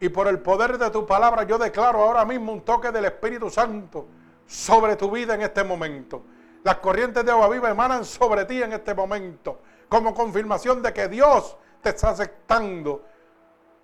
y 0.01 0.09
por 0.09 0.27
el 0.27 0.39
poder 0.39 0.77
de 0.77 0.89
tu 0.89 1.05
palabra, 1.05 1.43
yo 1.43 1.57
declaro 1.57 2.03
ahora 2.03 2.25
mismo 2.25 2.51
un 2.51 2.59
toque 2.59 2.91
del 2.91 3.05
Espíritu 3.05 3.49
Santo 3.49 4.05
sobre 4.45 4.97
tu 4.97 5.09
vida 5.09 5.33
en 5.35 5.43
este 5.43 5.63
momento. 5.63 6.23
Las 6.63 6.77
corrientes 6.77 7.25
de 7.25 7.31
agua 7.31 7.49
viva 7.49 7.69
emanan 7.69 8.05
sobre 8.05 8.45
ti 8.45 8.61
en 8.61 8.73
este 8.73 8.93
momento, 8.93 9.59
como 9.89 10.13
confirmación 10.13 10.81
de 10.81 10.93
que 10.93 11.07
Dios 11.07 11.57
te 11.81 11.89
está 11.89 12.09
aceptando 12.09 13.03